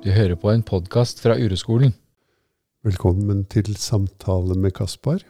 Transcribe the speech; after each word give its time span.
Du 0.00 0.08
hører 0.08 0.32
på 0.40 0.48
en 0.48 0.62
podkast 0.64 1.18
fra 1.20 1.34
Ureskolen. 1.36 1.90
Velkommen 2.80 3.42
til 3.52 3.74
samtale 3.76 4.54
med 4.56 4.72
Kaspar. 4.72 5.20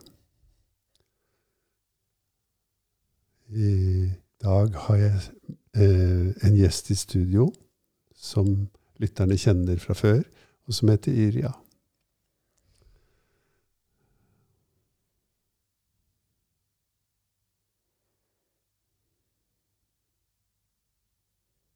I 3.50 4.12
dag 4.38 4.78
har 4.84 5.00
jeg 5.00 5.18
eh, 5.74 6.46
en 6.46 6.54
gjest 6.54 6.92
i 6.94 6.98
studio 7.02 7.48
som 8.14 8.70
lytterne 9.02 9.34
kjenner 9.34 9.82
fra 9.82 9.98
før, 9.98 10.22
og 10.70 10.78
som 10.78 10.94
heter 10.94 11.18
Irja. 11.18 11.50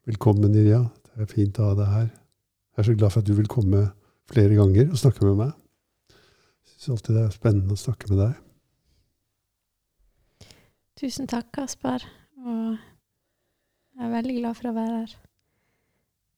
Velkommen, 0.07 0.55
Irja. 0.55 0.87
Det 1.11 1.27
er 1.27 1.35
fint 1.41 1.59
å 1.59 1.73
ha 1.73 1.81
deg 1.83 1.99
her. 1.99 2.15
Jeg 2.75 2.83
er 2.83 2.87
så 2.89 2.95
glad 2.99 3.11
for 3.15 3.23
at 3.23 3.27
du 3.29 3.35
vil 3.39 3.47
komme 3.47 3.85
flere 4.27 4.57
ganger 4.59 4.89
og 4.91 4.99
snakke 4.99 5.25
med 5.29 5.37
meg. 5.39 5.53
Jeg 6.11 6.73
syns 6.75 6.97
alltid 6.97 7.15
det 7.15 7.23
er 7.23 7.37
spennende 7.37 7.77
å 7.77 7.79
snakke 7.79 8.09
med 8.11 8.19
deg. 8.19 8.41
Tusen 10.99 11.31
takk, 11.31 11.53
Kasper. 11.55 12.03
Og 12.43 12.75
jeg 13.95 14.07
er 14.07 14.11
veldig 14.11 14.35
glad 14.41 14.59
for 14.59 14.71
å 14.71 14.75
være 14.75 14.97
her. 14.97 15.15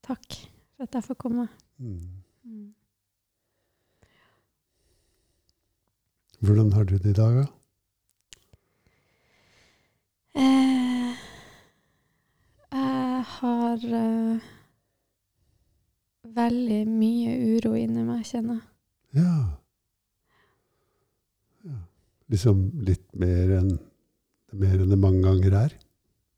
Takk 0.05 0.37
for 0.75 0.85
at 0.85 0.97
jeg 0.99 1.07
får 1.07 1.17
komme. 1.25 1.47
Mm. 1.81 2.21
Mm. 2.45 2.67
Hvordan 6.45 6.69
har 6.77 6.85
du 6.85 6.97
det 6.97 7.15
i 7.15 7.17
dag, 7.17 7.39
da? 7.41 7.47
Eh, 10.37 11.17
jeg 12.77 13.25
har 13.33 13.89
eh, 14.01 14.53
veldig 16.35 16.81
mye 16.89 17.35
uro 17.57 17.75
inni 17.77 18.03
meg, 18.07 18.25
kjenner 18.27 18.59
jeg. 18.59 18.67
Ja. 19.17 19.35
ja. 21.69 21.77
Liksom 22.33 22.65
litt 22.87 23.07
mer 23.17 23.53
enn 23.61 23.77
mer 24.57 24.79
enn 24.79 24.91
det 24.91 24.99
mange 24.99 25.23
ganger 25.25 25.55
er? 25.65 25.75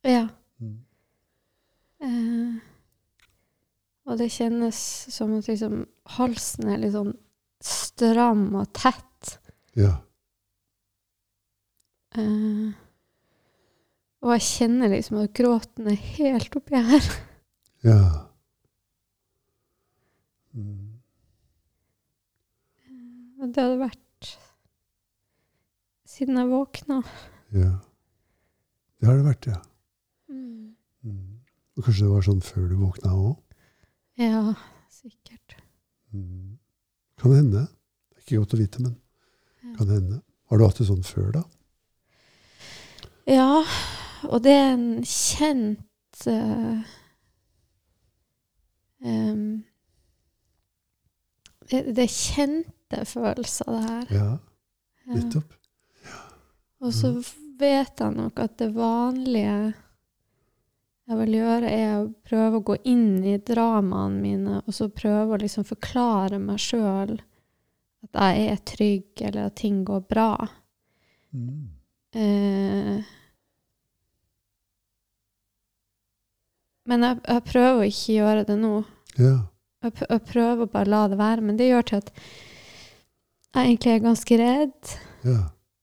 Ja. 0.07 0.25
Mm. 0.59 0.77
Eh, 1.99 2.59
og 4.09 4.19
det 4.21 4.31
kjennes 4.33 4.79
som 5.13 5.35
at 5.37 5.49
liksom 5.51 5.83
halsen 6.17 6.71
er 6.73 6.81
litt 6.81 6.95
sånn 6.95 7.13
stram 7.63 8.47
og 8.57 8.69
tett. 8.75 9.35
Ja. 9.77 9.97
Eh, 12.17 12.71
og 14.19 14.33
jeg 14.35 14.47
kjenner 14.47 14.91
liksom 14.91 15.21
at 15.21 15.35
gråten 15.37 15.91
er 15.91 15.99
helt 16.17 16.57
oppi 16.59 16.81
her. 16.89 17.11
Ja. 17.85 18.01
Mm. 20.53 20.99
Det 23.39 23.63
hadde 23.63 23.79
vært 23.79 24.31
siden 26.09 26.39
jeg 26.41 26.49
våkna. 26.51 26.97
Ja. 27.55 27.69
Det 28.99 29.07
har 29.07 29.19
det 29.19 29.27
vært, 29.29 29.47
ja. 29.47 29.59
Mm. 30.27 30.73
Mm. 31.07 31.37
Og 31.77 31.85
kanskje 31.85 32.03
det 32.07 32.11
var 32.11 32.25
sånn 32.25 32.41
før 32.43 32.65
du 32.67 32.75
våkna 32.81 33.13
òg? 33.15 33.37
Ja, 34.19 34.41
sikkert. 34.91 35.55
Mm. 36.11 36.57
Kan 37.21 37.35
hende. 37.37 37.63
Det 38.11 38.17
er 38.19 38.25
ikke 38.25 38.41
godt 38.41 38.57
å 38.57 38.59
vite, 38.59 38.83
men 38.83 38.97
Ja. 39.63 39.75
kan 39.77 39.87
hende. 39.93 40.21
Har 40.49 40.57
du 40.57 40.65
hatt 40.65 40.77
det 40.81 40.87
sånn 40.89 41.05
før, 41.05 41.31
da? 41.37 41.43
Ja, 43.29 43.63
og 44.27 44.41
det 44.43 44.51
er 44.51 44.73
en 44.73 45.03
kjent 45.05 46.25
uh, 46.27 46.83
em, 49.05 49.63
det, 51.69 52.03
er 52.03 52.11
kjente 52.11 53.03
følelser, 53.05 53.69
det 53.69 53.83
her. 53.85 54.15
Ja, 54.15 54.31
Ja. 56.05 56.23
Og 56.81 56.95
så 56.95 57.13
vet 57.59 58.01
jeg 58.01 58.15
nok 58.15 58.39
at 58.39 58.57
det 58.61 58.71
vanlige 58.75 59.73
jeg 61.09 61.17
vil 61.23 61.39
gjøre, 61.39 61.69
er 61.73 61.93
å 62.03 62.09
prøve 62.29 62.59
å 62.59 62.65
gå 62.67 62.75
inn 62.91 63.23
i 63.25 63.39
dramaene 63.41 64.21
mine, 64.21 64.59
og 64.61 64.75
så 64.77 64.91
prøve 64.93 65.33
å 65.33 65.39
liksom 65.41 65.65
forklare 65.65 66.37
meg 66.37 66.61
sjøl 66.61 67.15
at 68.05 68.19
jeg 68.19 68.43
er 68.51 68.59
trygg, 68.69 69.07
eller 69.25 69.47
at 69.49 69.57
ting 69.57 69.81
går 69.87 70.03
bra. 70.05 70.33
Mm. 71.33 71.65
Eh, 72.13 73.09
men 76.89 77.07
jeg, 77.07 77.19
jeg 77.25 77.45
prøver 77.49 77.81
å 77.81 77.89
ikke 77.89 78.15
gjøre 78.19 78.45
det 78.47 78.59
nå. 78.61 78.75
Ja. 79.17 79.33
Jeg, 79.83 80.21
prøve 80.27 80.65
å 80.65 80.71
bare 80.73 80.89
la 80.91 81.05
det 81.07 81.17
være, 81.19 81.41
men 81.45 81.57
det 81.59 81.69
gjør 81.69 81.85
til 81.87 81.97
at 82.01 82.09
jeg 83.55 83.65
egentlig 83.65 83.93
er 83.93 84.01
ganske 84.03 84.37
redd. 84.41 84.95
ja. 85.25 85.39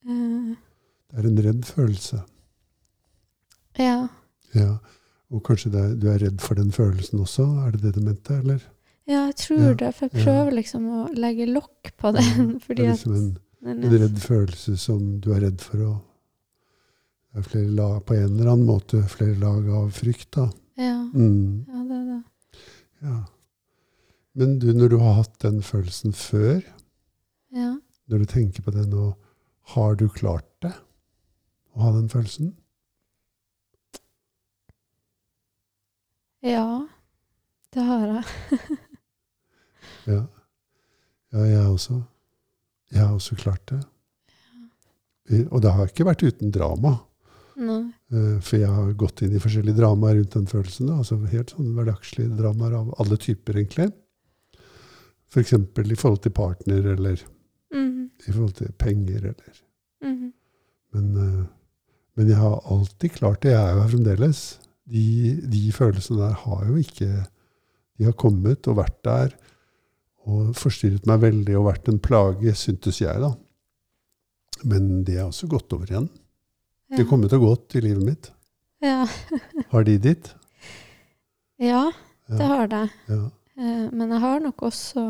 Eh, 0.06 0.54
Det 1.10 1.18
er 1.22 1.28
en 1.30 1.38
redd 1.46 1.64
følelse. 1.64 2.20
ja. 3.78 4.08
Ja. 4.54 4.76
Og 5.34 5.42
kanskje 5.42 5.72
er, 5.74 5.94
du 5.98 6.06
er 6.08 6.20
redd 6.22 6.38
for 6.40 6.54
den 6.54 6.70
følelsen 6.72 7.18
også? 7.20 7.44
Er 7.66 7.72
det 7.74 7.80
det 7.82 7.94
du 7.96 8.00
mente, 8.06 8.36
eller? 8.38 8.60
ja, 9.06 9.24
jeg 9.26 9.36
tror 9.36 9.58
Ja, 9.64 9.72
det, 9.74 9.88
for 9.94 10.06
jeg 10.06 10.22
prøver 10.24 10.50
liksom 10.54 10.86
å 10.86 11.00
legge 11.14 11.46
lokk 11.50 11.90
på 11.98 12.12
den. 12.14 12.52
Det 12.68 12.78
er 12.78 12.92
liksom 12.92 13.14
en, 13.16 13.26
en 13.66 13.82
redd 13.90 14.18
følelse 14.22 14.76
som 14.78 15.18
du 15.20 15.32
er 15.34 15.40
redd 15.48 15.60
for 15.60 15.82
å 15.82 15.90
Det 17.34 17.42
er 17.42 17.48
flere 17.50 17.70
lag 17.76 17.98
på 18.06 18.14
en 18.16 18.36
eller 18.38 18.52
annen 18.52 18.66
måte, 18.66 19.02
flere 19.12 19.34
lag 19.42 19.66
av 19.68 19.90
frykt, 19.92 20.30
da. 20.38 20.46
Ja, 20.78 20.94
Mm. 21.12 21.66
ja, 21.68 21.82
det 21.88 21.96
er 21.96 22.04
det. 22.12 22.22
Ja. 23.02 23.16
Men 24.36 24.58
du, 24.60 24.68
når 24.76 24.90
du 24.92 24.98
har 25.00 25.14
hatt 25.22 25.38
den 25.40 25.62
følelsen 25.64 26.12
før, 26.16 26.60
Ja. 27.56 27.70
når 28.10 28.18
du 28.18 28.26
tenker 28.28 28.62
på 28.66 28.72
det 28.74 28.86
nå, 28.92 29.14
har 29.74 29.94
du 29.96 30.08
klart 30.12 30.44
det? 30.62 30.74
Å 31.76 31.80
ha 31.86 31.92
den 31.96 32.08
følelsen? 32.12 32.52
ja, 36.46 36.86
det 37.74 37.80
har 37.86 38.06
jeg. 38.06 38.24
Ja. 40.06 40.20
Ja, 41.34 41.42
jeg 41.50 41.66
også. 41.66 41.96
Jeg 42.94 43.00
har 43.02 43.14
også 43.16 43.34
klart 43.38 43.64
det. 43.72 43.80
Ja. 45.32 45.40
Og 45.50 45.62
det 45.64 45.72
har 45.74 45.88
ikke 45.90 46.06
vært 46.06 46.22
uten 46.22 46.52
drama. 46.54 46.92
Nei. 47.58 47.80
Eh, 48.14 48.36
For 48.46 48.60
jeg 48.60 48.70
har 48.70 48.92
gått 48.98 49.24
inn 49.26 49.34
i 49.34 49.40
forskjellige 49.42 49.74
dramaer 49.80 50.20
rundt 50.20 50.36
den 50.36 50.46
følelsen. 50.50 50.92
Altså 50.94 51.18
helt 51.32 51.50
sånn 51.56 51.72
hverdagslige 51.74 52.36
dramaer 52.38 52.76
av 52.78 52.92
alle 53.02 53.18
typer, 53.18 53.58
egentlig. 53.58 53.88
F.eks. 55.32 55.54
For 55.74 55.92
i 55.92 55.98
forhold 55.98 56.22
til 56.24 56.34
partner, 56.34 56.90
eller 56.94 57.22
mm. 57.74 58.10
i 58.28 58.32
forhold 58.32 58.54
til 58.58 58.72
penger, 58.78 59.18
eller 59.32 59.62
mm. 60.02 60.32
Men, 60.96 61.16
eh, 61.16 61.44
men 62.16 62.28
jeg 62.30 62.38
har 62.40 62.62
alltid 62.72 63.18
klart 63.18 63.42
det. 63.42 63.52
Jeg 63.52 63.62
er 63.62 63.74
jo 63.74 63.82
her 63.82 63.92
fremdeles. 63.92 64.44
De, 64.86 65.06
de 65.52 65.72
følelsene 65.74 66.22
der 66.22 66.36
har 66.44 66.60
jo 66.68 66.76
ikke 66.78 67.08
De 67.98 68.04
har 68.06 68.14
kommet 68.14 68.68
og 68.70 68.76
vært 68.78 68.98
der 69.04 69.32
og 70.26 70.54
forstyrret 70.58 71.06
meg 71.08 71.20
veldig 71.22 71.54
og 71.58 71.68
vært 71.68 71.88
en 71.90 72.00
plage, 72.02 72.52
syntes 72.58 72.98
jeg, 73.00 73.14
da. 73.22 73.30
Men 74.66 75.04
det 75.06 75.18
er 75.20 75.28
også 75.28 75.46
gått 75.50 75.72
over 75.72 75.86
igjen. 75.86 76.08
Ja. 76.90 76.96
Det 76.96 77.04
har 77.04 77.10
kommet 77.12 77.34
og 77.36 77.44
gått 77.44 77.76
i 77.78 77.82
livet 77.84 78.02
mitt. 78.04 78.30
Ja. 78.82 79.06
Har 79.72 79.86
de 79.86 79.96
ditt? 80.02 80.34
ja, 81.62 81.90
det 82.28 82.40
Ja. 82.42 82.46
har 82.46 82.66
det. 82.68 82.82
ja. 83.08 83.22
Eh, 83.56 83.86
men 83.92 84.12
jeg 84.12 84.22
har 84.22 84.42
nok 84.44 84.66
også 84.68 85.04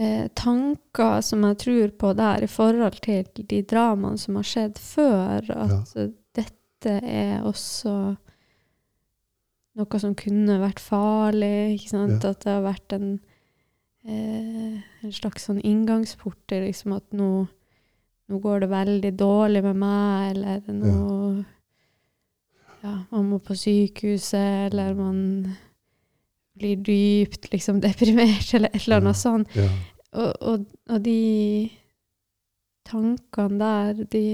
eh, 0.00 0.26
tanker 0.34 1.20
som 1.24 1.44
jeg 1.46 1.60
tror 1.64 1.92
på 2.02 2.12
der, 2.18 2.44
i 2.44 2.50
forhold 2.50 2.98
til 3.04 3.46
de 3.52 3.62
dramaene 3.62 4.18
som 4.18 4.40
har 4.40 4.48
skjedd 4.48 4.80
før. 4.82 5.52
At 5.54 5.94
ja. 5.94 6.08
dette 6.40 6.96
er 7.06 7.46
også 7.46 7.94
noe 9.78 10.02
som 10.02 10.16
kunne 10.18 10.58
vært 10.62 10.82
farlig. 10.82 11.76
Ikke 11.76 11.94
sant? 11.94 12.18
Ja. 12.24 12.34
At 12.34 12.42
det 12.44 12.56
har 12.56 12.66
vært 12.66 12.96
en, 12.96 13.14
eh, 14.04 14.82
en 15.06 15.14
slags 15.14 15.46
sånn 15.48 15.62
inngangsport 15.62 16.40
til 16.50 16.66
liksom 16.66 16.98
at 16.98 17.06
nå, 17.16 17.30
nå 18.30 18.42
går 18.42 18.64
det 18.64 18.74
veldig 18.74 19.14
dårlig 19.18 19.64
med 19.68 19.82
meg, 19.84 20.34
eller 20.34 20.68
nå 20.74 20.98
ja, 22.80 22.94
man 23.10 23.26
må 23.28 23.38
på 23.44 23.52
sykehuset, 23.60 24.70
eller 24.70 24.94
man 24.96 25.18
blir 26.60 26.80
dypt 26.86 27.48
liksom 27.52 27.80
deprimert, 27.84 28.52
eller 28.54 28.70
et 28.72 28.82
eller 28.84 29.00
annet 29.02 29.16
Ja. 29.16 29.22
sånt. 29.24 29.56
ja. 29.58 29.68
Og, 30.10 30.32
og, 30.42 30.64
og 30.90 31.02
de 31.04 31.70
tankene 32.88 33.58
der, 33.60 34.00
de, 34.10 34.24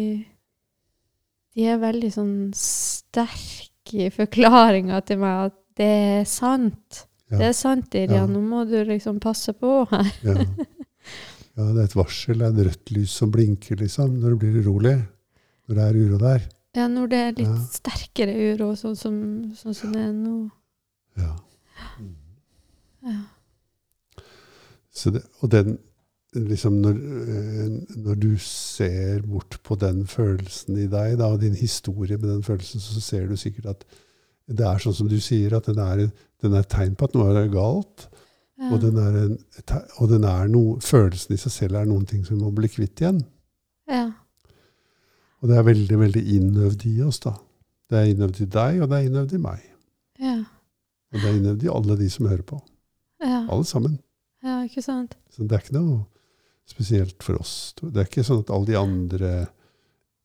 de 1.56 1.66
er 1.68 1.82
veldig 1.82 2.08
sånn 2.14 2.36
sterke 2.56 4.06
i 4.06 4.12
forklaringa 4.14 5.02
til 5.06 5.20
meg 5.22 5.50
at 5.50 5.58
det 5.76 5.90
er 6.16 6.24
sant. 6.28 7.02
Ja. 7.28 7.36
Det 7.42 7.48
er 7.50 7.56
sant, 7.58 7.92
Irja. 7.98 8.22
Nå 8.30 8.40
må 8.40 8.62
du 8.68 8.78
liksom 8.88 9.18
passe 9.20 9.52
på 9.58 9.82
her. 9.90 10.08
Ja. 10.24 10.38
ja, 11.58 11.66
det 11.74 11.82
er 11.82 11.84
et 11.84 11.96
varsel, 11.98 12.40
det 12.40 12.46
er 12.48 12.54
et 12.54 12.66
rødt 12.70 12.92
lys 12.96 13.16
som 13.20 13.32
blinker, 13.34 13.76
liksom, 13.82 14.14
når 14.22 14.32
det 14.34 14.38
blir 14.46 14.60
urolig. 14.64 14.94
Når 15.66 15.76
det 15.80 15.84
er 15.90 15.98
uro 16.00 16.20
der. 16.22 16.46
Ja, 16.76 16.86
når 16.92 17.08
det 17.12 17.18
er 17.26 17.36
litt 17.42 17.72
sterkere 17.74 18.32
uro, 18.54 18.70
sånn 18.78 18.96
som, 18.96 19.16
sånn 19.58 19.74
som 19.76 19.92
det 19.92 20.04
er 20.06 20.12
nå. 20.16 20.36
Ja. 21.20 21.32
Ja. 23.06 23.20
Så 24.96 25.12
det, 25.14 25.22
og 25.44 25.50
den 25.52 25.76
liksom 26.36 26.80
når, 26.82 26.96
eh, 27.32 27.96
når 27.96 28.18
du 28.20 28.32
ser 28.42 29.22
bort 29.24 29.58
på 29.64 29.76
den 29.80 30.06
følelsen 30.06 30.76
i 30.76 30.88
deg, 30.90 31.16
da, 31.20 31.30
og 31.32 31.40
din 31.40 31.54
historie 31.56 32.18
med 32.18 32.28
den 32.28 32.42
følelsen, 32.42 32.80
så 32.80 33.00
ser 33.00 33.26
du 33.28 33.36
sikkert 33.36 33.66
at 33.72 33.86
det 34.46 34.66
er 34.66 34.82
sånn 34.82 34.94
som 34.94 35.08
du 35.10 35.18
sier, 35.20 35.56
at 35.56 35.66
den 35.66 35.80
er, 35.82 36.06
den 36.42 36.54
er 36.54 36.66
tegn 36.70 36.94
på 36.94 37.08
at 37.08 37.16
noe 37.16 37.32
er 37.34 37.48
galt. 37.50 38.06
Ja. 38.56 38.70
Og, 38.72 38.78
den 38.80 38.96
er 39.00 39.16
en, 39.24 39.34
og 40.00 40.08
den 40.08 40.24
er 40.24 40.46
no, 40.48 40.78
følelsen 40.80 41.34
i 41.34 41.40
seg 41.40 41.52
selv 41.52 41.80
er 41.80 41.88
noen 41.88 42.06
ting 42.08 42.22
som 42.24 42.38
vi 42.38 42.44
må 42.44 42.52
bli 42.56 42.70
kvitt 42.72 43.02
igjen. 43.02 43.24
ja. 43.90 44.06
Og 45.44 45.50
det 45.50 45.58
er 45.60 45.66
veldig 45.66 45.96
veldig 46.00 46.20
innøvd 46.32 46.84
i 46.88 46.94
oss. 47.04 47.18
da. 47.20 47.34
Det 47.90 47.98
er 47.98 48.06
innøvd 48.10 48.38
i 48.40 48.46
deg, 48.50 48.78
og 48.80 48.88
det 48.88 48.96
er 48.96 49.08
innøvd 49.10 49.34
i 49.36 49.40
meg. 49.42 49.66
Ja. 50.18 50.38
Og 51.12 51.20
det 51.20 51.28
er 51.30 51.36
innøvd 51.38 51.64
i 51.64 51.70
alle 51.72 51.96
de 52.00 52.08
som 52.10 52.26
hører 52.26 52.42
på. 52.46 52.58
Ja. 53.22 53.46
Alle 53.48 53.64
sammen. 53.64 53.98
ja, 54.42 54.62
ikke 54.66 54.82
sant? 54.84 55.14
Så 55.32 55.46
det 55.46 55.52
er 55.56 55.62
ikke 55.64 55.76
noe 55.78 56.04
spesielt 56.68 57.22
for 57.22 57.38
oss. 57.40 57.72
Det 57.80 57.96
er 58.02 58.08
ikke 58.08 58.24
sånn 58.26 58.40
at 58.42 58.50
alle 58.50 58.66
de 58.66 58.76
andre 58.78 59.30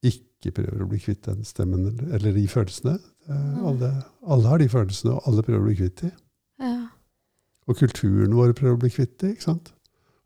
ikke 0.03 0.51
prøver 0.57 0.81
å 0.81 0.87
bli 0.89 0.97
kvitt 0.99 1.21
den 1.27 1.43
stemmen 1.45 1.85
eller, 1.91 2.15
eller 2.17 2.33
de 2.33 2.47
følelsene. 2.49 2.95
Alle, 3.29 3.91
alle 4.25 4.49
har 4.49 4.57
de 4.57 4.67
følelsene, 4.73 5.13
og 5.13 5.27
alle 5.29 5.43
prøver 5.45 5.61
å 5.61 5.67
bli 5.69 5.75
kvitt 5.77 6.01
de. 6.01 6.09
Ja. 6.65 6.87
Og 7.69 7.77
kulturen 7.77 8.33
vår 8.35 8.55
prøver 8.57 8.73
å 8.79 8.81
bli 8.81 8.89
kvitt 8.89 9.19
de. 9.21 9.35
ikke 9.35 9.45
sant? 9.45 9.69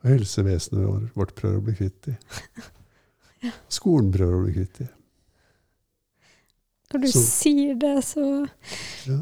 Og 0.01 0.09
helsevesenet 0.13 1.11
vårt 1.19 1.35
prøver 1.35 1.59
å 1.59 1.65
bli 1.67 1.75
kvitt 1.81 1.99
de. 2.07 2.15
Ja. 3.43 3.51
Skolen 3.69 4.07
prøver 4.15 4.39
å 4.39 4.43
bli 4.47 4.53
kvitt 4.55 4.79
de. 4.79 4.87
Når 6.93 7.01
du 7.03 7.07
Så- 7.11 7.21
sier 7.27 7.75
det, 7.77 7.97
så 8.07 8.47
Ja. 9.05 9.19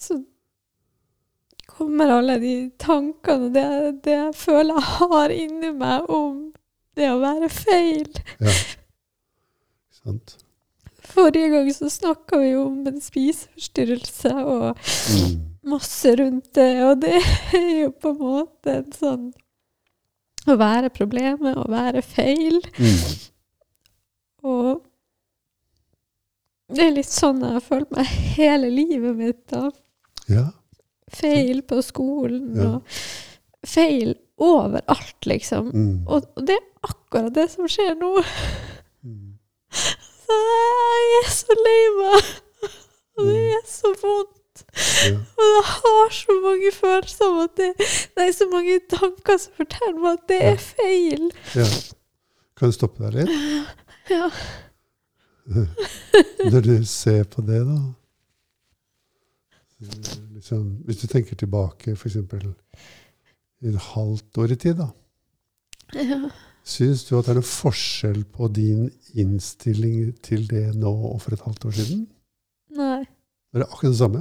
Så 0.00 0.16
kommer 1.70 2.10
alle 2.18 2.38
de 2.42 2.54
tankene 2.80 3.46
og 3.48 3.54
det, 3.54 3.64
det 4.04 4.14
jeg 4.16 4.34
føler 4.36 4.74
jeg 4.78 4.88
har 5.00 5.32
inni 5.34 5.70
meg 5.76 6.08
om 6.12 6.38
det 6.98 7.08
å 7.12 7.18
være 7.22 7.48
feil. 7.52 8.08
Ja. 8.40 8.54
Sant? 10.00 10.36
Forrige 11.10 11.48
gang 11.52 11.68
så 11.74 11.88
snakka 11.90 12.38
vi 12.40 12.52
om 12.56 12.82
en 12.88 13.00
spiseforstyrrelse 13.02 14.32
og 14.40 14.82
Mm. 15.10 15.38
masse 15.66 16.12
rundt 16.16 16.52
det, 16.54 16.68
og 16.86 17.00
det 17.02 17.16
er 17.56 17.70
jo 17.82 17.88
på 18.00 18.12
en 18.14 18.20
måte 18.20 18.76
en 18.80 18.92
sånn 18.94 19.24
Å 20.48 20.54
være 20.56 20.88
problemet, 20.94 21.56
å 21.58 21.66
være 21.68 22.00
feil. 22.06 22.60
Mm. 22.78 23.00
Og 24.48 24.78
det 26.72 26.86
er 26.86 26.94
litt 26.94 27.10
sånn 27.12 27.42
jeg 27.44 27.56
har 27.58 27.64
følt 27.66 27.90
meg 27.92 28.06
hele 28.38 28.70
livet 28.72 29.18
mitt. 29.18 29.42
da. 29.52 29.66
Ja. 30.30 30.46
Feil 31.10 31.62
på 31.66 31.80
skolen 31.82 32.54
Ja. 32.56 32.68
og 32.76 32.82
feil 33.66 34.14
overalt, 34.40 35.26
liksom. 35.26 35.70
Mm. 35.74 36.06
Og, 36.08 36.22
og 36.36 36.46
det 36.46 36.54
er 36.56 36.86
akkurat 36.86 37.34
det 37.36 37.48
som 37.52 37.66
skjer 37.68 37.96
nå. 38.00 38.12
Mm. 39.04 39.34
Så 40.30 40.36
jeg 40.38 41.16
er 41.18 41.30
så 41.34 41.56
lei 41.58 41.80
meg. 41.98 42.28
Og 43.18 43.26
det 43.26 43.40
er 43.56 43.64
så 43.66 43.90
vondt. 44.00 44.62
Ja. 45.08 45.16
Og 45.18 45.48
jeg 45.50 45.64
har 45.66 46.12
så 46.14 46.36
mange 46.44 46.70
følelser 46.72 47.26
om 47.32 47.38
at 47.42 47.56
det, 47.58 47.70
Nei, 48.16 48.28
så 48.36 48.46
mange 48.52 48.76
tanker 48.92 49.38
som 49.42 49.52
forteller 49.58 49.98
meg 50.04 50.12
at 50.20 50.28
det 50.30 50.38
Ja. 50.40 50.52
er 50.52 50.56
feil. 50.62 51.30
ja. 51.58 51.66
Kan 52.56 52.70
du 52.70 52.76
stoppe 52.78 53.10
deg 53.10 53.24
litt? 53.24 53.66
Ja. 54.10 54.26
Når 56.52 56.60
du 56.64 56.74
ser 56.86 57.24
på 57.30 57.42
det, 57.46 57.60
da 57.66 57.76
liksom, 59.80 60.64
Hvis 60.84 61.00
du 61.02 61.06
tenker 61.06 61.36
tilbake 61.36 61.96
f.eks. 61.96 62.16
et 63.60 63.82
halvt 63.90 64.38
år 64.38 64.52
i 64.52 64.56
tid, 64.56 64.80
da. 64.80 64.90
ja. 65.96 66.30
Syns 66.70 67.06
du 67.08 67.14
at 67.16 67.26
det 67.26 67.32
er 67.32 67.40
noen 67.40 67.48
forskjell 67.48 68.20
på 68.34 68.48
din 68.52 68.90
innstilling 69.18 70.12
til 70.22 70.44
det 70.50 70.74
nå 70.78 70.92
og 70.92 71.22
for 71.24 71.34
et 71.34 71.46
halvt 71.46 71.64
år 71.70 71.78
siden? 71.78 72.04
Nei. 72.76 73.00
Er 73.50 73.62
det 73.62 73.66
akkurat 73.70 73.94
det 73.94 73.98
samme? 73.98 74.20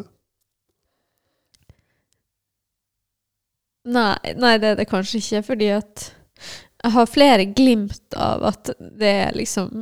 Nei, 3.90 4.34
nei, 4.38 4.56
det 4.62 4.72
er 4.72 4.80
det 4.80 4.88
kanskje 4.90 5.22
ikke, 5.22 5.44
fordi 5.52 5.70
at 5.76 6.08
jeg 6.80 6.94
har 6.96 7.12
flere 7.12 7.46
glimt 7.52 8.16
av 8.16 8.44
at 8.54 8.72
det 8.80 9.14
er 9.28 9.36
liksom 9.36 9.82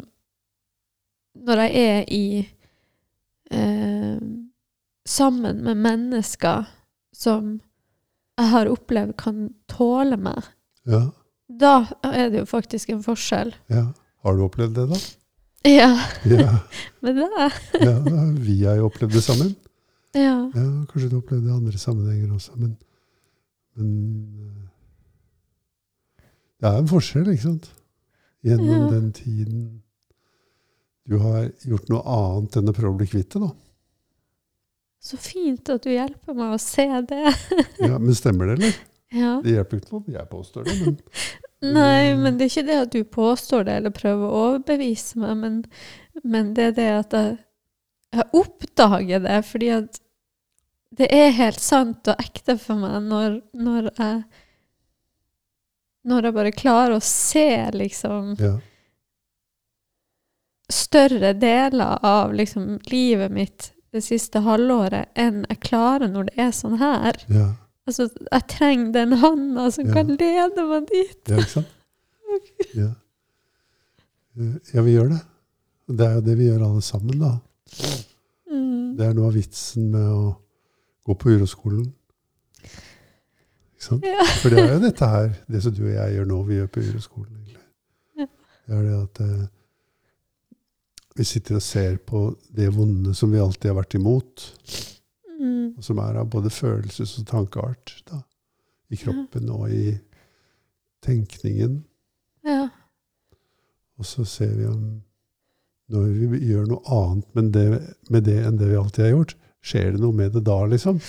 Når 1.47 1.59
jeg 1.61 1.71
er 1.77 1.99
i 2.09 2.27
eh, 3.53 4.21
Sammen 5.07 5.61
med 5.63 5.77
mennesker 5.79 6.65
som 7.15 7.53
jeg 8.37 8.49
har 8.51 8.67
opplevd 8.69 9.15
kan 9.17 9.47
tåle 9.71 10.17
meg, 10.19 10.43
Ja. 10.85 11.05
da 11.49 11.87
er 12.03 12.29
det 12.29 12.39
jo 12.43 12.45
faktisk 12.49 12.89
en 12.93 13.03
forskjell. 13.05 13.53
ja. 13.69 13.85
Har 14.25 14.35
du 14.35 14.41
opplevd 14.43 14.73
det, 14.75 14.87
da? 14.89 14.97
Ja, 15.69 15.93
Ja. 16.25 16.59
men 17.01 17.15
det 17.15 17.27
ja. 17.79 18.33
Vi 18.43 18.63
har 18.65 18.75
jo 18.75 18.89
opplevd 18.89 19.13
det 19.13 19.23
sammen. 19.23 19.55
Ja. 20.13 20.49
Ja, 20.55 20.85
Kanskje 20.89 21.09
du 21.09 21.15
har 21.15 21.21
opplevd 21.21 21.43
det 21.45 21.51
i 21.51 21.55
andre 21.55 21.77
sammenhenger 21.77 22.33
også, 22.35 22.51
men, 22.57 22.77
men 23.75 23.89
eh, 24.41 24.63
Det 26.59 26.67
er 26.69 26.77
en 26.81 26.87
forskjell, 26.89 27.29
ikke 27.31 27.43
sant? 27.45 27.69
Gjennom 28.43 28.67
Ja. 28.69 28.89
den 28.91 29.11
tiden 29.13 29.81
du 31.07 31.17
har 31.19 31.47
gjort 31.63 31.87
noe 31.89 32.01
annet 32.03 32.57
enn 32.59 32.67
å 32.69 32.73
prøve 32.75 32.93
å 32.93 32.97
bli 32.99 33.07
kvitt 33.07 33.29
det, 33.31 33.39
da. 33.41 33.51
Så 35.03 35.17
fint 35.21 35.69
at 35.69 35.83
du 35.85 35.91
hjelper 35.93 36.35
meg 36.35 36.55
å 36.55 36.61
se 36.61 36.87
det. 37.09 37.33
Ja, 37.87 37.97
Men 37.97 38.15
stemmer 38.17 38.49
det, 38.49 38.57
eller? 38.57 38.79
Ja. 39.13 39.37
Det 39.43 39.53
hjelper 39.53 39.79
ikke 39.79 39.93
noe, 39.95 40.15
jeg 40.17 40.29
påstår 40.31 40.65
det, 40.67 40.79
men 40.83 40.97
Nei, 41.77 42.13
men 42.19 42.35
det 42.37 42.45
er 42.45 42.51
ikke 42.51 42.67
det 42.67 42.79
at 42.83 42.91
du 42.93 43.03
påstår 43.09 43.63
det 43.65 43.77
eller 43.79 43.93
prøver 43.95 44.25
å 44.27 44.41
overbevise 44.47 45.17
meg, 45.21 45.37
men, 45.39 45.55
men 46.21 46.51
det 46.57 46.67
er 46.71 46.75
det 46.77 46.89
at 46.99 47.15
jeg, 47.17 47.31
jeg 48.13 48.27
oppdager 48.37 49.23
det, 49.23 49.39
fordi 49.47 49.71
at 49.73 50.01
det 50.97 51.07
er 51.13 51.33
helt 51.35 51.61
sant 51.61 52.07
og 52.07 52.21
ekte 52.21 52.55
for 52.61 52.79
meg 52.79 52.99
når, 53.09 53.41
når 53.53 53.89
jeg 53.89 54.21
Når 56.07 56.23
jeg 56.23 56.35
bare 56.37 56.51
klarer 56.55 56.93
å 56.95 57.03
se 57.03 57.49
liksom 57.75 58.37
ja. 58.39 58.53
større 60.71 61.33
deler 61.35 61.97
av 62.05 62.31
liksom 62.33 62.77
livet 62.87 63.33
mitt 63.33 63.73
det 63.95 64.03
siste 64.03 64.41
halvåret 64.43 65.07
enn 65.15 65.45
jeg 65.49 65.59
klarer 65.63 66.09
når 66.11 66.29
det 66.29 66.39
er 66.47 66.51
sånn 66.55 66.77
her. 66.81 67.13
Ja, 67.31 67.53
Altså, 67.87 68.09
jeg 68.31 68.43
trenger 68.51 68.91
den 68.91 69.13
hånda 69.21 69.69
som 69.71 69.85
Ja. 69.87 69.93
kan 69.93 70.07
lede 70.19 70.63
meg 70.67 70.87
dit. 70.91 71.21
ja 71.29 71.37
ikke 71.37 71.49
sant? 71.49 71.67
Ja. 72.75 72.89
Ja, 74.73 74.81
vi 74.83 74.91
gjør 74.97 75.07
det. 75.13 75.21
Og 75.87 75.97
Det 75.97 76.05
er 76.07 76.13
jo 76.17 76.21
det 76.25 76.35
vi 76.37 76.49
gjør 76.49 76.65
alle 76.67 76.81
sammen, 76.83 77.19
da. 77.21 77.31
Mm. 78.51 78.97
Det 78.97 79.05
er 79.07 79.13
noe 79.15 79.27
av 79.31 79.33
vitsen 79.39 79.87
med 79.91 80.03
å 80.03 80.35
gå 81.07 81.15
på 81.17 81.31
uroskolen. 81.37 81.93
Ikke 82.61 83.85
sant? 83.87 84.03
Ja. 84.03 84.25
For 84.41 84.49
det 84.51 84.59
er 84.65 84.73
jo 84.73 84.79
dette 84.83 85.07
her, 85.13 85.29
det 85.47 85.63
som 85.63 85.71
du 85.77 85.83
og 85.85 85.93
jeg 85.95 86.15
gjør 86.17 86.27
nå, 86.27 86.41
vi 86.47 86.55
gjør 86.59 86.67
på 86.75 86.83
uroskolen. 86.89 87.39
Ja. 88.17 88.27
Det 88.67 88.75
er 88.77 88.83
det 88.83 88.95
at 88.99 89.21
eh, 89.23 89.47
vi 91.17 91.25
sitter 91.25 91.57
og 91.57 91.63
ser 91.65 91.97
på 92.05 92.21
det 92.53 92.69
vonde 92.75 93.13
som 93.17 93.31
vi 93.33 93.39
alltid 93.41 93.71
har 93.71 93.79
vært 93.81 93.97
imot, 93.99 94.47
Mm. 95.37 95.75
og 95.77 95.83
som 95.85 95.99
er 96.01 96.15
av 96.17 96.29
både 96.33 96.49
følelses- 96.49 97.19
og 97.19 97.27
tankeart 97.29 97.91
da, 98.09 98.23
i 98.89 98.97
kroppen 98.97 99.49
og 99.53 99.69
i 99.69 99.99
tenkningen. 101.05 101.83
Ja. 102.47 102.69
Og 103.99 104.05
så 104.05 104.25
ser 104.25 104.55
vi 104.57 104.65
om 104.69 104.87
når 105.93 106.07
vi 106.33 106.39
gjør 106.49 106.65
noe 106.67 106.81
annet 106.91 107.35
med 107.37 107.51
det, 107.55 107.67
med 108.09 108.25
det 108.27 108.39
enn 108.43 108.57
det 108.59 108.67
vi 108.71 108.79
alltid 108.79 109.05
har 109.05 109.13
gjort, 109.13 109.35
skjer 109.63 109.91
det 109.93 110.01
noe 110.01 110.15
med 110.17 110.33
det 110.35 110.43
da, 110.47 110.57
liksom? 110.67 110.99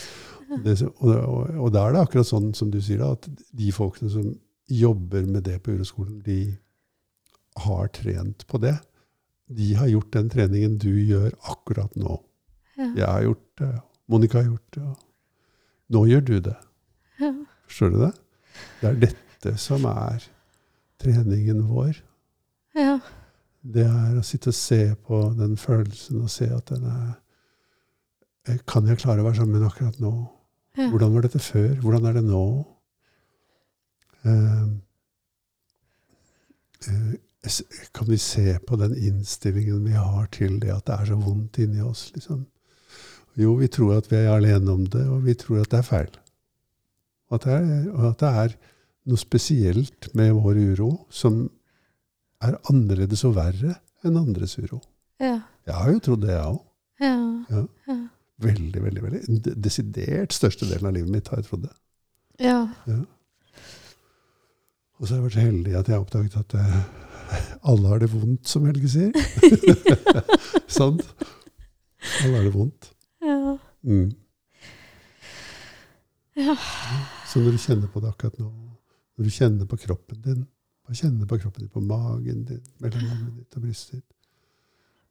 Det, 0.65 0.77
og, 0.87 1.09
og, 1.13 1.49
og 1.65 1.73
da 1.75 1.87
er 1.89 1.93
det 1.97 2.05
akkurat 2.05 2.29
sånn 2.29 2.53
som 2.57 2.71
du 2.73 2.79
sier, 2.81 3.01
da, 3.03 3.11
at 3.17 3.27
de 3.59 3.73
folkene 3.75 4.09
som 4.13 4.29
jobber 4.69 5.27
med 5.29 5.45
det 5.49 5.59
på 5.65 5.75
uroskolen, 5.77 6.21
de 6.25 6.57
har 7.65 7.89
trent 7.97 8.45
på 8.49 8.61
det. 8.63 8.77
De 9.49 9.69
har 9.79 9.89
gjort 9.89 10.11
den 10.13 10.29
treningen 10.29 10.75
du 10.79 10.91
gjør 11.09 11.33
akkurat 11.49 11.95
nå. 11.97 12.19
Ja. 12.79 12.89
Jeg 12.95 13.07
har 13.09 13.23
gjort 13.25 13.45
det, 13.61 13.71
Monica 14.13 14.39
har 14.43 14.51
gjort 14.51 14.75
det, 14.77 14.83
og 14.83 15.95
nå 15.97 16.03
gjør 16.11 16.25
du 16.29 16.35
det. 16.51 16.57
Ja. 17.21 17.31
Forstår 17.69 17.91
du 17.95 17.99
det? 18.03 18.11
Det 18.81 18.89
er 18.91 18.99
dette 19.07 19.55
som 19.61 19.85
er 19.89 20.23
treningen 21.01 21.63
vår. 21.71 21.97
Ja. 22.77 22.99
Det 23.63 23.85
er 23.89 24.19
å 24.21 24.25
sitte 24.27 24.53
og 24.53 24.57
se 24.59 24.81
på 25.07 25.19
den 25.39 25.57
følelsen 25.61 26.21
og 26.23 26.31
se 26.33 26.47
at 26.55 26.71
den 26.71 26.85
er 26.89 27.09
eh, 28.53 28.59
Kan 28.71 28.87
jeg 28.89 29.01
klare 29.03 29.21
å 29.25 29.27
være 29.27 29.41
sammen 29.41 29.65
akkurat 29.67 29.99
nå? 30.01 30.13
Ja. 30.79 30.87
Hvordan 30.93 31.15
var 31.17 31.25
dette 31.27 31.41
før? 31.43 31.73
Hvordan 31.83 32.07
er 32.07 32.19
det 32.21 32.25
nå? 32.29 32.45
Uh, 34.29 34.69
s- 36.83 37.19
kan 37.95 38.09
vi 38.09 38.19
se 38.21 38.59
på 38.67 38.77
den 38.81 38.95
innstillingen 38.97 39.85
vi 39.87 39.97
har 39.97 40.29
til 40.35 40.59
det 40.63 40.71
at 40.75 40.87
det 40.89 40.97
er 40.97 41.11
så 41.11 41.19
vondt 41.21 41.59
inni 41.63 41.83
oss? 41.85 42.09
liksom? 42.15 42.47
Jo, 43.39 43.55
vi 43.61 43.69
tror 43.71 43.99
at 43.99 44.09
vi 44.11 44.19
er 44.19 44.33
alene 44.35 44.73
om 44.73 44.87
det, 44.91 45.05
og 45.07 45.23
vi 45.27 45.35
tror 45.39 45.63
at 45.63 45.71
det 45.71 45.79
er 45.79 45.87
feil. 45.87 46.17
At 47.31 47.45
det 47.45 47.55
er, 47.55 47.91
og 47.93 48.09
at 48.11 48.23
det 48.23 48.31
er 48.43 48.57
noe 49.09 49.21
spesielt 49.21 50.09
med 50.19 50.33
vår 50.37 50.59
uro 50.73 50.91
som 51.15 51.45
er 52.45 52.59
annerledes 52.71 53.25
og 53.29 53.37
verre 53.39 53.77
enn 54.07 54.19
andres 54.19 54.57
uro. 54.59 54.81
Ja. 55.23 55.41
Jeg 55.67 55.75
har 55.75 55.93
jo 55.93 56.01
trodd 56.03 56.25
det, 56.25 56.33
jeg 56.35 56.47
òg. 56.47 56.63
Ja. 57.03 57.15
Ja. 57.51 57.63
Ja. 57.89 57.99
Veldig, 58.43 58.83
veldig, 58.83 59.03
veldig. 59.03 59.21
Den 59.27 59.63
desidert 59.63 60.35
største 60.35 60.67
delen 60.69 60.91
av 60.91 60.95
livet 60.95 61.11
mitt 61.11 61.31
har 61.31 61.41
jeg 61.41 61.49
trodd 61.49 61.65
det. 61.67 61.75
Ja. 62.43 62.61
Ja. 62.87 63.01
Og 64.99 65.07
så 65.07 65.15
har 65.15 65.19
jeg 65.19 65.27
vært 65.29 65.37
så 65.39 65.47
heldig 65.47 65.75
at 65.79 65.89
jeg 65.89 65.95
har 65.95 66.05
oppdaget 66.05 66.37
at 66.39 66.55
eh, 66.59 66.79
alle 67.63 67.91
har 67.91 68.03
det 68.03 68.11
vondt, 68.13 68.49
som 68.49 68.67
Helge 68.69 68.91
sier. 68.93 69.13
Sant? 70.79 71.05
Alle 72.25 72.37
har 72.37 72.47
det 72.47 72.55
vondt. 72.55 72.91
Ja. 73.25 73.57
Mm. 73.83 74.11
Ja. 76.39 76.55
Så 77.27 77.43
når 77.43 77.57
du 77.57 77.63
kjenner 77.63 77.91
på 77.91 78.01
det 78.03 78.13
akkurat 78.13 78.39
nå, 78.39 78.49
når 79.19 79.27
du 79.27 79.35
kjenner 79.35 79.67
på 79.67 79.81
kroppen 79.83 80.23
din 80.23 80.47
Bare 80.89 80.97
kjenner 80.97 81.27
på 81.29 81.37
kroppen 81.37 81.67
din, 81.67 81.69
på 81.69 81.83
magen 81.85 82.45
din, 82.49 82.63
mellom 82.81 83.03
lommen 83.05 83.35
ditt 83.37 83.57
og 83.59 83.65
brystet 83.67 83.99
ditt. 83.99 84.15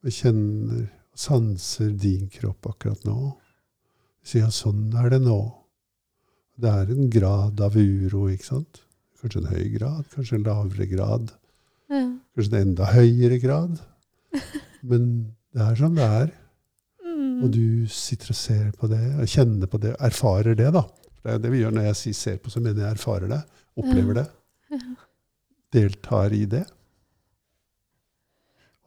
Og 0.02 0.16
kjenner 0.16 0.88
og 0.88 1.20
sanser 1.22 1.92
din 1.94 2.24
kropp 2.34 2.66
akkurat 2.72 3.04
nå. 3.06 3.36
Si 4.26 4.42
ja, 4.42 4.50
sånn 4.50 4.88
er 4.98 5.12
det 5.14 5.20
nå. 5.22 5.38
Det 6.58 6.72
er 6.72 6.90
en 6.96 7.12
grad 7.14 7.62
av 7.62 7.78
uro, 7.78 8.24
ikke 8.34 8.48
sant? 8.48 8.82
Kanskje 9.22 9.44
en 9.44 9.52
høy 9.52 9.68
grad, 9.76 10.08
kanskje 10.16 10.40
en 10.40 10.48
lavere 10.48 10.90
grad. 10.90 11.36
Ja. 11.92 12.04
Kanskje 12.36 12.54
en 12.54 12.70
enda 12.70 12.92
høyere 12.92 13.40
grad. 13.44 13.80
Men 14.88 15.10
det 15.56 15.64
er 15.64 15.80
som 15.80 15.96
det 15.98 16.08
er. 16.22 16.32
Mm. 17.06 17.44
Og 17.46 17.52
du 17.54 17.68
sitter 17.92 18.34
og 18.34 18.40
ser 18.40 18.72
på 18.78 18.90
det, 18.92 19.04
og 19.18 19.30
kjenner 19.32 19.70
på 19.72 19.80
det, 19.82 19.94
erfarer 20.04 20.58
det, 20.58 20.72
da. 20.76 20.84
For 21.18 21.30
det 21.30 21.36
er 21.36 21.44
det 21.44 21.54
vi 21.54 21.62
gjør 21.64 21.78
når 21.78 21.88
jeg 21.90 22.00
sier 22.02 22.18
ser 22.18 22.42
på, 22.42 22.54
så 22.54 22.64
mener 22.64 22.84
jeg 22.84 22.98
erfarer 22.98 23.32
det. 23.32 23.44
Opplever 23.78 24.20
det. 24.22 24.26
Deltar 25.74 26.34
i 26.36 26.44
det. 26.50 26.66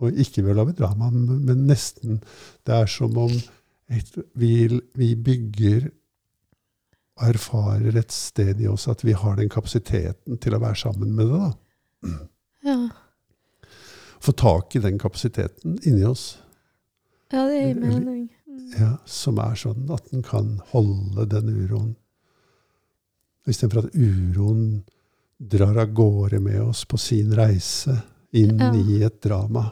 Og 0.01 0.17
ikke 0.17 0.45
ved 0.45 0.55
å 0.55 0.61
lage 0.63 0.77
drama, 0.79 1.11
men 1.13 1.43
men 1.45 1.67
nesten 1.69 2.23
Det 2.67 2.73
er 2.73 2.87
som 2.89 3.17
om 3.21 3.33
et, 3.91 4.13
vi, 4.39 4.81
vi 4.97 5.15
bygger 5.17 5.91
og 7.21 7.29
erfarer 7.29 7.97
et 7.99 8.13
sted 8.15 8.61
i 8.63 8.69
oss 8.71 8.87
at 8.89 9.03
vi 9.05 9.13
har 9.13 9.37
den 9.37 9.51
kapasiteten 9.53 10.39
til 10.41 10.55
å 10.57 10.61
være 10.63 10.79
sammen 10.79 11.13
med 11.17 11.29
det. 11.29 11.41
da. 11.41 12.15
Ja. 12.63 12.89
Få 14.21 14.33
tak 14.33 14.77
i 14.77 14.79
den 14.85 14.99
kapasiteten 14.99 15.79
inni 15.83 16.05
oss. 16.05 16.39
ja, 17.33 17.47
det 17.47 17.61
gir 17.63 17.75
mening. 17.81 18.29
Mm. 18.49 18.73
Ja, 18.81 18.91
som 19.07 19.39
er 19.39 19.55
sånn 19.57 19.87
at 19.95 20.11
den 20.11 20.23
kan 20.27 20.61
holde 20.73 21.25
den 21.31 21.49
uroen. 21.49 21.95
Istedenfor 23.49 23.87
at 23.87 23.95
uroen 23.97 24.83
drar 25.41 25.79
av 25.81 25.93
gårde 25.97 26.41
med 26.45 26.61
oss 26.63 26.85
på 26.85 26.99
sin 27.01 27.33
reise 27.35 28.03
inn 28.37 28.59
Ja. 28.61 28.75
i 28.75 29.03
et 29.03 29.21
drama. 29.23 29.71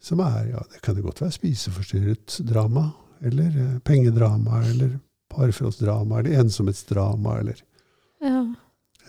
Som 0.00 0.20
er, 0.20 0.50
ja, 0.52 0.62
det 0.72 0.80
kan 0.82 0.94
det 0.94 1.02
godt 1.02 1.20
være 1.22 1.32
spiseforstyrret 1.32 2.38
drama, 2.46 2.90
eller 3.22 3.48
eh, 3.58 3.78
pengedrama, 3.78 4.60
eller 4.64 4.98
parforholdsdrama, 5.28 6.18
eller 6.20 6.38
ensomhetsdrama, 6.40 7.38
eller, 7.40 7.62
Ja. 8.20 8.54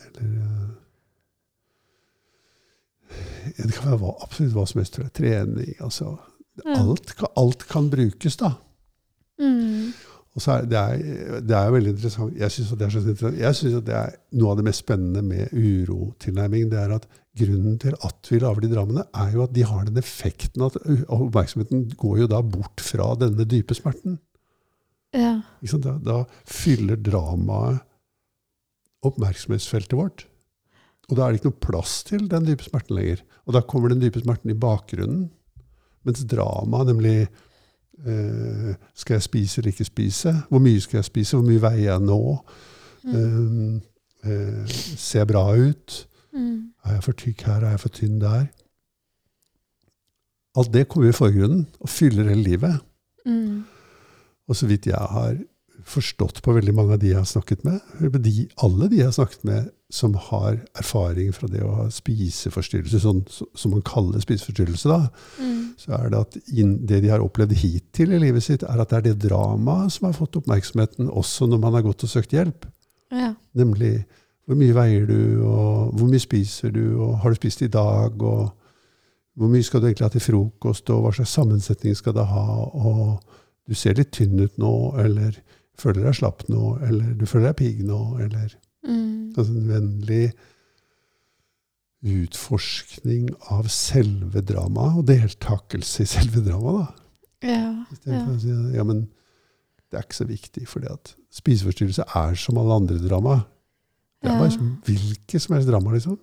eller 0.07 0.37
eh, 0.39 0.69
Det 3.57 3.73
kan 3.75 3.95
være 3.99 4.15
absolutt 4.23 4.53
hva 4.55 4.65
som 4.69 4.79
helst. 4.81 4.93
tror 4.95 5.07
jeg. 5.07 5.13
Trening, 5.19 5.73
altså. 5.81 6.17
Ja. 6.65 6.75
Alt, 6.81 7.15
kan- 7.15 7.33
alt 7.39 7.65
kan 7.69 7.89
brukes, 7.89 8.35
da. 8.37 8.53
Mm. 9.39 9.91
Og 10.35 10.43
så 10.43 10.51
er 10.59 10.65
det, 10.69 10.77
er, 10.77 11.39
det 11.41 11.55
er 11.57 11.71
veldig 11.73 11.93
interessant. 11.95 12.35
Jeg 12.37 12.51
syns 12.53 12.69
det 12.77 12.85
er 12.85 12.91
så 12.93 12.99
interessant. 13.01 13.39
Jeg 13.39 13.55
synes 13.57 13.77
at 13.79 13.85
det 13.87 13.95
er 13.97 14.11
noe 14.37 14.51
av 14.53 14.59
det 14.59 14.65
mest 14.67 14.83
spennende 14.83 15.23
med 15.25 15.49
urotilnærming. 15.55 16.69
Det 16.71 16.79
er 16.79 16.93
at 16.99 17.07
grunnen 17.39 17.79
til 17.81 17.95
at 18.05 18.29
vi 18.29 18.39
lager 18.43 18.61
de 18.65 18.69
drammene, 18.75 19.03
er 19.15 19.31
jo 19.33 19.43
at 19.47 19.53
de 19.55 19.63
har 19.65 19.85
den 19.87 19.97
effekten 20.01 20.65
at 20.67 20.75
oppmerksomheten 21.07 21.85
går 21.97 22.17
jo 22.25 22.27
da 22.29 22.41
bort 22.45 22.83
fra 22.83 23.13
denne 23.19 23.45
dype 23.49 23.73
smerten. 23.77 24.19
Ja. 25.15 25.39
Da, 25.81 25.95
da 26.05 26.17
fyller 26.45 26.99
dramaet 27.01 27.79
oppmerksomhetsfeltet 29.07 29.95
vårt. 29.97 30.25
Og 31.09 31.17
da 31.17 31.25
er 31.25 31.33
det 31.33 31.39
ikke 31.39 31.49
noe 31.49 31.65
plass 31.65 31.99
til 32.05 32.27
den 32.29 32.45
dype 32.45 32.65
smerten 32.65 32.97
lenger. 32.97 33.21
Og 33.47 33.55
da 33.55 33.63
kommer 33.65 33.91
den 33.91 34.01
dype 34.03 34.21
smerten 34.21 34.51
i 34.53 34.57
bakgrunnen. 34.57 35.29
Mens 36.07 36.21
dramaet, 36.29 36.87
nemlig 36.87 37.15
eh, 38.07 38.75
Skal 38.95 39.17
jeg 39.17 39.25
spise 39.25 39.59
eller 39.59 39.73
ikke 39.73 39.89
spise? 39.89 40.35
Hvor 40.49 40.61
mye 40.63 40.81
skal 40.81 41.01
jeg 41.01 41.09
spise? 41.09 41.37
Hvor 41.37 41.47
mye 41.47 41.63
veier 41.63 41.89
jeg 41.89 42.05
nå? 42.05 42.21
Mm. 43.03 43.15
Eh, 43.15 44.31
eh, 44.31 44.77
ser 44.95 45.23
jeg 45.23 45.31
bra 45.33 45.43
ut? 45.57 45.97
Mm. 46.33 46.71
Er 46.85 46.99
jeg 46.99 47.05
for 47.07 47.21
tykk 47.25 47.45
her? 47.49 47.65
Er 47.65 47.75
jeg 47.75 47.83
for 47.83 47.97
tynn 47.97 48.21
der? 48.21 48.47
Alt 50.59 50.73
det 50.73 50.87
kommer 50.89 51.09
i 51.09 51.15
forgrunnen 51.15 51.65
og 51.79 51.89
fyller 51.89 52.29
hele 52.29 52.45
livet. 52.45 52.79
Mm. 53.25 53.65
Og 54.49 54.57
så 54.57 54.69
vidt 54.69 54.89
jeg 54.89 55.09
har 55.13 55.37
forstått 55.89 56.41
på 56.43 56.53
veldig 56.53 56.73
mange 56.75 56.95
av 56.95 57.01
de 57.01 57.13
jeg 57.13 57.21
har 57.21 57.27
snakket 57.29 57.63
med, 57.65 57.81
de, 58.19 58.47
alle 58.61 58.89
de 58.91 58.99
jeg 58.99 59.07
har 59.07 59.15
snakket 59.15 59.45
med 59.47 59.69
som 59.91 60.13
har 60.13 60.59
erfaring 60.77 61.31
fra 61.33 61.47
det 61.49 61.63
å 61.65 61.71
ha 61.75 61.85
spiseforstyrrelse, 61.89 62.99
sånn, 63.01 63.23
så- 63.29 63.47
som 63.55 63.71
man 63.71 63.81
kaller 63.81 64.19
spiseforstyrrelse, 64.21 64.83
da, 64.87 65.09
Mm. 65.41 65.73
så 65.77 65.93
er 66.05 66.09
det 66.09 66.19
at 66.19 66.37
in, 66.53 66.85
det 66.85 67.01
de 67.01 67.07
har 67.09 67.19
opplevd 67.19 67.53
hittil 67.53 68.11
i 68.13 68.19
livet 68.19 68.43
sitt, 68.43 68.61
er 68.63 68.79
at 68.79 68.89
det 68.89 68.97
er 68.97 69.01
det 69.13 69.29
dramaet 69.29 69.91
som 69.91 70.05
har 70.05 70.13
fått 70.13 70.35
oppmerksomheten, 70.37 71.09
også 71.09 71.47
når 71.49 71.59
man 71.59 71.73
har 71.73 71.81
gått 71.81 72.03
og 72.03 72.09
søkt 72.09 72.29
hjelp. 72.31 72.65
Ja. 73.11 73.33
Nemlig 73.55 74.05
hvor 74.47 74.55
mye 74.57 74.73
veier 74.73 75.07
du, 75.07 75.43
og 75.43 75.93
hvor 75.95 76.07
mye 76.07 76.19
spiser 76.19 76.71
du, 76.71 76.99
og 77.01 77.19
har 77.19 77.29
du 77.31 77.35
spist 77.35 77.61
i 77.63 77.67
dag, 77.67 78.21
og 78.21 78.51
hvor 79.37 79.47
mye 79.49 79.63
skal 79.63 79.79
du 79.81 79.87
egentlig 79.87 80.05
ha 80.05 80.09
til 80.09 80.21
frokost, 80.21 80.89
og 80.89 81.03
hva 81.03 81.11
slags 81.15 81.33
sammensetning 81.33 81.95
skal 81.95 82.13
det 82.13 82.25
ha, 82.27 82.45
og 82.73 83.19
du 83.67 83.73
ser 83.73 83.93
litt 83.95 84.11
tynn 84.11 84.39
ut 84.39 84.55
nå, 84.57 84.95
eller 84.99 85.35
føler 85.77 86.03
deg 86.03 86.13
slapp 86.13 86.43
nå, 86.49 86.77
eller 86.87 87.13
du 87.13 87.25
føler 87.25 87.47
deg 87.53 87.57
pigg 87.57 87.83
nå, 87.85 88.19
eller 88.19 88.53
Mm. 88.87 89.33
altså 89.37 89.51
en 89.53 89.67
vennlig 89.69 90.31
utforskning 92.03 93.29
av 93.51 93.67
selve 93.73 94.41
dramaet, 94.47 94.99
og 95.01 95.07
deltakelse 95.09 96.05
i 96.05 96.07
selve 96.09 96.43
dramaet, 96.45 96.87
da. 96.87 97.49
Ja. 97.49 97.85
Istedenfor 97.91 98.31
Ja. 98.31 98.35
å 98.35 98.39
si 98.39 98.77
ja, 98.77 98.83
men 98.83 99.01
det 99.91 99.97
er 99.99 100.03
ikke 100.03 100.15
så 100.21 100.27
viktig, 100.27 100.67
fordi 100.67 100.87
at 100.91 101.15
spiseforstyrrelse 101.31 102.03
er 102.15 102.35
som 102.35 102.57
alle 102.57 102.73
andre 102.75 102.97
drama. 103.07 103.45
Det 104.21 104.29
er 104.29 104.33
Ja. 104.33 104.39
bare 104.39 104.51
som 104.51 104.81
hvilket 104.85 105.41
som 105.41 105.55
helst 105.55 105.67
drama, 105.69 105.91
liksom. 105.91 106.17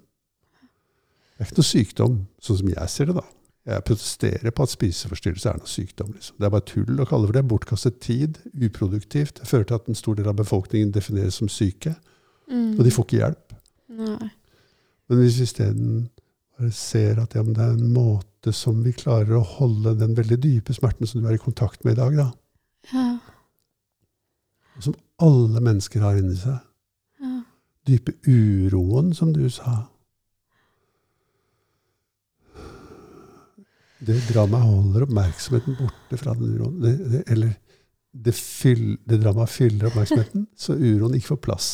Det 1.38 1.40
er 1.40 1.44
ikke 1.44 1.58
noe 1.58 1.84
sykdom, 1.84 2.26
sånn 2.40 2.58
som 2.58 2.68
jeg 2.68 2.88
ser 2.88 3.04
det, 3.06 3.14
da. 3.14 3.24
Jeg 3.66 3.84
protesterer 3.84 4.50
på 4.52 4.62
at 4.62 4.68
spiseforstyrrelse 4.70 5.46
er 5.50 5.56
noe 5.58 5.66
sykdom. 5.66 6.12
liksom. 6.14 6.36
Det 6.38 6.46
er 6.46 6.50
bare 6.50 6.60
tull 6.64 6.96
å 7.00 7.06
kalle 7.06 7.26
for 7.26 7.32
det. 7.32 7.48
Bortkastet 7.48 8.00
tid, 8.00 8.38
uproduktivt. 8.54 9.34
Det 9.34 9.46
fører 9.46 9.64
til 9.66 9.74
at 9.74 9.88
en 9.88 9.94
stor 9.94 10.14
del 10.14 10.28
av 10.28 10.36
befolkningen 10.36 10.92
defineres 10.92 11.34
som 11.34 11.48
syke, 11.48 11.96
Mm. 12.50 12.76
og 12.78 12.84
de 12.86 12.90
får 12.94 13.04
ikke 13.08 13.18
hjelp. 13.22 13.54
Nei. 13.96 14.30
Men 15.08 15.18
hvis 15.22 15.38
vi 15.40 15.46
isteden 15.48 16.10
ser 16.72 17.18
at 17.22 17.34
ja, 17.36 17.42
det 17.42 17.58
er 17.62 17.74
en 17.74 17.92
måte 17.92 18.52
som 18.54 18.78
vi 18.84 18.92
klarer 18.96 19.36
å 19.36 19.42
holde 19.58 19.96
den 19.98 20.14
veldig 20.16 20.38
dype 20.42 20.74
smerten 20.74 21.06
som 21.06 21.20
du 21.22 21.26
er 21.28 21.34
i 21.36 21.42
kontakt 21.42 21.84
med 21.84 21.96
i 21.96 22.00
dag, 22.00 22.16
da, 22.16 22.28
Ja. 22.92 23.18
som 24.80 24.94
alle 25.18 25.60
mennesker 25.60 26.00
har 26.00 26.16
inni 26.16 26.36
seg, 26.36 26.58
Ja. 27.20 27.42
dype 27.86 28.14
uroen, 28.26 29.12
som 29.14 29.32
du 29.32 29.48
sa 29.50 29.88
Det 34.06 34.16
dramaet 34.28 34.62
holder 34.66 35.06
oppmerksomheten 35.06 35.76
borte 35.78 36.18
fra 36.20 36.34
den 36.36 36.52
uroen. 36.58 36.80
Det, 36.82 37.10
det, 37.10 37.22
eller 37.32 37.54
det, 38.12 38.34
fyll, 38.36 38.98
det 39.08 39.22
dramaet 39.22 39.48
fyller 39.50 39.88
oppmerksomheten, 39.88 40.46
så 40.56 40.76
uroen 40.76 41.14
ikke 41.16 41.32
får 41.32 41.40
plass. 41.46 41.68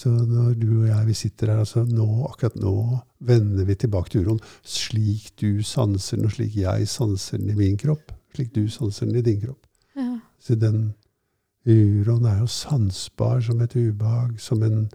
Så 0.00 0.08
når 0.08 0.54
du 0.56 0.68
og 0.78 0.86
jeg 0.88 1.06
vi 1.10 1.14
sitter 1.18 1.50
her, 1.52 1.58
altså 1.60 1.82
nå, 1.84 2.06
akkurat 2.30 2.54
nå 2.56 2.72
vender 3.28 3.66
vi 3.68 3.74
tilbake 3.76 4.14
til 4.14 4.24
uroen. 4.24 4.40
Slik 4.64 5.26
du 5.42 5.60
sanser 5.66 6.16
den, 6.16 6.28
og 6.30 6.32
slik 6.38 6.56
jeg 6.56 6.86
sanser 6.88 7.40
den 7.42 7.50
i 7.52 7.58
min 7.58 7.76
kropp. 7.80 8.14
Slik 8.32 8.54
du 8.54 8.62
sanser 8.72 9.10
den 9.10 9.20
i 9.20 9.24
din 9.26 9.42
kropp. 9.42 9.66
Ja. 9.98 10.14
Så 10.40 10.56
den 10.56 10.94
uroen 11.68 12.24
er 12.30 12.38
jo 12.40 12.48
sansbar 12.48 13.42
som 13.44 13.60
et 13.60 13.76
ubehag, 13.76 14.38
som 14.40 14.64
en 14.64 14.86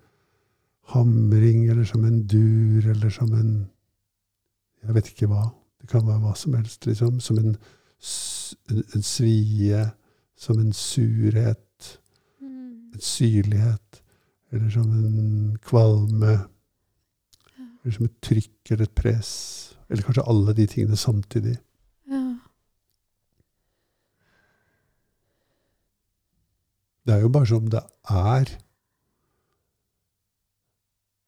hamring, 0.96 1.68
eller 1.70 1.86
som 1.86 2.06
en 2.08 2.24
dur, 2.26 2.90
eller 2.96 3.14
som 3.14 3.34
en 3.34 3.54
Jeg 4.86 4.94
vet 4.94 5.08
ikke 5.10 5.28
hva. 5.32 5.48
Det 5.82 5.88
kan 5.90 6.04
være 6.06 6.22
hva 6.22 6.36
som 6.38 6.54
helst, 6.54 6.86
liksom. 6.86 7.20
Som 7.20 7.40
en, 7.42 7.56
en, 8.70 8.82
en 8.94 9.06
svie, 9.06 9.80
som 10.38 10.60
en 10.62 10.74
surhet, 10.74 11.62
Mm. 12.42 12.92
en 12.94 13.02
syrlighet, 13.02 14.02
eller 14.56 14.70
som 14.74 14.92
en 14.92 15.58
kvalme, 15.64 16.34
eller 17.58 17.96
som 17.96 18.08
et 18.08 18.18
trykk 18.24 18.72
eller 18.72 18.88
et 18.88 18.96
press, 18.98 19.32
eller 19.90 20.04
kanskje 20.04 20.28
alle 20.32 20.56
de 20.58 20.68
tingene 20.72 20.98
samtidig. 20.98 21.58
Ja. 22.10 22.24
Det 27.06 27.14
er 27.14 27.22
jo 27.22 27.30
bare 27.30 27.46
som 27.52 27.70
det 27.70 27.84
er. 28.10 28.58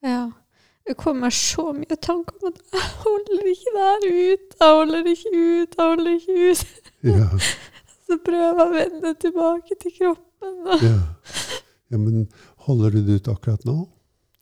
Ja. 0.03 0.25
Det 0.87 0.95
kommer 0.95 1.29
så 1.29 1.73
mye 1.75 1.95
tanker 1.99 2.35
om 2.39 2.47
at 2.47 2.59
jeg 2.71 2.89
holder 3.03 3.47
ikke 3.51 3.71
det 3.75 3.87
her 3.87 4.03
ut. 4.07 4.53
Jeg 4.59 4.75
holder 4.75 5.09
ikke 5.11 5.31
ut, 5.35 5.73
jeg 5.77 5.85
holder 5.85 6.11
ikke 6.11 6.51
ut. 6.51 6.91
Ja, 7.03 7.27
Så 8.07 8.15
prøver 8.23 8.45
jeg 8.45 8.63
å 8.63 8.67
vende 8.71 9.13
tilbake 9.19 9.75
til 9.81 9.91
kroppen. 9.97 10.53
Ja. 10.79 10.99
ja, 11.91 11.97
men 11.99 12.29
holder 12.67 12.97
du 12.97 13.01
det 13.07 13.21
ut 13.21 13.31
akkurat 13.33 13.65
nå? 13.67 13.79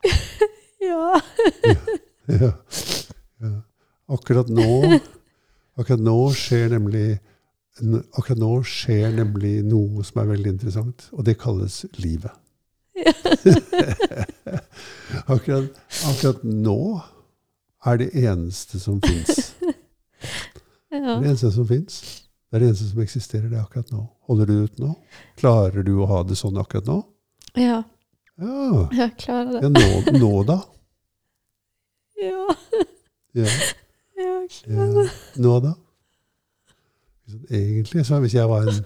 Ja. 0.85 1.21
Ja. 2.29 2.51
ja. 3.41 3.51
Akkurat 4.05 4.49
nå 4.53 4.99
Akkurat 5.79 6.03
nå 6.03 6.17
skjer 6.37 6.69
nemlig 6.75 7.17
Akkurat 8.13 8.37
nå 8.37 8.51
skjer 8.69 9.15
nemlig 9.17 9.63
noe 9.65 10.03
som 10.05 10.21
er 10.21 10.29
veldig 10.29 10.51
interessant, 10.53 11.07
og 11.11 11.25
det 11.27 11.33
kalles 11.41 11.81
livet. 11.99 12.31
Akkurat, 15.33 15.73
akkurat 16.07 16.45
nå 16.45 16.77
er 17.83 17.99
det 17.99 18.07
eneste 18.15 18.79
som 18.79 19.01
fins. 19.03 19.51
Det 20.95 21.01
er 21.01 21.19
det 21.19 21.27
eneste 21.33 21.51
som 21.51 21.67
fins. 21.67 21.97
Det 22.47 22.55
er 22.55 22.63
det 22.63 22.69
eneste 22.69 22.87
som 22.87 23.01
eksisterer, 23.03 23.49
det 23.51 23.57
er 23.59 23.65
akkurat 23.65 23.89
nå. 23.91 24.05
Holder 24.29 24.47
du 24.47 24.53
ut 24.63 24.77
nå? 24.79 24.93
Klarer 25.35 25.83
du 25.83 25.91
å 25.99 26.07
ha 26.07 26.21
det 26.23 26.37
sånn 26.39 26.55
akkurat 26.61 26.87
nå? 26.87 27.01
ja. 27.59 27.81
Ja. 28.41 28.87
Jeg 29.01 29.11
klarer 29.21 29.61
ja 29.61 29.69
det. 29.69 29.71
nå, 29.71 30.19
nå 30.19 30.31
da? 30.49 30.59
Ja. 32.21 32.45
Ja. 33.35 33.43
Jeg 34.15 34.47
klarer 34.63 34.93
det. 35.01 35.09
Nå 35.43 35.53
da? 35.59 35.73
Egentlig, 37.49 38.05
så 38.07 38.19
hvis 38.23 38.35
jeg 38.37 38.47
var 38.47 38.63
en 38.69 38.77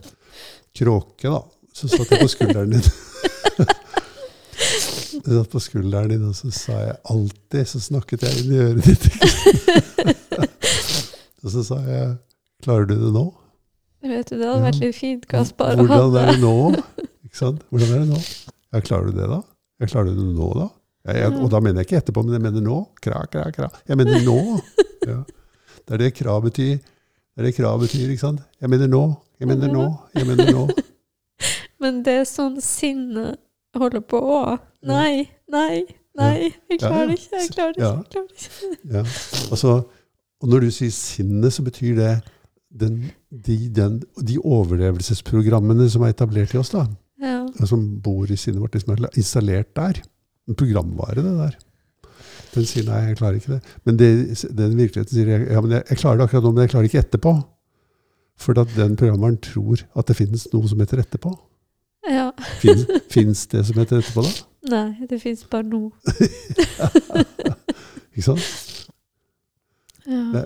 kråke, 0.79 1.29
da, 1.29 1.41
så 1.75 1.85
satt 1.91 2.09
jeg 2.15 2.23
på 2.23 2.29
skulderen 2.33 2.71
din. 2.73 2.87
Jeg 5.19 5.35
satt 5.35 5.51
på 5.51 5.59
skulderen 5.61 6.09
din, 6.09 6.23
og 6.29 6.33
så 6.37 6.49
sa 6.55 6.75
jeg 6.79 6.95
alltid 7.11 7.65
Så 7.69 7.79
snakket 7.83 8.23
jeg 8.25 8.39
inn 8.41 8.51
i 8.55 8.59
øret 8.63 8.85
ditt. 8.87 9.05
og 11.43 11.51
så 11.53 11.63
sa 11.67 11.77
jeg 11.85 12.13
Klarer 12.63 12.87
du 12.89 12.95
det 13.03 13.11
nå? 13.13 13.25
Vet 14.01 14.31
du, 14.31 14.37
det 14.39 14.47
hadde 14.47 14.63
vært 14.63 14.79
litt 14.81 14.95
fint, 14.97 15.27
Kaspar. 15.29 15.75
Hvordan 15.77 16.15
er 16.23 16.31
det 16.33 16.39
nå? 16.41 16.53
Ikke 17.27 17.37
sant? 17.37 17.61
Hvordan 17.69 17.93
er 17.93 17.99
det 18.05 18.09
nå? 18.15 18.21
Ja, 18.73 18.81
klarer 18.85 19.09
du 19.09 19.17
det, 19.17 19.27
da? 19.29 19.41
Ja, 19.79 19.87
klarer 19.89 20.11
du 20.11 20.19
det 20.19 20.35
nå, 20.35 20.51
da? 20.57 20.67
Ja, 21.07 21.15
jeg, 21.15 21.33
og 21.39 21.49
da 21.53 21.61
mener 21.63 21.81
jeg 21.81 21.89
ikke 21.89 21.99
etterpå, 22.03 22.21
men 22.25 22.35
jeg 22.37 22.43
mener 22.43 22.63
nå. 22.63 22.79
Kra, 23.01 23.23
kra, 23.31 23.47
kra. 23.55 23.71
Jeg 23.87 23.99
mener 23.99 24.23
nå. 24.25 24.39
Ja. 25.09 25.21
Det 25.87 25.95
er 25.95 26.01
det 26.03 26.09
krav 26.13 26.41
betyr. 26.43 26.75
Det 26.77 27.41
er 27.41 27.45
det 27.47 27.53
krav 27.55 27.79
betyr, 27.81 28.09
ikke 28.11 28.21
sant? 28.21 28.41
Jeg 28.61 28.69
mener 28.69 28.89
nå. 28.91 28.99
Jeg 29.39 29.47
mener 29.47 29.71
nå. 29.71 29.85
Jeg 30.13 30.27
mener 30.27 30.51
nå. 30.53 30.65
Men 31.81 32.01
det 32.05 32.17
er 32.19 32.27
sånn 32.27 32.59
sinnet 32.61 33.39
holder 33.79 34.03
på 34.03 34.19
òg. 34.19 34.59
Nei, 34.85 35.29
nei, 35.49 35.85
nei. 36.19 36.51
Jeg 36.69 36.81
klarer 36.83 37.09
det 37.09 37.17
ikke. 37.17 37.39
Jeg 37.39 37.53
klarer 37.55 37.73
det 37.77 37.79
ikke. 37.79 37.95
Jeg 37.95 38.11
klarer 38.11 38.27
ikke. 38.35 38.91
Ja. 38.91 39.05
Og, 39.47 39.57
så, 39.63 39.75
og 40.43 40.51
når 40.51 40.67
du 40.67 40.71
sier 40.75 40.93
sinnet, 40.93 41.55
så 41.55 41.65
betyr 41.65 41.95
det 41.97 42.11
den, 42.69 42.99
de, 43.31 43.57
den, 43.73 44.01
de 44.19 44.37
overlevelsesprogrammene 44.43 45.87
som 45.89 46.05
er 46.05 46.13
etablert 46.13 46.53
i 46.53 46.59
oss, 46.61 46.75
da. 46.75 46.85
Ja. 47.19 47.41
som 47.67 47.81
bor 48.03 48.29
i 48.31 48.37
sinnet 48.39 48.61
vårt, 48.63 48.77
som 48.79 48.93
er 48.95 49.09
installert 49.19 49.73
der. 49.75 50.01
En 50.49 50.55
programvare, 50.57 51.21
det 51.21 51.35
der. 51.37 51.57
Den 52.53 52.65
sier 52.65 52.85
nei, 52.87 53.01
jeg 53.09 53.19
klarer 53.19 53.37
ikke 53.37 53.57
det. 53.57 53.75
Men 53.85 53.99
det, 53.99 54.09
den 54.57 54.77
virkeligheten 54.77 55.13
sier 55.13 55.45
ja, 55.51 55.61
men 55.61 55.75
jeg, 55.77 55.83
jeg 55.91 55.99
klarer 56.01 56.21
det 56.21 56.27
akkurat 56.29 56.47
nå, 56.47 56.53
men 56.55 56.65
jeg 56.65 56.71
klarer 56.73 56.89
ikke 56.89 57.03
etterpå. 57.03 57.33
For 58.39 58.61
at 58.61 58.71
den 58.75 58.95
programvaren 58.97 59.37
tror 59.43 59.83
at 59.99 60.09
det 60.09 60.15
finnes 60.17 60.47
noe 60.53 60.69
som 60.71 60.79
heter 60.81 61.03
etterpå. 61.03 61.33
ja. 62.09 62.29
Fins 63.11 63.45
det 63.51 63.65
som 63.67 63.77
heter 63.81 63.99
etterpå, 63.99 64.23
da? 64.25 64.31
Nei, 64.73 65.07
det 65.09 65.21
fins 65.21 65.43
bare 65.51 65.67
nå. 65.67 65.89
Ikke 68.15 68.25
sant? 68.25 68.47
Ja. 70.09 70.23
Det, 70.33 70.43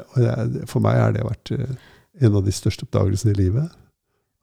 det, 0.54 0.66
for 0.70 0.84
meg 0.84 1.00
har 1.00 1.16
det 1.16 1.24
vært 1.26 1.54
eh, 1.56 1.78
en 2.22 2.36
av 2.36 2.44
de 2.46 2.54
største 2.54 2.86
oppdagelsene 2.86 3.34
i 3.34 3.40
livet. 3.40 3.72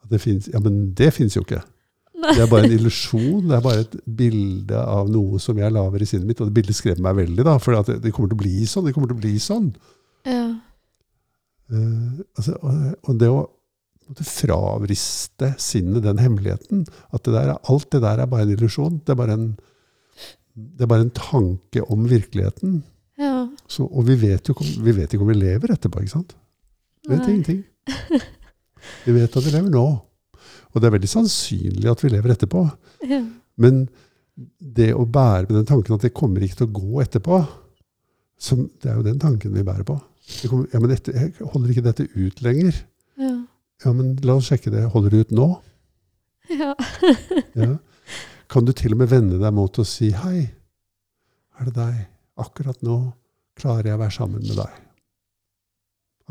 At 0.05 0.14
det 0.14 0.22
finnes, 0.22 0.48
ja, 0.50 0.62
men 0.64 0.94
det 0.96 1.12
fins 1.14 1.37
jo 1.37 1.44
ikke. 1.44 1.61
Det 2.20 2.42
er 2.42 2.50
bare 2.50 2.68
en 2.68 2.74
illusjon. 2.76 3.46
Det 3.48 3.56
er 3.56 3.62
bare 3.64 3.85
et 3.85 3.94
bilde 4.20 4.80
av 4.80 5.09
noe 5.12 5.40
som 5.42 5.59
jeg 5.61 5.72
lager 5.74 6.02
i 6.02 6.09
sinnet 6.09 6.28
mitt. 6.28 6.42
Og 6.42 6.50
det 6.50 6.56
bildet 6.59 6.78
skremmer 6.78 7.09
meg 7.09 7.22
veldig, 7.24 7.46
da, 7.46 7.54
for 7.62 7.76
det, 7.76 8.00
det 8.04 8.12
kommer 8.16 8.33
til 8.33 8.38
å 8.38 8.42
bli 8.42 8.66
sånn. 8.68 8.87
Det 8.88 8.94
kommer 8.96 9.11
til 9.11 9.18
å 9.18 9.22
bli 9.22 9.35
sånn. 9.42 9.70
Ja. 10.28 10.44
Uh, 11.70 12.20
altså, 12.35 12.56
og, 12.66 12.78
og 13.06 13.18
det 13.20 13.30
å 13.30 13.40
fravriste 14.26 15.52
sinnet 15.62 16.02
den 16.02 16.18
hemmeligheten 16.18 16.83
at 17.14 17.22
det 17.22 17.35
der, 17.37 17.52
alt 17.70 17.87
det 17.94 18.00
der 18.02 18.22
er 18.24 18.30
bare 18.30 18.48
en 18.48 18.54
illusjon. 18.56 18.98
Det 19.06 19.14
er 19.14 19.20
bare 19.20 19.37
en, 19.38 19.46
det 20.54 20.87
er 20.87 20.90
bare 20.90 21.06
en 21.06 21.14
tanke 21.14 21.85
om 21.87 22.09
virkeligheten. 22.11 22.80
ja. 23.20 23.46
Så, 23.70 23.87
og 23.87 24.09
vi 24.09 24.16
vet 24.18 24.48
jo 24.48 24.56
vi 24.59 24.92
vet 24.96 25.12
ikke 25.12 25.22
om 25.22 25.30
vi 25.30 25.38
lever 25.38 25.76
etterpå. 25.76 26.02
ikke 26.02 26.16
sant? 26.16 26.35
Vi 27.06 27.14
vet 27.14 27.26
Nei. 27.26 27.35
ingenting. 27.37 27.64
Vi 29.04 29.12
vet 29.12 29.37
at 29.37 29.44
vi 29.44 29.52
lever 29.52 29.70
nå. 29.70 29.87
Og 30.70 30.80
det 30.80 30.88
er 30.88 30.94
veldig 30.94 31.11
sannsynlig 31.11 31.90
at 31.90 32.04
vi 32.04 32.12
lever 32.12 32.35
etterpå. 32.35 32.62
Ja. 33.11 33.22
Men 33.61 33.83
det 34.59 34.92
å 34.96 35.04
bære 35.04 35.48
med 35.48 35.56
den 35.59 35.68
tanken 35.68 35.96
at 35.96 36.04
det 36.06 36.14
kommer 36.16 36.44
ikke 36.44 36.62
til 36.62 36.68
å 36.70 36.76
gå 36.78 37.02
etterpå, 37.04 37.40
som, 38.40 38.62
det 38.80 38.88
er 38.88 38.96
jo 39.00 39.04
den 39.04 39.18
tanken 39.20 39.52
vi 39.52 39.64
bærer 39.66 39.85
på. 39.88 39.98
Det 40.30 40.48
kommer, 40.48 40.68
ja, 40.72 40.80
men 40.80 40.94
etter, 40.94 41.16
jeg 41.16 41.48
holder 41.52 41.72
ikke 41.74 41.85
dette 41.88 42.06
ut 42.14 42.40
lenger. 42.44 42.78
Ja. 43.20 43.35
Ja, 43.85 43.92
men 43.96 44.14
la 44.24 44.37
oss 44.37 44.48
sjekke 44.50 44.72
det. 44.72 44.85
Holder 44.92 45.12
du 45.12 45.24
ut 45.24 45.35
nå? 45.37 45.48
ja. 46.52 46.74
Ja. 47.61 47.76
Kan 48.50 48.66
du 48.66 48.72
til 48.74 48.96
og 48.96 48.98
med 48.98 49.11
vende 49.12 49.37
deg 49.38 49.52
mot 49.54 49.76
å 49.78 49.85
si 49.87 50.09
hei? 50.11 50.48
Er 51.61 51.68
det 51.68 51.74
deg? 51.76 51.98
Akkurat 52.40 52.80
nå 52.83 52.96
klarer 53.61 53.92
jeg 53.92 53.98
å 53.98 54.00
være 54.00 54.14
sammen 54.16 54.42
med 54.42 54.56
deg. 54.59 54.78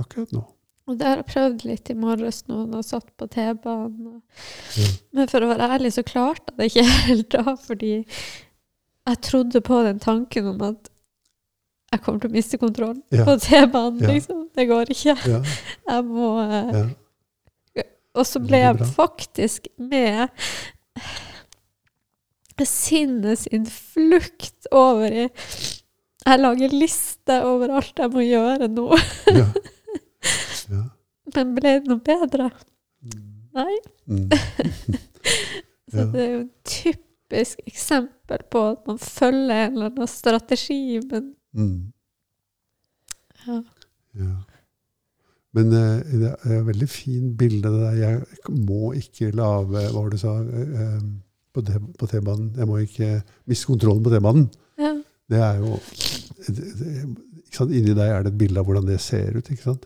Akkurat 0.02 0.34
nå. 0.36 0.41
Og 0.89 0.97
det 0.97 1.06
har 1.06 1.19
jeg 1.21 1.28
prøvd 1.30 1.65
litt 1.69 1.89
i 1.93 1.95
morges 2.02 2.39
nå, 2.49 2.63
når 2.65 2.80
jeg 2.82 2.88
satt 2.89 3.10
på 3.19 3.28
T-banen. 3.30 4.21
Mm. 4.73 4.93
Men 5.19 5.28
for 5.30 5.45
å 5.45 5.49
være 5.52 5.67
ærlig 5.75 5.91
så 5.93 6.04
klarte 6.08 6.49
jeg 6.49 6.58
det 6.58 6.69
ikke 6.71 6.86
helt 7.10 7.30
da, 7.36 7.54
fordi 7.62 7.91
jeg 9.10 9.19
trodde 9.25 9.62
på 9.65 9.84
den 9.86 9.99
tanken 10.02 10.49
om 10.56 10.63
at 10.71 10.89
jeg 11.89 12.02
kommer 12.06 12.21
til 12.21 12.30
å 12.30 12.36
miste 12.36 12.58
kontrollen 12.62 13.04
Ja. 13.13 13.23
på 13.25 13.38
T-banen, 13.41 14.02
Ja. 14.02 14.12
liksom. 14.15 14.43
Det 14.58 14.65
går 14.69 14.91
ikke. 14.93 15.15
Ja, 15.30 15.39
Jeg 15.93 16.06
må 16.10 16.32
eh. 16.45 16.89
Og 18.17 18.25
så 18.25 18.41
ble 18.41 18.58
jeg 18.63 18.88
faktisk 18.97 19.67
med 19.78 20.34
sinnet 22.65 23.39
sin 23.45 23.65
flukt 23.71 24.67
over 24.75 25.08
i 25.08 25.28
Jeg 25.30 26.41
lager 26.41 26.73
liste 26.75 27.38
over 27.47 27.71
alt 27.80 28.02
jeg 28.02 28.12
må 28.12 28.25
gjøre 28.25 28.67
nå. 28.73 28.89
ja. 29.38 29.45
Men 31.36 31.54
ble 31.56 31.76
det 31.80 31.88
noe 31.92 32.00
bedre? 32.06 32.50
Mm. 33.04 33.28
Nei. 33.60 33.78
Mm. 34.08 34.30
Så 35.92 36.06
det 36.13 36.22
er 36.24 36.32
jo 36.34 36.42
et 36.44 36.54
typisk 36.70 37.62
eksempel 37.70 38.44
på 38.54 38.62
at 38.72 38.86
man 38.89 39.00
følger 39.02 39.65
en 39.68 39.74
eller 39.78 39.89
annen 39.92 40.08
strategi, 40.12 41.00
men 41.12 41.36
Mm. 41.54 41.92
ja. 43.48 43.56
Ja. 44.20 44.36
Men 45.58 45.72
eh, 45.74 46.12
det 46.22 46.28
er 46.46 46.60
et 46.60 46.65
veldig 46.68 46.88
fint 46.94 47.32
bilde 47.39 47.72
det 47.74 47.80
der. 47.82 47.96
Jeg 47.98 48.54
må 48.68 48.92
ikke 48.94 49.32
lage 49.34 49.65
Hva 49.72 49.88
var 49.96 50.10
det 50.12 50.20
du 50.20 50.22
sa? 50.22 50.36
eh, 50.46 50.84
eh, 50.84 51.80
på 51.98 52.06
T-banen. 52.08 52.52
Jeg 52.56 52.68
må 52.70 52.78
ikke 52.84 53.08
miste 53.50 53.65
kontrollen 53.72 54.04
på 54.06 54.13
T-banen. 54.13 54.46
ja. 54.78 54.92
Det 55.30 55.38
er 55.46 55.58
jo 55.62 55.76
det, 56.48 56.68
det? 56.80 56.94
Inni 57.65 57.94
deg 57.98 58.10
er 58.13 58.24
det 58.24 58.32
et 58.32 58.38
bilde 58.39 58.62
av 58.62 58.65
hvordan 58.70 58.86
det 58.88 59.00
ser 59.02 59.36
ut. 59.38 59.50
ikke 59.50 59.62
sant? 59.65 59.84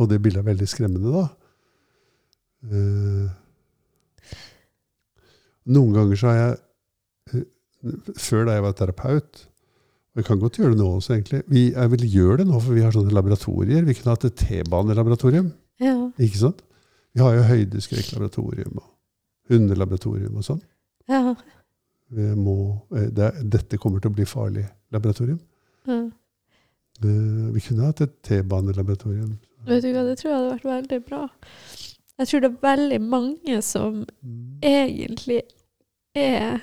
Og 0.00 0.08
det 0.10 0.20
bildet 0.22 0.42
er 0.42 0.48
veldig 0.48 0.68
skremmende, 0.68 1.12
da. 1.14 1.24
Eh, 2.64 3.26
noen 5.74 5.92
ganger 5.96 6.16
så 6.20 6.30
har 6.30 6.38
jeg 6.38 6.54
eh, 7.34 7.42
Før 8.16 8.46
da 8.48 8.54
jeg 8.56 8.64
var 8.64 8.72
terapeut 8.78 9.42
og 10.14 10.20
Jeg 10.20 10.26
kan 10.28 10.38
godt 10.40 10.56
gjøre 10.60 10.72
det 10.72 10.78
nå 10.78 10.86
også, 10.94 11.16
egentlig. 11.16 11.40
Vi, 11.50 11.62
jeg 11.72 11.90
vil 11.90 12.04
gjøre 12.06 12.36
det 12.40 12.46
nå, 12.46 12.60
for 12.62 12.76
vi 12.76 12.84
har 12.84 12.92
sånne 12.94 13.10
laboratorier. 13.16 13.82
Vi 13.82 13.96
kunne 13.98 14.12
hatt 14.14 14.26
et 14.28 14.36
T-banelaboratorium. 14.38 15.48
ja. 15.82 15.94
ikke 16.22 16.38
sant? 16.38 16.60
Vi 17.14 17.22
har 17.22 17.34
jo 17.34 17.42
høydeskrekklaboratorium 17.48 18.78
og 18.78 18.86
hundelaboratorium 19.50 20.38
og 20.38 20.46
sånn. 20.46 20.62
ja. 21.10 21.34
Vi 22.14 22.28
må, 22.38 22.54
eh, 22.94 23.08
det, 23.10 23.32
dette 23.50 23.78
kommer 23.82 23.98
til 23.98 24.12
å 24.12 24.14
bli 24.14 24.26
farlig 24.28 24.64
laboratorium. 24.94 25.40
ja. 25.90 25.98
Eh, 27.02 27.50
Vi 27.56 27.60
kunne 27.66 27.88
hatt 27.90 28.04
et 28.06 28.14
T-banelaboratorium. 28.22 29.34
Vet 29.66 29.82
du 29.82 29.92
hva, 29.94 30.02
det 30.04 30.18
tror 30.20 30.30
jeg 30.30 30.38
hadde 30.38 30.52
vært 30.54 30.64
veldig 30.70 31.00
bra. 31.06 31.22
Jeg 32.18 32.28
tror 32.30 32.40
det 32.44 32.50
er 32.50 32.58
veldig 32.68 33.00
mange 33.02 33.62
som 33.62 34.04
Mm. 34.22 34.58
egentlig 34.62 35.40
er 36.14 36.60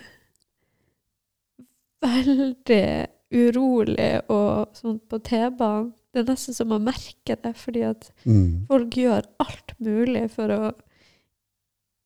veldig 2.02 2.86
urolig 3.32 4.12
og 4.32 4.72
sånn 4.76 5.00
på 5.10 5.20
T-banen. 5.24 5.92
Det 6.12 6.20
er 6.26 6.32
nesten 6.34 6.56
som 6.56 6.74
å 6.76 6.80
merke 6.84 7.38
det, 7.42 7.54
fordi 7.56 7.84
at 7.88 8.10
Mm. 8.26 8.68
folk 8.68 8.90
gjør 9.00 9.24
alt 9.40 9.74
mulig 9.80 10.30
for 10.32 10.48
å 10.50 10.74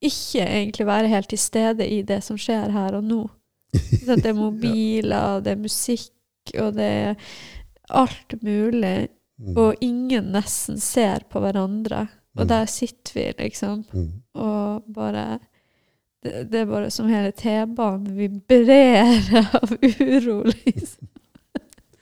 ikke 0.04 0.46
egentlig 0.46 0.86
være 0.86 1.08
helt 1.08 1.30
til 1.30 1.38
stede 1.40 1.88
i 1.90 2.02
det 2.04 2.24
som 2.24 2.38
skjer 2.38 2.70
her 2.72 2.94
og 2.96 3.04
nå. 3.04 3.30
Så 3.74 4.16
det 4.16 4.26
er 4.28 4.34
mobiler, 4.46 5.42
det 5.42 5.52
er 5.54 5.62
musikk, 5.64 6.12
og 6.60 6.76
det 6.76 6.84
er 6.86 7.16
alt 7.90 8.36
mulig. 8.44 9.10
Mm. 9.40 9.58
Og 9.58 9.76
ingen 9.84 10.32
nesten 10.32 10.78
ser 10.80 11.26
på 11.30 11.40
hverandre. 11.44 12.06
Og 12.38 12.44
Mm. 12.46 12.48
der 12.48 12.66
sitter 12.66 13.14
vi, 13.14 13.26
liksom, 13.40 13.86
Mm. 13.94 14.12
og 14.34 14.84
bare 14.94 15.40
det, 16.24 16.52
det 16.52 16.60
er 16.62 16.66
bare 16.66 16.90
som 16.92 17.08
hele 17.08 17.32
T-banen 17.32 18.16
vibrerer 18.18 19.50
av 19.62 19.72
uro, 19.84 20.44
liksom. 20.44 21.08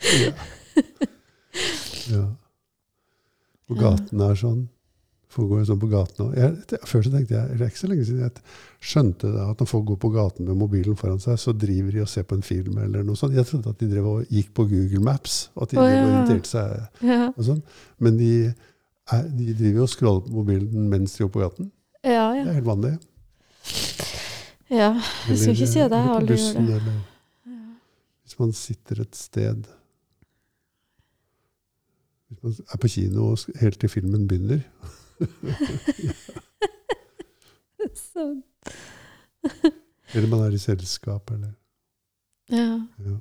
Ja. 0.03 0.31
ja. 2.11 2.23
Og 3.69 3.77
gaten 3.79 4.21
er 4.21 4.35
sånn. 4.35 4.69
Går 5.33 5.59
jo 5.59 5.65
sånn 5.65 5.79
på 5.81 5.87
gaten 5.89 6.33
jeg, 6.37 6.77
Før 6.85 7.01
så 7.01 7.09
tenkte 7.09 7.33
jeg, 7.33 7.43
eller 7.47 7.57
det 7.57 7.65
er 7.65 7.71
ikke 7.71 7.79
så 7.81 7.87
lenge 7.89 8.03
siden, 8.05 8.19
jeg 8.21 8.43
skjønte 8.85 9.31
det 9.33 9.45
at 9.49 9.61
når 9.63 9.69
folk 9.71 9.85
går 9.87 9.97
på 10.03 10.11
gaten 10.13 10.45
med 10.45 10.59
mobilen 10.59 10.97
foran 10.99 11.19
seg, 11.23 11.39
så 11.41 11.53
driver 11.57 11.95
de 11.95 12.01
og 12.03 12.09
ser 12.11 12.27
på 12.29 12.35
en 12.37 12.45
film 12.45 12.77
eller 12.83 13.01
noe 13.07 13.17
sånt. 13.17 13.33
Jeg 13.33 13.47
trodde 13.49 13.71
at 13.73 13.79
de 13.81 13.87
drev 13.89 14.09
og 14.11 14.27
gikk 14.29 14.51
på 14.53 14.65
Google 14.69 15.01
Maps, 15.07 15.37
og 15.55 15.63
at 15.65 15.73
de 15.73 15.79
oh, 15.81 15.87
ja. 15.89 16.03
orienterte 16.05 16.51
seg 16.51 17.07
Ja. 17.09 17.31
og 17.33 17.41
sånn. 17.47 17.63
Men 18.03 18.19
de, 18.19 18.29
er, 19.15 19.23
de 19.39 19.55
driver 19.57 19.87
og 19.87 19.89
scroller 19.95 20.21
på 20.27 20.35
mobilen 20.37 20.85
mens 20.93 21.15
de 21.17 21.23
går 21.25 21.33
på 21.33 21.43
gaten. 21.47 21.71
Ja, 22.03 22.27
Det 22.35 22.45
er 22.51 22.59
helt 22.59 22.69
vanlig. 22.69 22.93
ja. 24.69 24.91
Jeg 25.29 25.37
skal 25.39 25.55
ikke 25.55 25.71
si 25.73 25.79
at 25.79 25.91
jeg 25.97 26.09
på 26.09 26.17
aldri 26.19 26.37
gjør 26.37 26.43
bussen, 26.43 26.67
det. 26.67 26.81
Eller 26.81 27.01
hvis 28.23 28.39
man 28.39 28.53
sitter 28.57 29.01
et 29.03 29.15
sted 29.15 29.65
Hvis 32.29 32.43
man 32.43 32.53
er 32.73 32.79
på 32.81 32.89
kino 32.89 33.35
helt 33.61 33.79
til 33.79 33.89
filmen 33.93 34.27
begynner. 34.27 34.63
Så, 38.13 38.41
Eller 40.13 40.27
man 40.29 40.39
er 40.45 40.53
i 40.55 40.57
selskap, 40.61 41.31
eller 41.31 41.51
ja. 42.51 42.79
ja. 43.03 43.17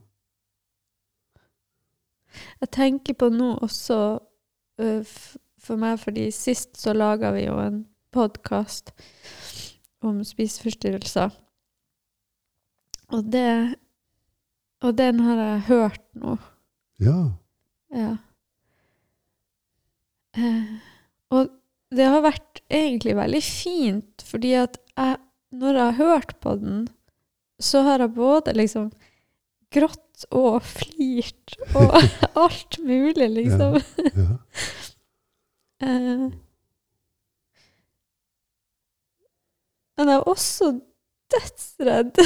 Jeg 2.60 2.70
tenker 2.72 3.16
på 3.18 3.28
nå 3.32 3.54
også 3.64 3.98
øh, 4.80 5.04
for 5.58 5.76
meg, 5.80 5.98
fordi 6.00 6.30
sist 6.30 6.78
så 6.78 6.92
laga 6.94 7.32
vi 7.34 7.46
jo 7.46 7.58
en 7.58 7.86
podkast 8.12 8.92
om 10.02 10.22
spiseforstyrrelser. 10.24 11.30
Og 13.12 13.32
det 13.32 13.76
Og 14.82 14.98
den 14.98 15.20
har 15.20 15.36
jeg 15.36 15.60
hørt 15.60 16.02
nå. 16.14 16.36
ja. 17.00 17.32
Ja. 17.94 18.16
Eh, 20.36 20.64
og 21.30 21.48
det 21.92 22.08
har 22.08 22.24
vært 22.24 22.62
egentlig 22.72 23.14
veldig 23.18 23.42
fint, 23.44 24.24
fordi 24.26 24.54
at 24.62 24.78
jeg, 24.96 25.18
når 25.52 25.78
jeg 25.78 25.84
har 25.84 25.98
hørt 25.98 26.36
på 26.40 26.54
den, 26.60 26.86
så 27.62 27.82
har 27.86 28.02
jeg 28.02 28.14
både 28.16 28.54
liksom 28.56 28.88
grått 29.72 30.24
og 30.30 30.62
flirt 30.66 31.56
og 31.78 31.96
alt 32.44 32.78
mulig, 32.84 33.28
liksom. 33.40 33.80
ja. 34.14 34.30
Eh, 35.82 36.28
men 39.98 40.10
jeg 40.12 40.14
er 40.14 40.28
også 40.30 40.68
dødsredd 41.34 42.20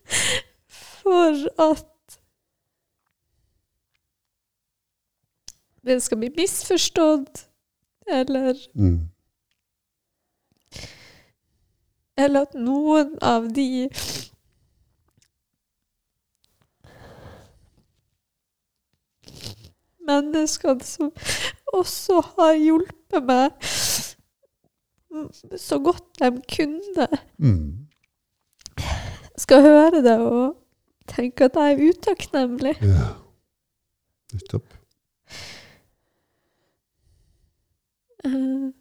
for 1.02 1.44
at 1.62 2.18
det 5.86 6.00
skal 6.02 6.18
bli 6.24 6.32
misforstått, 6.36 7.44
eller, 8.08 8.54
Mm. 8.74 9.08
eller 12.16 12.40
at 12.42 12.54
noen 12.54 13.18
av 13.22 13.48
de 13.54 13.88
menneskene 20.06 20.84
som 20.84 21.10
også 21.72 22.20
har 22.36 22.56
hjulpet 22.58 23.26
meg 23.28 23.50
så 25.60 25.76
godt 25.84 26.06
de 26.22 26.30
kunne, 26.56 27.06
Mm. 27.38 27.88
skal 29.36 29.62
høre 29.62 30.02
det 30.02 30.18
og 30.20 30.56
tenke 31.06 31.44
at 31.44 31.54
jeg 31.54 31.72
er 31.72 31.90
utakknemlig. 31.92 32.76
Ja. 32.82 33.08
Nettopp. 34.32 34.64
Eh, 38.10 38.11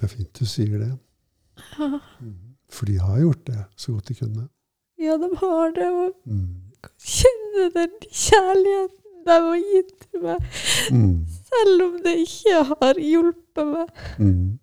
Det 0.00 0.06
er 0.06 0.12
fint 0.14 0.32
du 0.40 0.46
sier 0.48 0.78
det. 0.80 0.92
ja, 1.78 1.98
Mm. 2.20 2.36
For 2.70 2.86
de 2.86 2.98
har 3.02 3.18
gjort 3.20 3.46
det 3.46 3.64
så 3.76 3.92
godt 3.92 4.08
de 4.08 4.14
kunne. 4.14 4.48
ja, 5.00 5.16
de 5.18 5.28
har 5.36 5.70
det, 5.76 5.88
og 5.90 6.12
Mm. 6.26 6.62
kjenne 6.98 7.66
den 7.74 7.90
kjærligheten 8.08 9.24
de 9.26 9.30
har 9.30 9.56
gitt 9.74 10.00
til 10.10 10.20
meg, 10.22 10.38
Mm. 10.92 11.26
selv 11.50 11.82
om 11.82 11.98
det 12.04 12.14
ikke 12.24 12.62
har 12.70 12.94
hjulpet 12.94 13.66
meg 13.66 13.88
Mm. 14.18 14.58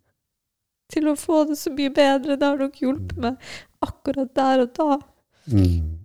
til 0.90 1.04
å 1.08 1.16
få 1.16 1.44
det 1.48 1.58
så 1.58 1.70
mye 1.76 1.90
bedre. 1.94 2.38
Det 2.40 2.44
har 2.48 2.58
nok 2.58 2.74
hjulpet 2.82 3.18
meg 3.18 3.38
akkurat 3.82 4.34
der 4.36 4.62
og 4.62 4.74
da. 4.74 4.98
Mm. 5.52 6.00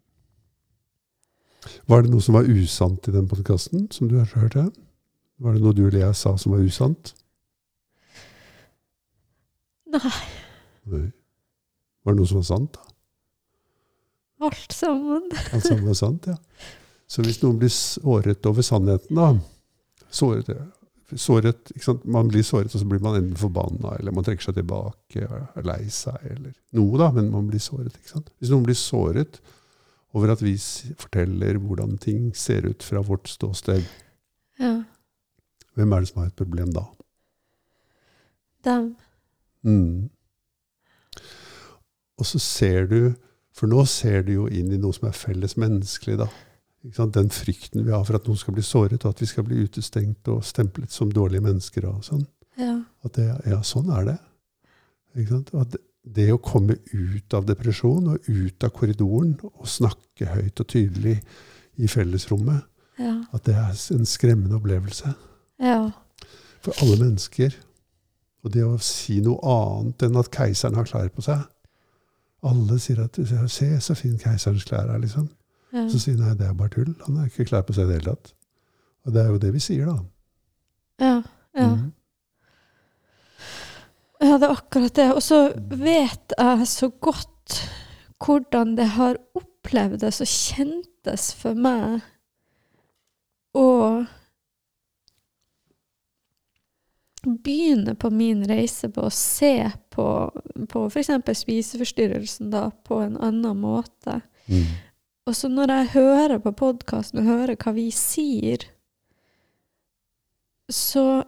Var 1.89 2.03
det 2.03 2.11
noe 2.11 2.21
som 2.21 2.35
var 2.35 2.43
usant 2.45 3.09
i 3.09 3.13
den 3.13 3.29
podkasten, 3.29 3.91
som 3.93 4.09
du 4.09 4.19
har 4.19 4.27
hørt? 4.27 4.55
hørte? 4.55 4.73
Var 5.43 5.57
det 5.57 5.63
noe 5.65 5.75
du 5.75 5.83
eller 5.89 6.05
jeg 6.07 6.19
sa 6.19 6.37
som 6.39 6.55
var 6.55 6.63
usant? 6.63 7.15
Nei, 9.93 10.13
Nei. 10.93 11.07
Var 12.03 12.15
det 12.15 12.19
noe 12.21 12.31
som 12.31 12.41
var 12.41 12.49
sant? 12.49 12.79
da? 12.79 12.89
alt 14.43 14.73
sammen. 14.75 15.29
Alt 15.55 15.67
sammen 15.69 15.87
var 15.87 15.95
sant, 15.95 16.25
ja. 16.27 16.35
Så 17.07 17.23
hvis 17.23 17.39
noen 17.45 17.61
blir 17.61 17.71
såret 17.71 18.47
over 18.49 18.65
sannheten, 18.67 19.19
da 19.19 19.29
såret, 20.13 20.49
såret? 21.15 21.73
Man 22.09 22.31
blir 22.33 22.43
såret, 22.47 22.73
og 22.75 22.81
så 22.83 22.89
blir 22.89 23.03
man 23.05 23.19
enten 23.21 23.39
forbanna, 23.39 23.97
eller 23.99 24.15
man 24.17 24.25
trekker 24.27 24.49
seg 24.49 24.57
tilbake, 24.59 25.27
er 25.29 25.67
lei 25.69 25.85
seg, 25.93 26.19
eller 26.35 26.55
noe, 26.77 26.99
da, 27.01 27.11
men 27.15 27.31
man 27.33 27.47
blir 27.51 27.63
såret. 27.63 27.95
ikke 28.01 28.15
sant? 28.17 28.33
Hvis 28.41 28.51
noen 28.53 28.67
blir 28.67 28.79
såret 28.79 29.39
over 30.17 30.33
at 30.35 30.43
vi 30.45 30.57
forteller 31.01 31.61
hvordan 31.63 31.95
ting 32.03 32.33
ser 32.37 32.67
ut 32.69 32.83
fra 32.85 33.05
vårt 33.05 33.31
ståsted, 33.33 33.85
Ja, 34.61 34.83
hvem 35.77 35.93
er 35.93 36.01
det 36.05 36.09
som 36.13 36.23
har 36.23 36.31
et 36.33 36.37
problem 36.39 36.73
da? 36.75 36.85
dem. 38.65 38.95
Mm. 39.67 40.11
Og 42.19 42.27
så 42.27 42.39
ser 42.39 42.87
du, 42.87 43.15
for 43.57 43.67
nå 43.71 43.85
ser 43.91 44.23
du 44.27 44.33
jo 44.37 44.45
inn 44.47 44.73
i 44.73 44.79
noe 44.81 44.95
som 44.95 45.09
er 45.09 45.17
felles 45.19 45.57
menneskelig, 45.59 46.21
da. 46.23 46.29
Den 47.15 47.31
frykten 47.31 47.85
vi 47.87 47.91
har 47.95 48.03
for 48.07 48.19
at 48.19 48.27
noen 48.27 48.39
skal 48.39 48.55
bli 48.57 48.65
såret, 48.67 49.05
og 49.05 49.15
at 49.15 49.23
vi 49.23 49.29
skal 49.31 49.47
bli 49.47 49.61
utestengt 49.67 50.31
og 50.33 50.45
stemplet 50.47 50.91
som 50.95 51.11
dårlige 51.15 51.43
mennesker. 51.45 51.87
og 51.91 52.05
sånn. 52.07 52.25
Ja. 52.59 52.81
At 53.07 53.19
det, 53.19 53.27
ja, 53.51 53.61
sånn 53.67 53.91
er 53.95 54.13
det. 54.13 54.19
At 55.55 55.75
det, 55.75 55.83
det 56.03 56.29
å 56.35 56.41
komme 56.43 56.77
ut 56.93 57.35
av 57.35 57.47
depresjon 57.47 58.15
og 58.15 58.29
ut 58.29 58.65
av 58.65 58.71
korridoren 58.75 59.37
og 59.43 59.67
snakke 59.71 60.31
høyt 60.35 60.63
og 60.63 60.69
tydelig 60.69 61.21
i 61.79 61.87
fellesrommet, 61.91 62.69
Ja. 62.99 63.25
at 63.33 63.45
det 63.45 63.55
er 63.57 63.71
en 63.95 64.07
skremmende 64.07 64.59
opplevelse 64.59 65.15
ja. 65.63 65.91
for 66.65 66.83
alle 66.83 66.99
mennesker. 67.05 67.55
Og 68.43 68.53
det 68.55 68.65
å 68.67 68.75
si 68.83 69.21
noe 69.23 69.39
annet 69.47 70.03
enn 70.03 70.19
at 70.19 70.33
keiseren 70.35 70.79
har 70.79 70.89
klær 70.89 71.13
på 71.15 71.23
seg 71.23 71.45
Alle 72.43 72.75
sier 72.83 72.99
at 73.05 73.15
'se, 73.15 73.69
så 73.81 73.95
fin 73.95 74.19
keiserens 74.19 74.65
klær 74.67 74.91
er', 74.91 74.99
liksom. 74.99 75.29
ja. 75.73 75.89
Så 75.89 76.01
sier 76.03 76.17
nei, 76.19 76.35
det 76.35 76.49
er 76.49 76.57
bare 76.59 76.75
tull. 76.75 76.95
Han 77.07 77.17
har 77.17 77.29
ikke 77.31 77.47
klær 77.47 77.63
på 77.63 77.73
seg 77.73 77.85
i 77.85 77.93
det 77.93 78.01
hele 78.01 78.17
tatt. 78.17 78.33
Og 79.07 79.15
det 79.15 79.23
er 79.23 79.29
jo 79.31 79.39
det 79.39 79.53
vi 79.55 79.61
sier, 79.63 79.87
da. 79.87 79.99
ja. 81.01 81.23
ja. 81.55 81.69
Mm. 81.75 81.93
Ja, 84.23 84.39
det 84.39 84.47
er 84.47 84.55
akkurat 84.55 84.95
det. 84.97 85.09
Og 85.15 85.23
så 85.23 85.39
vet 85.67 86.35
jeg 86.39 86.67
så 86.71 86.89
godt 86.89 87.59
hvordan 88.23 88.77
det 88.79 88.87
har 88.95 89.19
opplevdes 89.35 90.21
og 90.23 90.31
kjentes 90.31 91.33
for 91.35 91.59
meg 91.59 92.03
å 93.59 93.67
begynne 97.23 97.95
på 97.95 98.11
min 98.11 98.45
reise 98.49 98.91
på 98.93 99.07
å 99.07 99.15
se 99.15 99.71
på, 99.95 100.07
på 100.69 100.85
f.eks. 100.89 101.11
spiseforstyrrelsen 101.43 102.51
da, 102.53 102.69
på 102.85 103.03
en 103.05 103.17
annen 103.17 103.61
måte. 103.63 104.21
Mm. 104.47 104.67
Og 105.31 105.37
så 105.39 105.51
når 105.51 105.71
jeg 105.71 105.93
hører 105.97 106.41
på 106.43 106.55
podkasten 106.59 107.23
og 107.23 107.31
hører 107.31 107.59
hva 107.59 107.75
vi 107.77 107.89
sier, 107.95 108.65
så 110.73 111.23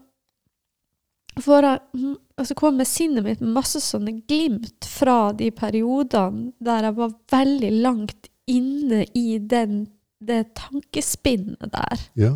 får 1.43 1.67
jeg 1.69 2.15
altså 2.39 2.57
kommer 2.59 2.87
sinnet 2.89 3.27
mitt 3.27 3.43
med 3.43 3.55
masse 3.57 3.81
sånne 3.83 4.17
glimt 4.27 4.87
fra 4.89 5.33
de 5.37 5.51
periodene 5.55 6.53
der 6.63 6.89
jeg 6.89 6.99
var 6.99 7.15
veldig 7.35 7.71
langt 7.85 8.31
inne 8.51 9.05
i 9.17 9.39
den, 9.39 9.85
det 10.21 10.55
tankespinnet 10.59 11.71
der. 11.73 12.03
Ja. 12.19 12.35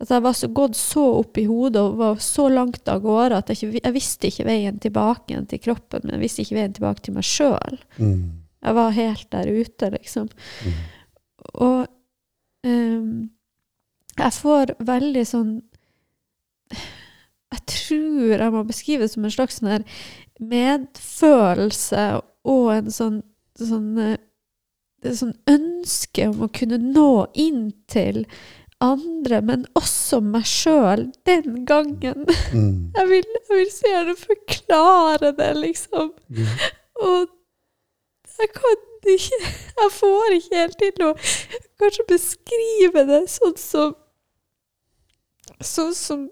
At 0.00 0.12
jeg 0.14 0.24
var 0.24 0.36
så 0.36 0.48
gått 0.56 0.78
så 0.78 1.02
opp 1.18 1.36
i 1.36 1.44
hodet 1.44 1.80
og 1.82 1.98
var 2.00 2.20
så 2.24 2.46
langt 2.48 2.88
av 2.88 3.02
gårde 3.04 3.36
at 3.36 3.50
jeg, 3.52 3.58
ikke, 3.68 3.82
jeg 3.84 3.96
visste 3.96 4.30
ikke 4.30 4.46
veien 4.48 4.78
tilbake 4.80 5.42
til 5.50 5.60
kroppen, 5.60 6.06
men 6.06 6.16
jeg 6.16 6.22
visste 6.22 6.44
ikke 6.44 6.56
veien 6.56 6.76
tilbake 6.76 7.04
til 7.04 7.16
meg 7.18 7.26
sjøl. 7.28 7.76
Mm. 7.98 8.22
Jeg 8.60 8.76
var 8.76 8.96
helt 8.96 9.26
der 9.32 9.50
ute, 9.50 9.90
liksom. 9.96 10.30
Mm. 10.64 10.80
Og 11.66 11.78
um, 12.64 13.12
jeg 14.20 14.36
får 14.36 14.74
veldig 14.84 15.22
sånn 15.28 15.52
Jeg 17.50 17.62
tror 17.72 18.34
jeg 18.34 18.54
må 18.54 18.64
beskrive 18.68 19.06
det 19.06 19.12
som 19.14 19.24
en 19.26 19.34
slags 19.34 19.60
sånn 19.60 19.86
medfølelse 20.40 22.04
og 22.48 22.66
en 22.72 22.92
sånn, 22.94 23.16
sånn 23.58 23.88
eh, 24.00 24.20
sånn 25.16 25.34
ønske 25.50 26.28
om 26.30 26.46
å 26.46 26.50
kunne 26.54 26.78
nå 26.80 27.26
inn 27.34 27.72
til 27.90 28.22
andre, 28.80 29.40
men 29.44 29.66
også 29.78 30.20
meg 30.24 30.46
sjøl, 30.48 31.08
den 31.28 31.64
gangen. 31.68 32.26
Mm. 32.52 32.90
Jeg 32.96 33.08
vil, 33.08 33.26
jeg 33.36 33.58
vil 33.58 33.72
så 33.72 33.92
gjerne 33.92 34.16
forklare 34.18 35.32
det, 35.38 35.50
liksom. 35.56 36.12
Mm. 36.28 36.46
Og 37.00 37.26
jeg 38.40 38.48
kan 38.56 38.78
ikke 39.08 39.36
Jeg 39.80 39.92
får 39.92 40.34
ikke 40.36 40.56
helt 40.56 40.78
til 40.78 41.04
å 41.06 41.14
kanskje 41.80 42.04
beskrive 42.08 43.04
det 43.08 43.20
sånn 43.32 43.56
som 43.60 43.94
Sånn 45.64 45.94
som 45.96 46.26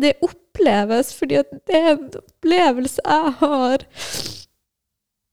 det 0.00 0.14
oppleves, 0.24 1.12
fordi 1.14 1.42
det 1.68 1.76
er 1.78 1.90
en 1.92 2.08
opplevelse 2.18 3.04
jeg 3.04 3.34
har 3.40 3.84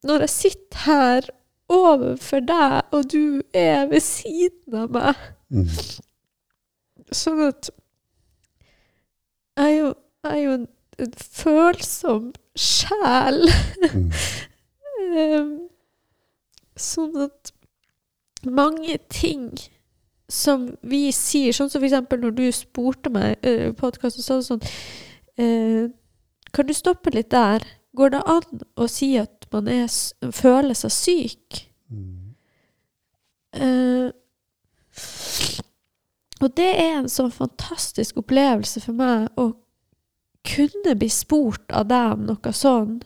når 0.06 0.24
jeg 0.26 0.34
sitter 0.34 0.84
her 0.86 1.28
overfor 1.72 2.42
deg, 2.46 2.78
og 2.92 3.10
du 3.12 3.42
er 3.54 3.88
ved 3.92 4.02
siden 4.02 4.78
av 4.82 4.94
meg. 4.94 5.26
Mm. 5.54 5.68
Sånn 7.12 7.42
at 7.50 7.72
jeg 9.60 9.68
er 9.68 9.76
jo, 9.76 9.90
jeg 10.24 10.32
er 10.32 10.44
jo 10.46 10.54
en, 10.56 10.68
en 11.04 11.18
følsom 11.18 12.30
sjel. 12.56 13.44
Mm. 13.84 14.08
um, 15.18 15.52
sånn 16.92 17.20
at 17.28 17.52
mange 18.48 18.98
ting 19.12 19.50
som 20.32 20.70
vi 20.88 21.10
sier, 21.14 21.54
sånn 21.54 21.70
som 21.70 21.84
eksempel 21.84 22.22
når 22.22 22.38
du 22.38 22.46
spurte 22.56 23.12
meg 23.14 23.36
uh, 23.44 23.68
i 23.70 23.76
podkasten, 23.78 24.24
sånn 24.24 24.46
sånn 24.48 24.64
uh, 24.64 25.92
Kan 26.56 26.68
du 26.68 26.74
stoppe 26.76 27.12
litt 27.14 27.32
der? 27.32 27.64
Går 27.96 28.16
det 28.16 28.24
an 28.28 28.64
å 28.80 28.88
si 28.92 29.14
at 29.20 29.46
man 29.52 29.68
er, 29.72 29.88
føler 30.32 30.76
seg 30.80 30.92
syk? 30.96 31.62
Mm. 31.92 32.32
Eh, 33.52 34.12
og 36.42 36.54
det 36.58 36.70
er 36.74 36.98
en 36.98 37.10
sånn 37.12 37.32
fantastisk 37.34 38.18
opplevelse 38.22 38.82
for 38.84 38.98
meg 38.98 39.30
å 39.40 39.52
kunne 40.48 40.96
bli 40.98 41.10
spurt 41.14 41.70
av 41.76 41.88
deg 41.92 42.16
om 42.16 42.28
noe 42.32 42.54
sånn, 42.56 43.00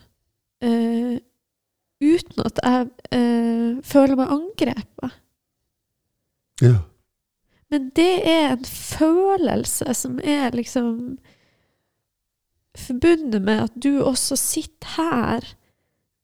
uh, 0.63 1.15
uten 1.99 2.43
at 2.45 2.61
jeg 2.63 2.89
uh, 3.11 3.83
føler 3.83 4.19
meg 4.19 4.35
angrepet. 4.37 5.21
Ja. 6.63 6.77
Men 7.73 7.89
det 7.97 8.13
er 8.29 8.53
en 8.53 8.67
følelse 8.69 9.93
som 9.97 10.19
er 10.23 10.55
liksom 10.55 11.17
forbundet 12.75 13.43
med 13.43 13.65
at 13.65 13.75
du 13.83 13.99
også 14.03 14.37
sitter 14.39 14.95
her, 14.95 15.49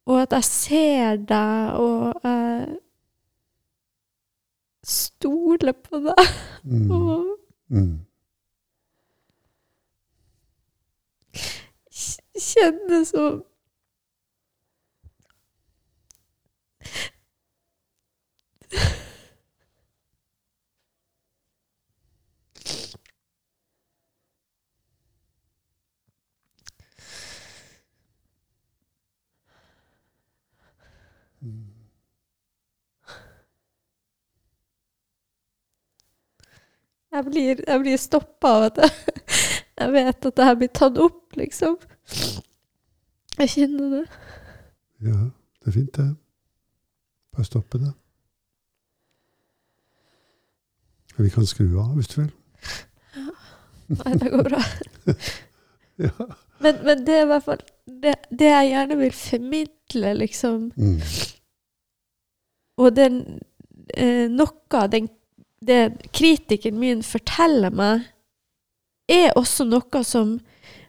og 0.07 0.21
at 0.23 0.35
jeg 0.37 0.47
ser 0.47 1.19
deg, 1.27 1.75
og 1.75 2.23
jeg 2.23 2.77
stoler 4.83 5.71
på 5.71 6.01
deg. 6.07 6.25
Mm. 6.63 6.91
Og 6.97 7.27
Mm. 7.71 7.99
Kjenne 12.35 13.05
så 13.05 13.41
Jeg 37.11 37.25
blir, 37.25 37.63
jeg 37.67 37.79
blir 37.83 37.97
stoppa 37.99 38.53
av 38.57 38.67
at 38.69 38.77
jeg, 38.83 39.15
jeg 39.81 39.93
vet 39.95 40.27
at 40.29 40.37
det 40.37 40.47
her 40.47 40.59
blir 40.59 40.71
tatt 40.73 40.99
opp, 41.01 41.23
liksom. 41.39 41.77
Jeg 43.39 43.49
kjenner 43.55 43.97
det. 43.97 44.03
Ja, 45.01 45.17
det 45.61 45.71
er 45.71 45.75
fint, 45.75 45.95
det. 45.97 46.07
Bare 47.35 47.47
stoppe 47.47 47.81
det. 47.81 47.91
Vi 51.17 51.29
kan 51.29 51.45
skru 51.45 51.67
av 51.79 51.95
hvis 51.97 52.09
du 52.13 52.21
vil. 52.21 52.31
Nei, 53.91 54.13
det 54.17 54.31
går 54.33 54.49
bra. 54.49 54.63
Ja. 56.01 56.25
Men, 56.63 56.79
men 56.81 57.01
det 57.05 57.13
er 57.13 57.25
i 57.27 57.29
hvert 57.29 57.43
fall 57.45 57.59
det, 58.01 58.13
det 58.33 58.47
jeg 58.47 58.69
gjerne 58.71 58.95
vil 58.97 59.11
formidle, 59.13 60.13
liksom. 60.17 60.63
Mm. 60.73 61.01
Og 62.81 62.95
den 62.95 63.19
eh, 63.93 64.25
Noe 64.31 64.79
av 64.79 64.87
den, 64.95 65.11
det 65.61 66.09
kritikeren 66.15 66.79
min 66.81 67.03
forteller 67.05 67.73
meg, 67.73 68.07
er 69.11 69.35
også 69.37 69.65
noe 69.67 70.03
som 70.07 70.39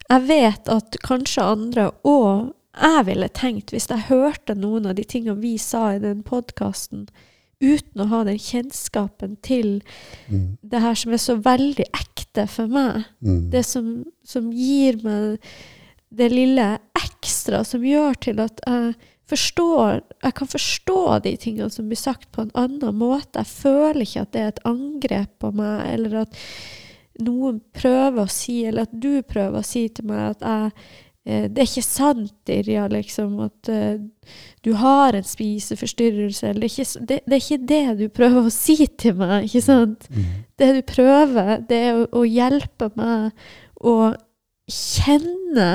jeg 0.08 0.26
vet 0.28 0.68
at 0.70 0.96
kanskje 1.04 1.44
andre 1.44 1.90
og 2.06 2.52
jeg 2.72 3.04
ville 3.08 3.28
tenkt 3.37 3.72
hvis 3.72 3.90
jeg 3.90 4.08
hørte 4.08 4.56
noen 4.56 4.88
av 4.88 4.96
de 4.96 5.04
tingene 5.04 5.40
vi 5.42 5.56
sa 5.61 5.92
i 5.94 6.00
den 6.02 6.22
podkasten, 6.24 7.06
uten 7.62 8.02
å 8.02 8.08
ha 8.11 8.22
den 8.26 8.40
kjennskapen 8.40 9.37
til 9.44 9.82
Mm. 10.28 10.58
det 10.62 10.80
her 10.80 10.94
som 10.94 11.12
er 11.12 11.20
så 11.20 11.37
veldig 11.37 11.85
ekte 11.92 12.48
for 12.48 12.66
meg. 12.66 13.04
Mm. 13.20 13.50
Det 13.50 13.64
som, 13.64 14.04
som 14.24 14.50
gir 14.52 14.98
meg 15.04 15.38
det 16.11 16.30
lille 16.32 16.78
ekstra 16.96 17.64
som 17.64 17.85
gjør 17.85 18.14
til 18.20 18.40
at 18.40 18.61
jeg 18.66 18.94
forstår 19.33 20.03
Jeg 20.23 20.35
kan 20.38 20.51
forstå 20.51 21.01
de 21.25 21.33
tingene 21.40 21.73
som 21.73 21.88
blir 21.90 22.01
sagt 22.01 22.31
på 22.35 22.45
en 22.45 22.53
annen 22.59 22.99
måte. 22.99 23.42
Jeg 23.42 23.51
føler 23.51 24.05
ikke 24.05 24.27
at 24.27 24.35
det 24.35 24.42
er 24.42 24.53
et 24.53 24.64
angrep 24.68 25.33
på 25.42 25.53
meg, 25.57 25.87
eller 25.95 26.23
at 26.25 26.38
noen 27.23 27.61
prøver 27.77 28.25
å 28.25 28.31
si, 28.31 28.62
eller 28.66 28.87
at 28.87 28.92
du 28.92 29.23
prøver 29.29 29.61
å 29.61 29.66
si 29.66 29.87
til 29.92 30.09
meg 30.09 30.33
at 30.33 30.47
jeg 30.47 30.71
eh, 31.25 31.45
Det 31.53 31.62
er 31.62 31.68
ikke 31.68 31.85
sant, 31.87 32.51
Irja, 32.51 32.87
liksom, 32.90 33.37
at 33.45 33.71
uh, 33.71 34.01
du 34.66 34.73
har 34.81 35.14
en 35.14 35.27
spiseforstyrrelse. 35.27 36.49
Eller 36.49 36.64
det, 36.64 36.71
er 36.71 36.73
ikke, 36.73 37.05
det, 37.11 37.18
det 37.27 37.37
er 37.37 37.45
ikke 37.45 37.68
det 37.73 37.83
du 38.01 38.07
prøver 38.16 38.49
å 38.49 38.55
si 38.55 38.79
til 38.99 39.18
meg, 39.21 39.47
ikke 39.47 39.64
sant? 39.68 40.09
Mm. 40.11 40.31
Det 40.59 40.71
du 40.79 40.83
prøver, 40.88 41.53
det 41.68 41.83
er 41.90 42.01
å, 42.01 42.09
å 42.23 42.25
hjelpe 42.27 42.90
meg 42.99 43.31
å 43.83 43.97
kjenne 44.73 45.68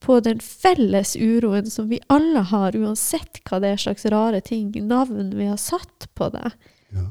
på 0.00 0.16
den 0.24 0.40
felles 0.40 1.14
uroen 1.16 1.68
som 1.70 1.90
vi 1.90 2.00
alle 2.08 2.42
har, 2.48 2.76
uansett 2.76 3.42
hva 3.44 3.60
det 3.60 3.74
er 3.74 3.82
slags 3.82 4.06
rare 4.08 4.40
ting, 4.44 4.72
navn 4.88 5.34
vi 5.36 5.48
har 5.50 5.60
satt 5.60 6.08
på 6.16 6.30
det. 6.32 6.54
Ja. 6.96 7.10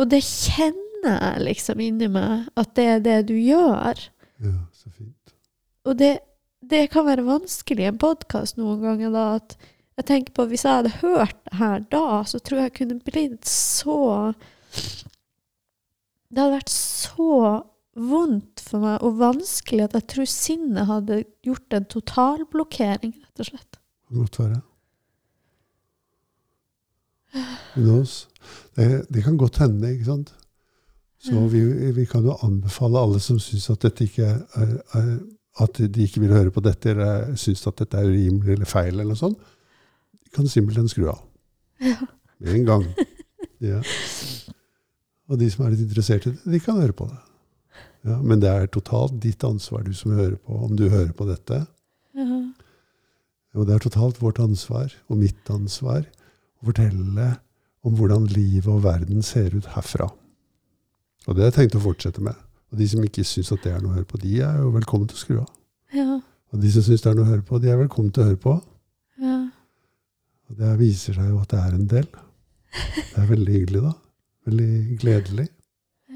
Og 0.00 0.10
det 0.10 0.22
kjenner 0.26 1.14
jeg 1.14 1.46
liksom 1.46 1.82
inni 1.82 2.08
meg, 2.10 2.48
at 2.58 2.74
det 2.78 2.88
er 2.96 3.04
det 3.06 3.18
du 3.30 3.36
gjør. 3.38 4.02
ja, 4.42 4.56
så 4.74 4.90
fint. 4.90 5.34
Og 5.86 5.98
det, 5.98 6.16
det 6.62 6.88
kan 6.92 7.06
være 7.06 7.26
vanskelig 7.26 7.86
i 7.86 7.90
en 7.90 8.02
podkast 8.02 8.58
noen 8.58 8.82
ganger, 8.82 9.14
da, 9.14 9.24
at 9.38 9.56
jeg 10.00 10.08
tenker 10.08 10.34
på 10.36 10.46
hvis 10.50 10.64
jeg 10.66 10.80
hadde 10.80 10.98
hørt 11.02 11.36
det 11.46 11.58
her 11.60 11.82
da, 11.92 12.22
så 12.26 12.40
tror 12.40 12.62
jeg 12.62 12.70
jeg 12.70 12.78
kunne 12.80 13.02
blitt 13.04 13.48
så 13.48 14.32
Det 16.32 16.40
hadde 16.40 16.54
vært 16.56 16.72
så 16.72 17.34
vondt 17.98 18.62
for 18.64 18.82
meg 18.82 19.04
og 19.04 19.18
vanskelig 19.20 19.86
at 19.86 19.96
jeg 19.98 20.08
tror 20.14 20.28
sinnet 20.30 20.88
hadde 20.88 21.22
gjort 21.44 21.76
en 21.76 21.88
totalblokkering, 21.92 23.14
rett 23.18 23.42
og 23.42 23.50
slett. 23.50 23.80
Godt 24.12 24.38
være. 24.40 24.60
Det, 28.76 28.86
det 29.12 29.24
kan 29.24 29.36
godt 29.40 29.60
hende, 29.62 29.92
ikke 29.92 30.08
sant? 30.08 30.32
Så 31.22 31.38
vi, 31.48 31.60
vi 31.94 32.04
kan 32.10 32.24
jo 32.26 32.34
anbefale 32.42 32.98
alle 32.98 33.20
som 33.22 33.38
syns 33.40 33.68
at 33.70 33.84
dette 33.84 34.08
ikke 34.08 34.26
er, 34.26 34.72
er 34.98 35.12
At 35.62 35.76
de 35.78 36.02
ikke 36.02 36.20
vil 36.20 36.32
høre 36.32 36.50
på 36.50 36.62
dette, 36.64 36.90
eller 36.90 37.34
syns 37.36 37.66
at 37.68 37.76
dette 37.78 37.98
er 37.98 38.08
urimelig 38.08 38.54
eller 38.54 38.68
feil, 38.68 38.94
eller 38.94 39.12
noe 39.12 39.20
sånt. 39.20 39.38
De 40.24 40.32
kan 40.32 40.48
simpelthen 40.48 40.88
skru 40.88 41.10
av. 41.12 41.20
Ja. 41.84 41.98
Med 42.40 42.54
en 42.56 42.64
gang. 42.66 42.86
Ja. 43.60 43.82
Og 45.28 45.38
de 45.38 45.50
som 45.52 45.66
er 45.66 45.74
litt 45.74 45.84
interessert 45.84 46.24
i 46.26 46.32
det, 46.32 46.40
de 46.54 46.60
kan 46.64 46.80
høre 46.80 46.96
på 46.96 47.04
det. 47.06 47.18
Ja, 48.02 48.18
men 48.18 48.40
det 48.42 48.50
er 48.50 48.66
totalt 48.70 49.20
ditt 49.22 49.44
ansvar, 49.46 49.84
du 49.86 49.94
som 49.94 50.16
hører 50.16 50.34
på, 50.40 50.56
om 50.66 50.74
du 50.78 50.88
hører 50.90 51.12
på 51.14 51.26
dette. 51.28 51.60
Ja. 52.18 52.40
Og 53.54 53.68
det 53.68 53.76
er 53.76 53.84
totalt 53.84 54.18
vårt 54.22 54.40
ansvar, 54.42 54.90
og 55.06 55.20
mitt 55.20 55.50
ansvar, 55.52 56.08
å 56.58 56.70
fortelle 56.70 57.28
om 57.86 57.94
hvordan 57.98 58.26
livet 58.32 58.70
og 58.70 58.82
verden 58.86 59.22
ser 59.26 59.54
ut 59.54 59.70
herfra. 59.76 60.08
Og 61.28 61.36
det 61.36 61.44
har 61.44 61.52
jeg 61.52 61.58
tenkt 61.60 61.78
å 61.78 61.84
fortsette 61.84 62.22
med. 62.24 62.34
Og 62.72 62.80
de 62.80 62.88
som 62.90 63.04
ikke 63.06 63.26
syns 63.26 63.52
at 63.54 63.62
det 63.62 63.74
er 63.74 63.82
noe 63.82 63.92
å 63.92 63.98
høre 64.00 64.08
på, 64.08 64.18
de 64.22 64.34
er 64.42 64.58
jo 64.62 64.74
velkommen 64.74 65.10
til 65.10 65.18
å 65.18 65.22
skru 65.22 65.38
av. 65.44 65.48
Ja. 65.94 66.18
Og 66.52 66.62
de 66.62 66.74
som 66.74 66.86
syns 66.86 67.04
det 67.04 67.10
er 67.12 67.18
noe 67.18 67.28
å 67.28 67.32
høre 67.32 67.46
på, 67.46 67.62
de 67.62 67.70
er 67.70 67.82
velkommen 67.84 68.10
til 68.14 68.24
å 68.24 68.30
høre 68.32 68.42
på. 68.42 68.58
Ja. 69.22 69.38
Og 70.50 70.58
det 70.58 70.74
viser 70.82 71.18
seg 71.18 71.30
jo 71.30 71.42
at 71.42 71.54
det 71.54 71.62
er 71.62 71.78
en 71.78 71.90
del. 71.90 72.08
Det 72.72 73.20
er 73.20 73.30
veldig 73.30 73.58
hyggelig, 73.60 73.82
da. 73.84 73.92
Veldig 74.48 74.72
gledelig 74.98 75.50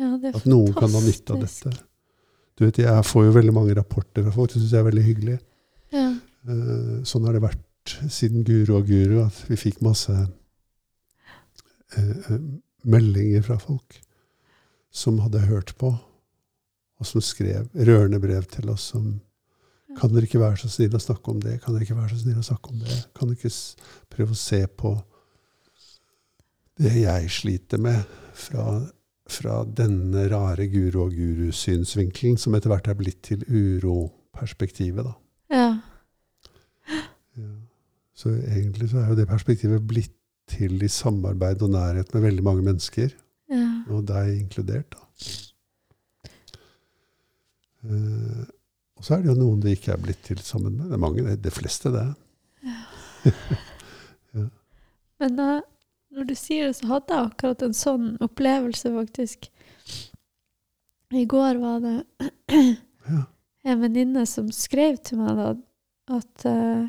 ja 0.01 0.33
at 0.33 0.49
noen 0.49 0.73
kan 0.77 0.93
ha 0.93 1.03
nytte 1.05 1.35
av 1.35 1.45
dette. 1.45 1.73
Du 2.57 2.65
vet, 2.65 2.79
Jeg 2.81 3.05
får 3.05 3.27
jo 3.27 3.37
veldig 3.37 3.53
mange 3.53 3.77
rapporter 3.77 4.25
fra 4.25 4.33
folk, 4.33 4.53
det 4.53 4.63
syns 4.63 4.73
jeg 4.73 4.81
er 4.81 4.89
veldig 4.89 5.05
hyggelig. 5.05 5.39
Ja. 5.93 6.09
Uh, 6.49 7.05
Sånn 7.05 7.27
har 7.29 7.37
det 7.37 7.45
vært 7.45 7.65
siden 8.11 8.45
Guru 8.47 8.79
og 8.79 8.89
Guru, 8.89 9.21
at 9.27 9.45
vi 9.51 9.59
fikk 9.61 9.83
masse 9.85 10.15
eh, 11.97 12.33
meldinger 12.83 13.45
fra 13.47 13.59
folk 13.63 14.01
som 14.91 15.21
hadde 15.23 15.45
hørt 15.47 15.75
på, 15.79 15.93
og 16.97 17.07
som 17.07 17.23
skrev 17.23 17.69
rørende 17.75 18.21
brev 18.23 18.49
til 18.51 18.73
oss 18.73 18.91
som 18.95 19.21
Kan 19.97 20.11
dere 20.13 20.27
ikke 20.27 20.41
være 20.43 20.59
så 20.61 20.69
snille 20.69 20.99
å 20.99 21.01
snakke 21.01 21.31
om 21.33 21.39
det? 21.41 21.55
Kan 21.63 21.73
dere 21.73 21.87
ikke 21.87 21.97
være 21.97 22.11
så 22.11 22.19
snille 22.21 22.43
å 22.43 22.45
snakke 22.45 22.69
om 22.69 22.81
det? 22.83 22.97
Kan 23.17 23.31
dere 23.31 23.39
ikke 23.39 24.11
prøve 24.13 24.35
å 24.35 24.37
se 24.37 24.59
på 24.67 24.91
det 26.77 26.93
jeg 26.99 27.31
sliter 27.33 27.81
med 27.81 28.03
fra, 28.37 28.65
fra 29.31 29.65
denne 29.65 30.27
rare 30.31 30.69
guru- 30.71 31.07
og 31.07 31.15
Guru-synsvinkelen, 31.17 32.37
som 32.39 32.55
etter 32.55 32.71
hvert 32.71 32.89
er 32.91 32.99
blitt 32.99 33.23
til 33.27 33.43
uroperspektivet, 33.47 35.07
da. 35.07 35.15
Ja. 35.51 35.71
Ja. 37.37 37.53
Så 38.17 38.33
egentlig 38.39 38.91
så 38.91 39.03
er 39.03 39.11
jo 39.11 39.19
det 39.19 39.29
perspektivet 39.29 39.87
blitt 39.87 40.15
til 40.49 40.79
i 40.83 40.89
samarbeid 40.89 41.63
og 41.67 41.75
nærhet 41.75 42.15
med 42.15 42.23
veldig 42.23 42.45
mange 42.47 42.63
mennesker, 42.65 43.11
ja. 43.51 43.67
og 43.91 44.07
deg 44.09 44.37
inkludert. 44.37 44.95
da. 44.95 45.03
Uh, 47.87 48.45
og 48.97 49.05
så 49.05 49.15
er 49.15 49.23
det 49.23 49.31
jo 49.31 49.39
noen 49.39 49.61
det 49.63 49.77
ikke 49.77 49.93
er 49.95 50.01
blitt 50.03 50.23
til 50.25 50.39
sammen 50.43 50.79
med. 50.79 50.89
Det 50.89 50.97
er 50.97 51.03
mange, 51.03 51.25
det, 51.27 51.37
det 51.45 51.53
fleste, 51.53 51.93
det. 51.93 52.07
Men 55.21 55.37
da, 55.37 55.61
når 56.17 56.29
du 56.31 56.35
sier 56.39 56.71
det, 56.71 56.79
så 56.79 56.89
hadde 56.91 57.13
jeg 57.15 57.31
akkurat 57.31 57.63
en 57.67 57.77
sånn 57.77 58.07
opplevelse, 58.25 58.93
faktisk. 58.95 59.51
I 61.15 61.25
går 61.29 61.61
var 61.63 61.83
det 61.85 61.97
Ja. 63.07 63.21
en 63.63 63.83
venninne 63.85 64.25
som 64.27 64.49
skrev 64.51 64.97
til 65.07 65.21
meg 65.21 65.37
da, 65.39 65.53
at 66.17 66.47
uh, 66.51 66.89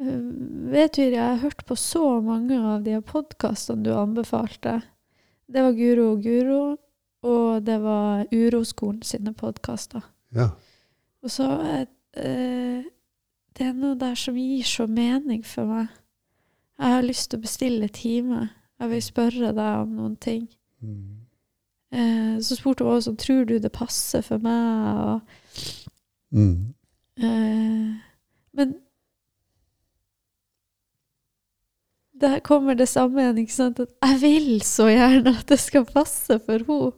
Vet 0.00 0.94
du, 0.96 1.02
jeg 1.02 1.18
har 1.20 1.42
hørt 1.42 1.64
på 1.68 1.76
så 1.76 2.20
mange 2.24 2.56
av 2.56 2.86
de 2.86 2.94
podkastene 3.04 3.84
du 3.84 3.90
anbefalte. 3.92 4.78
Det 5.44 5.60
var 5.60 5.74
Guro 5.76 6.06
og 6.14 6.22
Guro, 6.24 6.60
og 7.26 7.66
det 7.66 7.76
var 7.82 8.22
Uroskolen 8.32 9.02
sine 9.04 9.34
podkaster. 9.36 10.06
Ja. 10.32 10.46
Og 11.20 11.34
så 11.34 11.50
eh, 12.16 12.80
Det 13.52 13.66
er 13.66 13.76
noe 13.76 13.98
der 14.00 14.16
som 14.16 14.38
gir 14.40 14.64
så 14.64 14.86
mening 14.88 15.44
for 15.44 15.68
meg. 15.68 15.92
Jeg 16.80 16.94
har 16.94 17.02
lyst 17.04 17.30
til 17.30 17.38
å 17.38 17.42
bestille 17.44 17.88
time. 17.92 18.48
Jeg 18.80 18.88
vil 18.90 19.02
spørre 19.04 19.50
deg 19.52 19.80
om 19.82 19.90
noen 19.98 20.14
ting. 20.16 20.46
Mm. 20.80 21.16
Eh, 21.92 22.36
så 22.40 22.56
spurte 22.56 22.84
hun 22.86 22.94
også 22.96 23.12
tror 23.20 23.44
du 23.50 23.58
det 23.60 23.72
passer 23.76 24.22
for 24.24 24.38
meg. 24.38 25.00
Og, 25.04 25.20
Mm. 26.32 26.74
eh, 27.18 27.98
men 28.54 28.74
der 32.20 32.38
kommer 32.44 32.74
det 32.76 32.88
samme 32.88 33.20
igjen. 33.22 33.38
ikke 33.44 33.52
sant? 33.56 33.80
At 33.80 33.90
jeg 34.04 34.20
vil 34.22 34.60
så 34.66 34.88
gjerne 34.90 35.32
at 35.38 35.46
det 35.48 35.58
skal 35.60 35.84
passe 35.88 36.38
for 36.46 36.58
henne. 36.68 36.92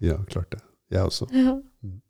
Ja, 0.00 0.16
klart 0.30 0.50
det. 0.52 0.60
Jeg 0.90 1.02
også. 1.02 1.26
Ja. 1.34 1.56
Mm. 1.82 2.00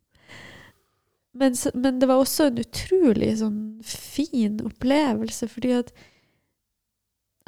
Men, 1.33 1.55
men 1.75 1.99
det 2.01 2.07
var 2.09 2.19
også 2.19 2.47
en 2.49 2.57
utrolig 2.61 3.31
sånn 3.39 3.59
fin 3.85 4.59
opplevelse, 4.65 5.47
fordi 5.49 5.71
at 5.79 5.91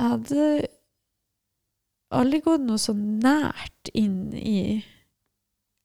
jeg 0.02 0.10
hadde 0.10 0.46
aldri 2.18 2.40
gått 2.44 2.64
noe 2.66 2.82
så 2.82 2.96
nært 2.98 3.92
inn 3.94 4.34
i 4.34 4.82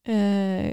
eh, 0.09 0.73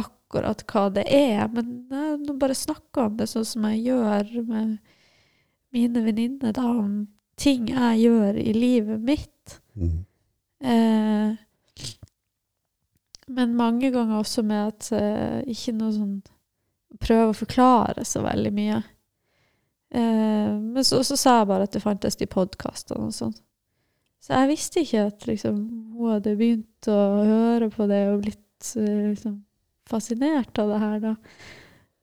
akkurat 0.00 0.64
hva 0.70 0.86
det 0.94 1.04
er. 1.04 1.44
Men 1.52 1.74
jeg 1.90 2.16
har 2.24 2.38
bare 2.40 2.56
snakka 2.56 3.10
om 3.10 3.18
det 3.20 3.28
sånn 3.30 3.46
som 3.46 3.66
jeg 3.68 3.84
gjør 3.90 4.32
med 4.48 4.78
mine 5.76 6.02
venninner, 6.02 6.54
da, 6.56 6.66
om 6.66 7.04
ting 7.40 7.68
jeg 7.70 8.00
gjør 8.06 8.40
i 8.40 8.54
livet 8.56 9.04
mitt. 9.04 9.60
Mm. 9.76 9.98
Eh, 10.64 11.36
men 13.30 13.54
mange 13.56 13.92
ganger 13.94 14.18
også 14.18 14.42
med 14.42 14.72
at 14.72 14.90
eh, 14.96 15.40
ikke 15.52 15.76
noe 15.78 15.94
sånn 15.96 16.20
Prøve 17.00 17.28
å 17.30 17.34
forklare 17.38 18.02
så 18.02 18.18
veldig 18.24 18.50
mye. 18.50 18.80
Eh, 19.90 20.50
men 20.54 20.84
så, 20.86 21.02
så 21.06 21.16
sa 21.18 21.40
jeg 21.40 21.50
bare 21.50 21.66
at 21.66 21.74
det 21.74 21.82
fantes 21.82 22.18
de 22.20 22.28
podkastene 22.30 23.08
og 23.08 23.16
sånn. 23.16 23.34
Så 24.20 24.36
jeg 24.36 24.50
visste 24.50 24.84
ikke 24.84 25.06
at 25.08 25.26
liksom, 25.26 25.60
hun 25.96 26.14
hadde 26.14 26.36
begynt 26.38 26.90
å 26.92 27.00
høre 27.24 27.70
på 27.72 27.88
det 27.90 28.02
og 28.12 28.22
blitt 28.26 28.72
eh, 28.76 29.10
liksom, 29.10 29.40
fascinert 29.88 30.60
av 30.60 30.74
det 30.74 30.80
her, 30.82 30.98
da. 31.02 31.14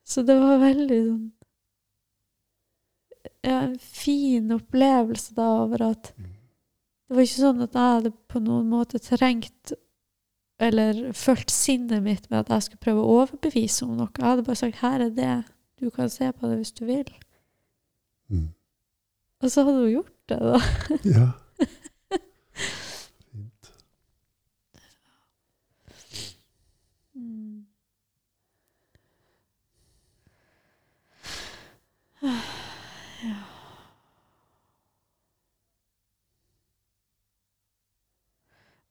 Så 0.08 0.24
det 0.28 0.38
var 0.40 0.64
veldig 0.64 1.02
sånn 1.06 1.26
ja, 3.48 3.62
en 3.62 3.78
fin 3.80 4.52
opplevelse 4.52 5.36
da 5.38 5.48
over 5.64 5.84
at 5.92 6.12
det 6.18 7.16
var 7.16 7.24
ikke 7.24 7.40
sånn 7.40 7.64
at 7.64 7.76
jeg 7.76 7.94
hadde 7.98 8.14
på 8.32 8.42
noen 8.44 8.72
måte 8.72 9.00
trengt 9.00 9.74
eller 10.60 11.12
følt 11.16 11.52
sinnet 11.54 12.04
mitt 12.04 12.26
med 12.32 12.42
at 12.42 12.52
jeg 12.56 12.66
skulle 12.66 12.84
prøve 12.84 13.04
å 13.04 13.20
overbevise 13.22 13.86
om 13.86 13.94
noe. 14.00 14.10
Jeg 14.18 14.26
hadde 14.26 14.46
bare 14.48 14.60
sagt 14.60 14.82
'her 14.82 15.06
er 15.06 15.14
det, 15.14 15.36
du 15.80 15.90
kan 15.94 16.10
se 16.10 16.32
på 16.32 16.50
det 16.50 16.58
hvis 16.58 16.74
du 16.74 16.86
vil'. 16.86 17.14
Mm. 18.28 18.50
Og 19.40 19.52
så 19.52 19.64
hadde 19.64 19.84
hun 19.84 19.92
gjort 19.92 20.16
det, 20.30 20.40
da. 20.40 20.60
Ja. 21.18 21.28
Ja. 32.22 33.42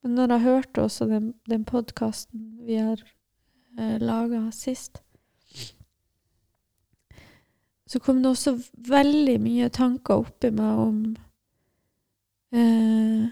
Men 0.02 0.14
når 0.14 0.32
jeg 0.36 0.40
hørte 0.40 0.82
også 0.82 1.06
den, 1.10 1.32
den 1.50 1.64
podkasten 1.66 2.44
vi 2.66 2.78
har 2.78 3.02
eh, 3.78 3.96
laga 3.98 4.44
sist, 4.54 5.02
så 7.86 8.00
kom 8.02 8.22
det 8.22 8.32
også 8.32 8.56
veldig 8.88 9.36
mye 9.42 9.68
tanker 9.74 10.24
oppi 10.24 10.50
meg 10.54 10.84
om 10.86 11.00
eh, 12.54 13.26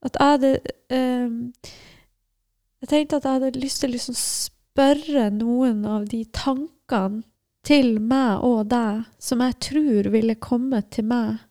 At 0.00 0.16
jeg 0.16 0.32
hadde 0.32 0.50
eh, 0.96 1.32
Jeg 2.80 2.88
tenkte 2.88 3.18
at 3.20 3.26
jeg 3.28 3.36
hadde 3.38 3.60
lyst 3.60 3.82
til 3.82 3.90
å 3.90 3.94
liksom 3.94 4.16
spørre 4.16 5.28
noen 5.34 5.84
av 5.84 6.08
de 6.08 6.24
tankene 6.34 7.22
til 7.66 7.98
meg 8.00 8.40
og 8.46 8.70
deg 8.72 9.04
som 9.20 9.42
jeg 9.44 9.58
tror 9.60 10.08
ville 10.14 10.38
kommet 10.40 10.88
til 10.96 11.04
meg 11.10 11.42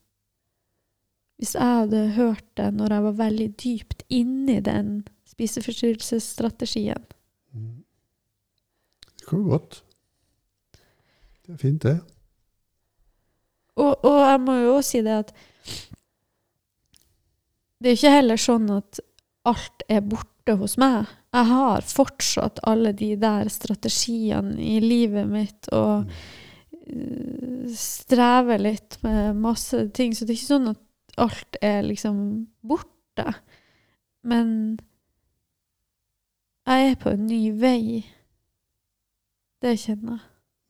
hvis 1.40 1.54
jeg 1.56 1.64
hadde 1.64 2.02
hørt 2.18 2.48
det 2.60 2.66
når 2.76 2.94
jeg 2.96 3.04
var 3.06 3.20
veldig 3.20 3.46
dypt 3.62 4.02
inni 4.12 4.58
den 4.60 4.90
spiseforstyrrelsesstrategien. 5.30 7.06
Mm. 7.56 7.86
Kan 9.30 9.46
godt. 9.46 9.84
Det 11.46 11.54
er 11.54 11.62
fint, 11.62 11.84
det. 11.84 12.00
Og, 13.80 13.94
og 14.06 14.18
jeg 14.26 14.42
må 14.44 14.56
jo 14.60 14.74
også 14.76 14.90
si 14.90 15.02
det 15.06 15.20
at 15.22 15.32
det 17.80 17.92
er 17.92 17.96
ikke 17.96 18.12
heller 18.12 18.42
sånn 18.42 18.68
at 18.76 19.00
alt 19.48 19.86
er 19.88 20.04
borte 20.04 20.56
hos 20.60 20.76
meg. 20.82 21.08
Jeg 21.32 21.48
har 21.48 21.86
fortsatt 21.88 22.60
alle 22.68 22.92
de 22.98 23.14
der 23.22 23.48
strategiene 23.54 24.58
i 24.60 24.82
livet 24.84 25.30
mitt 25.32 25.70
og 25.76 26.10
eh, 26.90 27.70
strever 27.72 28.60
litt 28.60 28.98
med 29.06 29.40
masse 29.40 29.86
ting. 29.96 30.12
Så 30.12 30.26
det 30.26 30.36
er 30.36 30.42
ikke 30.42 30.52
sånn 30.58 30.72
at 30.74 30.84
alt 31.24 31.60
er 31.64 31.88
liksom 31.88 32.20
borte. 32.68 33.30
Men 34.28 34.52
jeg 36.68 36.92
er 36.92 37.00
på 37.00 37.16
en 37.16 37.28
ny 37.30 37.44
vei. 37.56 38.04
Det 39.62 39.76
kjenner 39.78 40.16
jeg. 40.16 40.28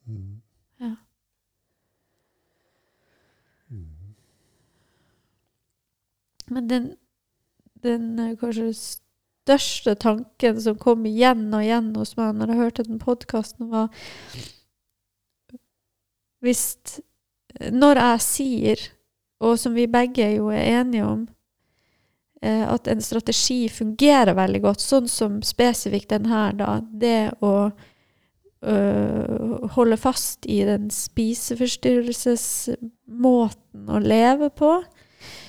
Mm. 0.09 0.41
Ja. 0.79 0.95
Mm. 3.69 4.15
Men 6.49 6.69
den, 6.69 6.87
den 7.83 8.19
eh, 8.19 8.37
kanskje 8.39 8.71
største 8.73 9.95
tanken 9.95 10.61
som 10.61 10.77
kom 10.81 11.05
igjen 11.05 11.47
og 11.53 11.63
igjen 11.63 11.91
hos 11.97 12.15
meg 12.17 12.37
når 12.37 12.53
jeg 12.53 12.61
hørte 12.63 12.87
den 12.87 13.01
podkasten, 13.01 13.69
var 13.69 13.89
Hvis 16.39 17.01
Når 17.71 17.97
jeg 17.97 18.21
sier, 18.21 18.81
og 19.41 19.57
som 19.59 19.73
vi 19.73 19.87
begge 19.87 20.27
jo 20.35 20.49
er 20.53 20.81
enige 20.81 21.05
om 21.05 21.27
eh, 22.41 22.65
at 22.65 22.87
en 22.87 23.01
strategi 23.01 23.67
fungerer 23.69 24.37
veldig 24.37 24.61
godt, 24.61 24.81
sånn 24.81 25.07
som 25.07 25.41
spesifikt 25.43 26.09
den 26.13 26.29
her, 26.29 26.53
da. 26.53 26.79
Det 26.81 27.31
å 27.41 27.71
øh, 28.63 29.69
holde 29.75 29.97
fast 29.97 30.45
i 30.45 30.59
den 30.67 30.91
spiseforstyrrelsesmåten 30.91 33.89
å 33.89 33.99
leve 33.99 34.49
på, 34.49 34.83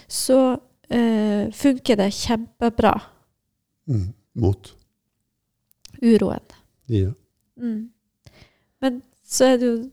så 0.08 0.56
øh, 0.92 1.52
funker 1.52 1.96
det 1.96 2.12
kjempebra. 2.14 3.00
Mm. 3.90 4.12
Mot. 4.34 4.76
Uroen. 6.02 6.40
Ja. 6.88 7.10
Mm. 7.56 7.90
Men 8.80 9.02
så 9.26 9.44
er 9.44 9.56
det 9.56 9.66
jo 9.66 9.90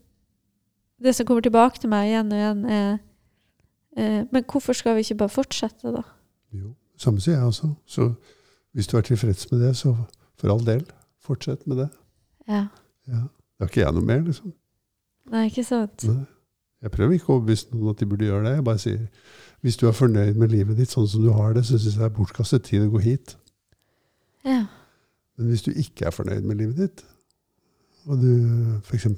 Det 0.98 1.14
som 1.14 1.26
kommer 1.26 1.40
tilbake 1.40 1.78
til 1.78 1.90
meg 1.92 2.08
igjen 2.08 2.32
og 2.32 2.38
igjen, 2.38 2.64
er 2.64 2.98
eh, 3.96 4.26
Men 4.32 4.44
hvorfor 4.50 4.72
skal 4.74 4.96
vi 4.96 5.00
ikke 5.06 5.14
bare 5.14 5.30
fortsette, 5.30 5.92
da? 5.94 6.02
Jo. 6.52 6.74
Samme 6.98 7.20
sier 7.22 7.36
jeg 7.36 7.46
også. 7.46 7.68
Så 7.86 8.12
hvis 8.74 8.86
du 8.86 8.96
er 8.96 9.00
tilfreds 9.06 9.50
med 9.52 9.60
det, 9.62 9.76
så 9.76 9.94
for 10.38 10.50
all 10.50 10.66
del, 10.66 10.82
fortsett 11.22 11.66
med 11.66 11.76
det. 11.76 11.88
Ja. 12.48 12.66
Ja. 13.08 13.24
Det 13.58 13.64
har 13.64 13.70
ikke 13.72 13.80
jeg 13.84 13.94
noe 13.96 14.06
mer, 14.06 14.20
liksom. 14.26 14.52
Nei, 15.32 15.46
ikke 15.50 15.64
sant? 15.66 16.04
Nei. 16.08 16.24
Jeg 16.84 16.92
prøver 16.94 17.16
ikke 17.16 17.32
å 17.32 17.36
overbevise 17.40 17.72
noen 17.74 17.90
at 17.90 17.98
de 18.00 18.06
burde 18.06 18.28
gjøre 18.28 18.44
det. 18.46 18.52
Jeg 18.60 18.64
bare 18.68 18.78
sier 18.78 19.08
hvis 19.66 19.76
du 19.80 19.88
er 19.88 19.96
fornøyd 19.98 20.36
med 20.38 20.52
livet 20.54 20.78
ditt 20.78 20.92
sånn 20.94 21.08
som 21.10 21.24
du 21.24 21.32
har 21.34 21.56
det, 21.56 21.64
så 21.66 21.74
syns 21.74 21.96
jeg 21.96 22.02
det 22.04 22.06
er 22.06 22.14
bortkastet 22.14 22.62
tid 22.68 22.84
å 22.84 22.92
gå 22.92 23.00
hit. 23.02 23.32
Ja. 24.46 24.60
Men 25.38 25.50
hvis 25.50 25.64
du 25.66 25.72
ikke 25.74 26.06
er 26.06 26.14
fornøyd 26.14 26.46
med 26.46 26.60
livet 26.60 26.78
ditt, 26.78 27.02
og 28.06 28.22
du 28.22 28.30
f.eks. 28.86 29.08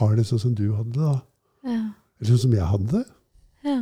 har 0.00 0.16
det 0.18 0.26
sånn 0.26 0.42
som 0.42 0.56
du 0.58 0.64
hadde 0.74 0.90
det, 0.96 1.04
da, 1.06 1.20
Ja. 1.70 1.78
eller 2.18 2.32
sånn 2.32 2.42
som 2.48 2.56
jeg 2.58 2.66
hadde 2.72 2.90
det, 2.96 3.04
ja. 3.68 3.78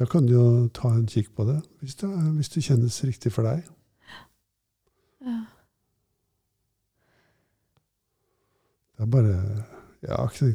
da 0.00 0.08
kan 0.08 0.26
du 0.26 0.32
jo 0.32 0.46
ta 0.72 0.88
en 0.96 1.06
kikk 1.06 1.34
på 1.36 1.44
det, 1.50 1.58
hvis 1.84 1.94
det, 2.00 2.08
hvis 2.38 2.48
det 2.56 2.64
kjennes 2.64 2.96
riktig 3.04 3.32
for 3.36 3.44
deg. 3.52 3.68
ja. 5.26 5.36
Er 9.02 9.10
bare 9.10 9.36
jeg, 10.02 10.54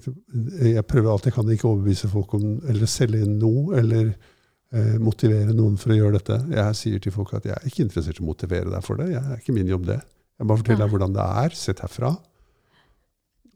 jeg 0.74 0.86
prøver 0.88 1.12
alt 1.12 1.28
jeg 1.28 1.36
kan 1.36 1.50
ikke 1.52 1.70
overbevise 1.70 2.10
folk 2.12 2.34
om, 2.36 2.58
eller 2.68 2.90
selge 2.92 3.22
inn 3.24 3.38
noe, 3.40 3.78
eller 3.80 4.10
eh, 4.12 4.98
motivere 5.00 5.56
noen 5.56 5.78
for 5.80 5.94
å 5.94 5.98
gjøre 5.98 6.18
dette. 6.20 6.40
Jeg 6.52 6.80
sier 6.80 7.04
til 7.04 7.16
folk 7.16 7.32
at 7.38 7.48
jeg 7.48 7.56
er 7.56 7.70
ikke 7.70 7.86
interessert 7.86 8.20
i 8.20 8.26
å 8.26 8.28
motivere 8.28 8.72
deg 8.74 8.84
for 8.84 9.00
det. 9.00 9.12
Jeg 9.14 9.24
er 9.24 9.40
ikke 9.40 9.56
min 9.56 9.72
jobb, 9.72 9.86
det. 9.88 10.02
Jeg 10.38 10.50
bare 10.50 10.62
forteller 10.62 10.84
deg 10.84 10.94
hvordan 10.94 11.16
det 11.16 11.28
er, 11.44 11.56
sett 11.58 11.84
herfra. 11.86 12.12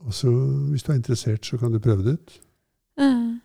Og 0.01 0.15
så, 0.17 0.31
hvis 0.71 0.85
du 0.85 0.93
er 0.93 0.97
interessert, 0.97 1.45
så 1.45 1.59
kan 1.61 1.73
du 1.73 1.81
prøve 1.83 2.05
det 2.07 2.15
ut. 2.17 2.37
Mm. 3.01 3.41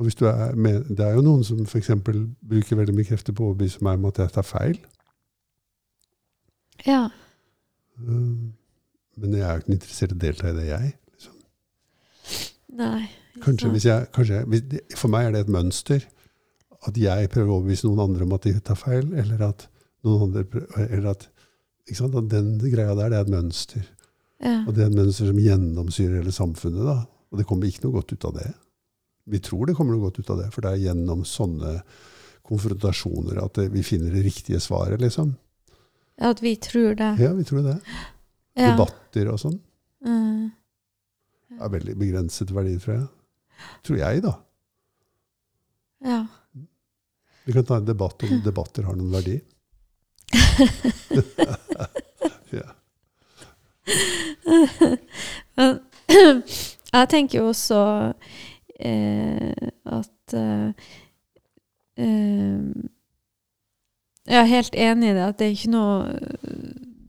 Og 0.00 0.08
hvis 0.08 0.18
du 0.18 0.26
er 0.28 0.56
med, 0.58 0.90
det 0.90 1.06
er 1.06 1.14
jo 1.16 1.22
noen 1.24 1.44
som 1.46 1.62
f.eks. 1.62 1.92
bruker 2.02 2.80
veldig 2.80 2.96
mye 2.96 3.06
krefter 3.08 3.36
på 3.36 3.46
å 3.46 3.52
overbevise 3.52 3.84
meg 3.86 4.00
om 4.00 4.10
at 4.10 4.18
jeg 4.24 4.34
tar 4.34 4.48
feil. 4.48 4.82
ja. 6.86 7.06
Um, 8.02 8.50
Men 9.16 9.32
jeg 9.36 9.42
er 9.44 9.58
jo 9.58 9.62
ikke 9.64 9.74
interessert 9.76 10.12
i 10.12 10.14
å 10.16 10.22
delta 10.22 10.48
i 10.48 10.56
det, 10.56 10.66
jeg. 10.70 10.94
Nei. 12.72 13.10
Kanskje 13.42 13.70
hvis 13.72 13.84
jeg, 13.88 14.06
kanskje, 14.14 14.38
jeg- 14.38 14.46
hvis, 14.48 14.62
det- 14.68 14.96
for 14.96 15.08
meg 15.08 15.26
er 15.26 15.32
det 15.32 15.40
et 15.46 15.52
mønster. 15.52 16.04
At 16.86 16.96
jeg 16.96 17.28
prøver 17.30 17.48
å 17.48 17.60
overbevise 17.60 17.84
noen 17.84 18.00
andre 18.00 18.22
om 18.24 18.32
at 18.32 18.42
de 18.42 18.58
tar 18.60 18.74
feil, 18.76 19.12
eller 19.14 19.42
at 19.42 19.66
noen 20.04 20.22
andre 20.28 20.44
prøver, 20.44 20.90
eller 20.90 21.10
at, 21.10 21.28
ikke 21.86 21.96
sant? 21.96 22.14
at 22.16 22.28
Den 22.28 22.58
greia 22.58 22.94
der, 22.96 23.08
det 23.10 23.18
er 23.18 23.20
et 23.20 23.28
mønster. 23.28 23.84
Ja. 24.42 24.64
Og 24.66 24.74
det 24.74 24.82
er 24.82 24.86
et 24.90 24.96
mønster 24.96 25.26
som 25.26 25.36
gjennomsyrer 25.38 26.16
hele 26.22 26.32
samfunnet. 26.32 26.84
da. 26.84 27.06
Og 27.30 27.38
det 27.38 27.46
kommer 27.46 27.66
ikke 27.66 27.84
noe 27.84 27.92
godt 28.00 28.12
ut 28.12 28.24
av 28.24 28.34
det. 28.34 28.54
Vi 29.28 29.38
tror 29.38 29.66
det 29.66 29.76
kommer 29.76 29.92
noe 29.94 30.10
godt 30.10 30.18
ut 30.18 30.30
av 30.30 30.38
det, 30.42 30.52
for 30.52 30.60
det 30.62 30.72
er 30.72 30.92
gjennom 30.92 31.22
sånne 31.24 31.82
konfrontasjoner 32.44 33.38
at 33.44 33.54
vi 33.70 33.82
finner 33.82 34.10
det 34.10 34.24
riktige 34.24 34.58
svaret, 34.60 34.98
liksom. 35.00 35.36
Ja, 36.20 36.30
At 36.30 36.40
vi 36.42 36.56
tror 36.56 36.94
det. 36.96 37.18
Ja, 37.20 37.32
vi 37.32 37.44
tror 37.44 37.62
det. 37.62 37.80
Ja. 38.58 38.72
Debatter 38.72 39.30
og 39.32 39.38
sånn. 39.40 39.58
Mm. 40.04 40.50
er 41.62 41.70
veldig 41.72 41.94
begrenset 42.00 42.50
verdi, 42.52 42.74
tror 42.82 42.96
jeg. 42.96 43.06
Tror 43.86 43.98
jeg, 44.00 44.22
da. 44.24 44.32
Ja. 46.02 46.26
Vi 47.44 47.52
kan 47.52 47.64
ta 47.64 47.76
en 47.76 47.86
debatt 47.86 48.22
om 48.22 48.42
debatter 48.44 48.82
har 48.88 48.96
noen 48.98 49.12
verdi. 49.12 49.40
ja. 52.58 52.68
Jeg 56.92 57.08
tenker 57.08 57.38
jo 57.38 57.48
også 57.50 58.12
eh, 58.80 59.52
at 59.84 60.34
eh, 60.36 60.68
eh, 61.96 62.60
Jeg 64.26 64.38
er 64.38 64.54
helt 64.54 64.74
enig 64.74 65.10
i 65.10 65.14
det, 65.16 65.26
at 65.26 65.38
det 65.38 65.46
er 65.46 65.56
ikke 65.56 65.70
noe 65.72 65.96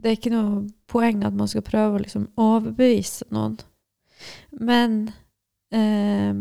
det 0.04 0.10
er 0.12 0.18
ikke 0.18 0.34
noe 0.34 0.66
poeng 0.91 1.24
at 1.24 1.36
man 1.38 1.47
skal 1.47 1.64
prøve 1.64 1.95
å 1.95 2.01
liksom 2.04 2.28
overbevise 2.39 3.30
noen. 3.32 3.56
Men 4.60 4.97
eh, 5.72 6.34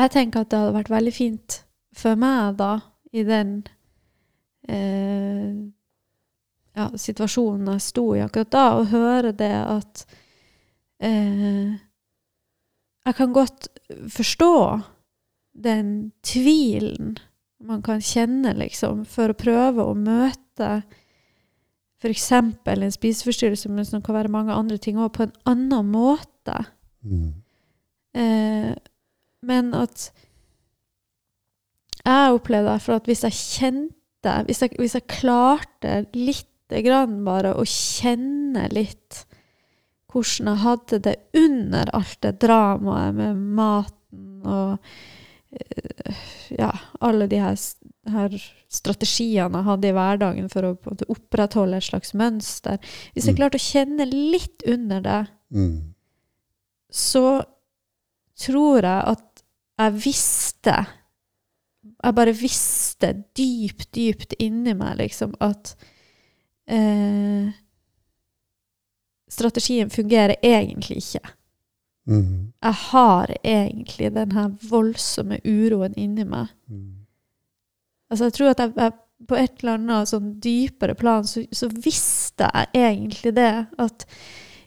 jeg 0.00 0.14
tenker 0.14 0.42
at 0.42 0.50
det 0.52 0.62
hadde 0.62 0.78
vært 0.78 0.92
veldig 0.92 1.12
fint 1.14 1.58
for 1.96 2.16
meg 2.16 2.56
da, 2.56 2.72
i 3.12 3.24
den 3.28 3.58
eh, 4.64 5.52
ja, 6.72 6.88
situasjonen 6.96 7.74
jeg 7.74 7.84
sto 7.84 8.06
i 8.16 8.22
akkurat 8.24 8.52
da, 8.54 8.66
å 8.78 8.88
høre 8.88 9.34
det 9.36 9.52
at 9.60 10.06
eh, 11.04 11.76
Jeg 13.02 13.18
kan 13.18 13.32
godt 13.34 13.66
forstå 14.14 14.54
den 15.52 16.12
tvilen 16.22 17.16
man 17.62 17.82
kan 17.82 18.00
kjenne, 18.02 18.54
liksom, 18.58 19.04
for 19.06 19.30
å 19.30 19.38
prøve 19.38 19.84
å 19.84 19.94
møte 19.98 20.68
f.eks. 22.02 22.30
en 22.34 22.94
spiseforstyrrelse, 22.94 23.70
men 23.70 23.86
som 23.86 24.02
kan 24.02 24.16
være 24.18 24.32
mange 24.32 24.54
andre 24.54 24.78
ting 24.82 24.98
òg, 24.98 25.12
på 25.14 25.26
en 25.26 25.34
annen 25.46 25.90
måte. 25.92 26.58
Mm. 27.06 27.30
Eh, 28.18 28.72
men 29.46 29.74
at 29.74 30.10
jeg 32.02 32.34
opplevde 32.34 32.72
derfor 32.72 32.98
at 32.98 33.08
hvis 33.08 33.22
jeg 33.24 33.38
kjente 33.38 33.98
Hvis 34.46 34.60
jeg, 34.62 34.70
hvis 34.78 34.94
jeg 34.94 35.08
klarte 35.10 35.92
lite 36.14 36.82
grann 36.86 37.24
bare 37.26 37.56
å 37.58 37.64
kjenne 37.66 38.68
litt 38.70 39.24
hvordan 40.12 40.50
jeg 40.52 40.62
hadde 40.62 40.98
det 41.02 41.14
under 41.40 41.90
alt 41.96 42.18
det 42.22 42.36
dramaet 42.44 43.16
med 43.16 43.40
maten 43.56 44.46
og 44.46 44.76
eh, 45.56 46.22
ja, 46.54 46.70
alle 47.00 47.26
de 47.32 47.40
her, 47.42 47.56
her 48.10 48.28
strategiene 48.68 49.54
jeg 49.60 49.64
hadde 49.68 49.88
i 49.88 49.92
hverdagen 49.92 50.48
for 50.50 50.62
å 50.62 50.72
opprettholde 51.08 51.76
et 51.78 51.86
slags 51.86 52.12
mønster 52.18 52.78
Hvis 53.14 53.26
jeg 53.26 53.34
Mm. 53.34 53.38
klarte 53.38 53.58
å 53.60 53.62
kjenne 53.70 54.06
litt 54.10 54.62
under 54.66 55.00
det, 55.00 55.28
Mm. 55.52 55.94
så 56.90 57.44
tror 58.36 58.82
jeg 58.82 59.02
at 59.06 59.42
jeg 59.78 59.92
visste 59.92 60.86
Jeg 62.04 62.14
bare 62.14 62.32
visste 62.32 63.24
dypt, 63.34 63.92
dypt 63.92 64.34
inni 64.38 64.74
meg, 64.74 64.96
liksom, 64.98 65.34
at 65.40 65.74
eh, 66.66 67.52
strategien 69.30 69.90
fungerer 69.90 70.36
egentlig 70.42 70.98
ikke. 71.02 71.30
Mm. 72.08 72.52
Jeg 72.62 72.72
har 72.90 73.32
egentlig 73.44 74.12
den 74.14 74.32
her 74.32 74.48
voldsomme 74.70 75.38
uroen 75.44 75.94
inni 75.96 76.24
meg. 76.24 76.48
Mm. 76.70 77.01
Altså, 78.12 78.28
jeg 78.28 78.36
tror 78.36 78.52
at 78.52 78.62
jeg, 78.62 78.74
jeg 78.76 78.92
på 79.28 79.38
et 79.38 79.62
eller 79.62 79.78
annet 79.78 80.10
sånn 80.10 80.30
dypere 80.42 80.96
plan 80.98 81.26
så, 81.28 81.44
så 81.54 81.68
visste 81.72 82.48
jeg 82.48 82.82
egentlig 82.82 83.34
det. 83.36 83.52
At 83.80 84.06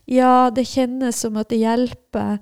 ja, 0.09 0.49
det 0.53 0.67
kjennes 0.69 1.19
som 1.21 1.37
at 1.41 1.49
det 1.51 1.61
hjelper 1.63 2.39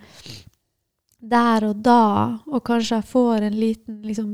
der 1.23 1.65
og 1.69 1.79
da, 1.85 2.03
og 2.51 2.65
kanskje 2.67 2.99
jeg 2.99 3.09
får 3.13 3.47
en 3.47 3.55
liten 3.59 4.01
liksom 4.07 4.33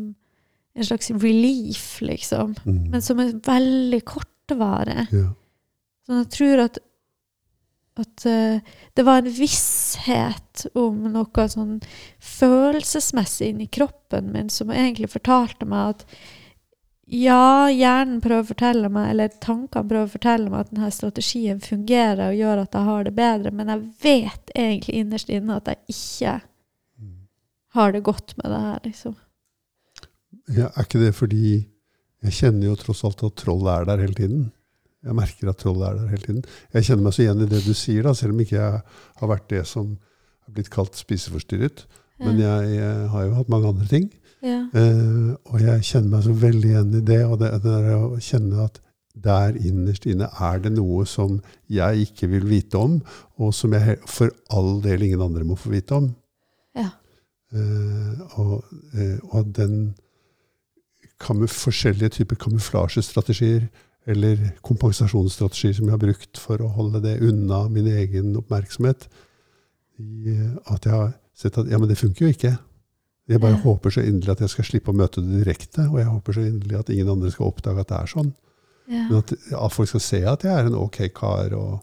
En 0.80 0.86
slags 0.86 1.10
relief, 1.12 1.98
liksom. 2.00 2.54
Mm. 2.64 2.92
Men 2.94 3.02
som 3.04 3.20
er 3.20 3.34
veldig 3.44 4.00
kortvarig. 4.08 5.08
ja. 5.12 5.32
Så 6.06 6.20
jeg 6.22 6.30
tror 6.36 6.62
at 6.64 6.78
at 8.00 8.26
uh, 8.26 8.60
det 8.96 9.04
var 9.04 9.20
en 9.20 9.34
visshet 9.34 10.66
om 10.78 11.02
noe 11.12 11.48
sånn 11.52 11.80
følelsesmessig 12.24 13.52
inni 13.52 13.68
kroppen 13.68 14.32
min 14.32 14.48
som 14.54 14.72
egentlig 14.72 15.12
fortalte 15.12 15.68
meg 15.68 15.98
at 15.98 16.06
ja, 17.10 17.70
hjernen 17.74 18.20
prøver 18.22 18.44
å 18.44 18.50
fortelle 18.52 18.90
meg, 18.94 19.08
eller 19.14 19.32
tankene 19.42 19.90
prøver 19.90 20.06
å 20.06 20.12
fortelle 20.14 20.52
meg 20.52 20.66
at 20.66 20.74
denne 20.74 20.92
strategien 20.94 21.62
fungerer 21.64 22.28
og 22.28 22.38
gjør 22.38 22.62
at 22.64 22.78
jeg 22.78 22.90
har 22.90 23.08
det 23.08 23.14
bedre, 23.18 23.54
men 23.56 23.72
jeg 23.74 23.88
vet 24.04 24.54
egentlig 24.54 25.00
innerst 25.02 25.34
inne 25.34 25.58
at 25.58 25.72
jeg 25.72 25.96
ikke 25.96 26.36
har 27.78 27.94
det 27.94 28.04
godt 28.06 28.36
med 28.38 28.54
det 28.54 28.62
her, 28.66 28.80
liksom. 28.86 29.18
ja. 30.54 30.70
Er 30.70 30.86
ikke 30.86 31.02
det 31.02 31.12
fordi 31.18 31.44
jeg 32.26 32.36
kjenner 32.36 32.72
jo 32.72 32.78
tross 32.80 33.04
alt 33.08 33.22
at 33.26 33.38
trollet 33.40 33.72
er 33.74 33.90
der 33.90 34.06
hele 34.06 34.18
tiden? 34.18 34.48
Jeg 35.06 35.16
merker 35.16 35.52
at 35.52 35.62
trollet 35.62 35.88
er 35.88 36.00
der 36.02 36.14
hele 36.14 36.26
tiden. 36.26 36.46
Jeg 36.76 36.88
kjenner 36.90 37.06
meg 37.08 37.16
så 37.16 37.24
igjen 37.24 37.44
i 37.46 37.50
det 37.50 37.62
du 37.64 37.74
sier, 37.78 38.04
da, 38.06 38.14
selv 38.18 38.36
om 38.36 38.42
ikke 38.44 38.58
jeg 38.58 38.82
har 39.22 39.32
vært 39.32 39.50
det 39.54 39.64
som 39.70 39.94
har 39.96 40.56
blitt 40.58 40.72
kalt 40.74 40.98
spiseforstyrret. 41.00 41.86
Men 42.20 42.42
jeg, 42.42 42.72
jeg 42.76 43.06
har 43.14 43.30
jo 43.30 43.38
hatt 43.38 43.52
mange 43.54 43.70
andre 43.72 43.88
ting. 43.88 44.10
ja. 44.44 44.66
Eh, 44.76 45.29
jeg 45.80 45.88
kjenner 45.88 46.14
meg 46.14 46.26
så 46.26 46.36
veldig 46.44 46.70
igjen 46.70 46.94
i 47.00 47.04
det. 47.08 47.20
Og 47.26 47.40
det, 47.42 47.52
det 47.64 47.74
er 47.80 47.98
å 47.98 48.22
kjenne 48.24 48.68
at 48.68 48.80
der 49.20 49.58
innerst 49.58 50.06
inne 50.08 50.30
er 50.40 50.62
det 50.64 50.72
noe 50.76 51.06
som 51.10 51.40
jeg 51.72 52.06
ikke 52.08 52.30
vil 52.32 52.46
vite 52.48 52.80
om, 52.80 53.00
og 53.42 53.54
som 53.56 53.74
jeg 53.76 53.98
for 54.08 54.32
all 54.56 54.78
del 54.84 55.08
ingen 55.08 55.24
andre 55.26 55.48
må 55.48 55.58
få 55.60 55.74
vite 55.74 55.98
om. 55.98 56.12
Ja. 56.78 56.92
Eh, 57.52 58.22
og, 58.40 58.70
eh, 58.94 59.18
og 59.32 59.42
at 59.42 59.52
den 59.58 59.80
kamuf 61.20 61.56
forskjellige 61.66 62.20
typer 62.20 62.40
kamuflasjestrategier 62.40 63.68
eller 64.10 64.54
kompensasjonsstrategier 64.66 65.76
som 65.76 65.90
jeg 65.90 65.96
har 65.98 66.02
brukt 66.02 66.40
for 66.40 66.62
å 66.64 66.72
holde 66.78 67.02
det 67.04 67.18
unna 67.26 67.66
min 67.72 67.90
egen 67.92 68.32
oppmerksomhet, 68.40 69.10
i, 70.00 70.38
at 70.72 70.86
jeg 70.88 70.96
har 70.96 71.12
sett 71.36 71.58
at 71.60 71.68
ja, 71.68 71.80
men 71.82 71.90
det 71.92 72.00
funker 72.00 72.26
jo 72.26 72.32
ikke. 72.32 72.54
Jeg 73.30 73.42
bare 73.44 73.60
håper 73.62 73.94
så 73.94 74.02
inderlig 74.02 74.34
at 74.34 74.40
jeg 74.42 74.54
skal 74.56 74.66
slippe 74.66 74.90
å 74.90 74.98
møte 74.98 75.22
det 75.22 75.44
direkte, 75.44 75.86
og 75.86 76.00
jeg 76.00 76.10
håper 76.10 76.36
så 76.36 76.46
inderlig 76.48 76.80
at 76.80 76.88
ingen 76.90 77.12
andre 77.14 77.30
skal 77.34 77.52
oppdage 77.52 77.84
at 77.84 77.92
det 77.92 78.00
er 78.00 78.10
sånn. 78.10 78.32
Ja. 78.90 79.04
Men 79.06 79.20
at, 79.20 79.34
at 79.54 79.76
folk 79.76 79.92
skal 79.92 80.02
se 80.02 80.22
at 80.32 80.46
jeg 80.48 80.54
er 80.56 80.70
en 80.70 80.78
ok 80.80 80.98
kar, 81.14 81.54
og 81.54 81.76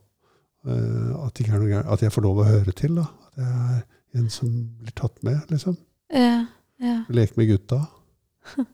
uh, 0.66 1.26
at, 1.28 1.42
noe, 1.52 1.84
at 1.84 2.02
jeg 2.02 2.14
får 2.14 2.26
lov 2.26 2.42
å 2.42 2.48
høre 2.48 2.74
til. 2.74 2.98
da. 2.98 3.06
At 3.30 3.44
jeg 3.44 3.52
er 3.78 4.24
en 4.24 4.32
som 4.32 4.50
blir 4.80 4.96
tatt 4.98 5.22
med, 5.26 5.38
liksom. 5.54 5.78
Ja. 6.10 6.48
Ja. 6.82 6.98
Leke 7.14 7.38
med 7.38 7.52
gutta. 7.54 7.84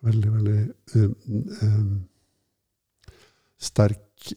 Veldig, 0.00 0.30
veldig 0.32 0.60
um, 0.96 1.10
um, 1.60 1.96
sterk 3.60 4.30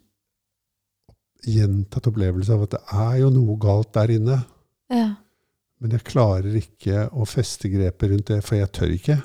gjentatt 1.47 2.09
opplevelse 2.11 2.51
av 2.51 2.65
at 2.65 2.73
det 2.75 2.81
er 2.99 3.13
jo 3.21 3.29
noe 3.31 3.55
galt 3.63 3.93
der 3.95 4.11
inne. 4.11 4.41
Ja. 4.91 5.13
Men 5.83 5.97
jeg 5.97 6.07
klarer 6.07 6.53
ikke 6.55 7.09
å 7.11 7.25
feste 7.27 7.67
grepet 7.67 8.13
rundt 8.13 8.29
det, 8.31 8.39
for 8.45 8.55
jeg 8.55 8.71
tør 8.71 8.93
ikke. 8.95 9.17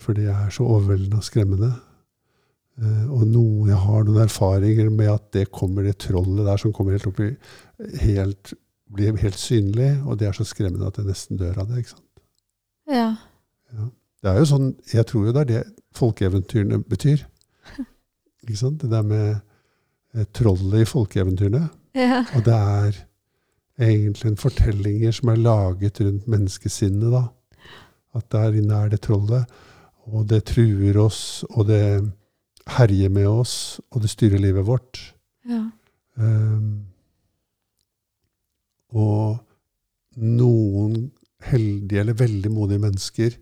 Fordi 0.00 0.28
jeg 0.28 0.36
er 0.36 0.52
så 0.54 0.64
overveldende 0.70 1.18
og 1.18 1.26
skremmende. 1.26 1.72
Eh, 2.78 3.08
og 3.10 3.24
noe, 3.28 3.66
jeg 3.68 3.80
har 3.82 4.06
noen 4.06 4.22
erfaringer 4.22 4.92
med 4.94 5.10
at 5.12 5.26
det 5.34 5.48
kommer 5.52 5.84
det 5.84 5.98
trollet 6.06 6.46
der 6.46 6.62
som 6.62 6.72
kommer 6.72 6.94
helt 6.94 7.08
opp 7.10 7.20
i 7.20 7.32
helt, 8.06 8.54
Blir 8.92 9.16
helt 9.16 9.40
synlig, 9.40 9.88
og 10.04 10.18
det 10.20 10.26
er 10.28 10.34
så 10.36 10.44
skremmende 10.44 10.84
at 10.90 10.98
jeg 11.00 11.06
nesten 11.08 11.38
dør 11.40 11.62
av 11.62 11.70
det. 11.70 11.80
ikke 11.80 11.94
sant? 11.94 12.08
Ja. 12.92 13.06
Ja. 13.72 13.86
Det 14.22 14.28
er 14.30 14.36
jo 14.36 14.48
sånn, 14.50 14.66
Jeg 14.92 15.06
tror 15.08 15.24
jo 15.26 15.32
det 15.32 15.40
er 15.40 15.48
det 15.48 15.62
folkeeventyrene 15.96 16.82
betyr. 16.84 17.22
Ikke 18.44 18.58
sant? 18.58 18.82
Det 18.82 18.90
der 18.92 19.06
med 19.06 19.40
eh, 20.12 20.26
trollet 20.36 20.84
i 20.84 20.90
folkeeventyrene. 20.90 21.62
Ja. 21.96 22.20
Og 22.36 22.44
det 22.44 22.58
er 22.58 23.00
egentlig 23.82 24.30
en 24.30 24.40
fortellinger 24.40 25.14
som 25.16 25.32
er 25.32 25.42
laget 25.42 26.00
rundt 26.00 26.28
menneskesinnet. 26.30 27.12
da. 27.12 27.24
At 28.14 28.28
der 28.32 28.58
inne 28.60 28.74
er 28.84 28.92
det 28.92 29.02
trollet, 29.06 29.46
og 30.12 30.28
det 30.28 30.44
truer 30.50 30.98
oss, 31.00 31.44
og 31.50 31.66
det 31.70 32.12
herjer 32.68 33.08
med 33.08 33.26
oss, 33.26 33.80
og 33.90 34.02
det 34.02 34.10
styrer 34.12 34.38
livet 34.42 34.66
vårt. 34.66 35.00
Ja. 35.48 35.64
Um, 36.14 36.86
og 38.92 39.40
noen 40.20 41.10
heldige 41.48 42.02
eller 42.02 42.18
veldig 42.18 42.50
modige 42.52 42.82
mennesker, 42.82 43.36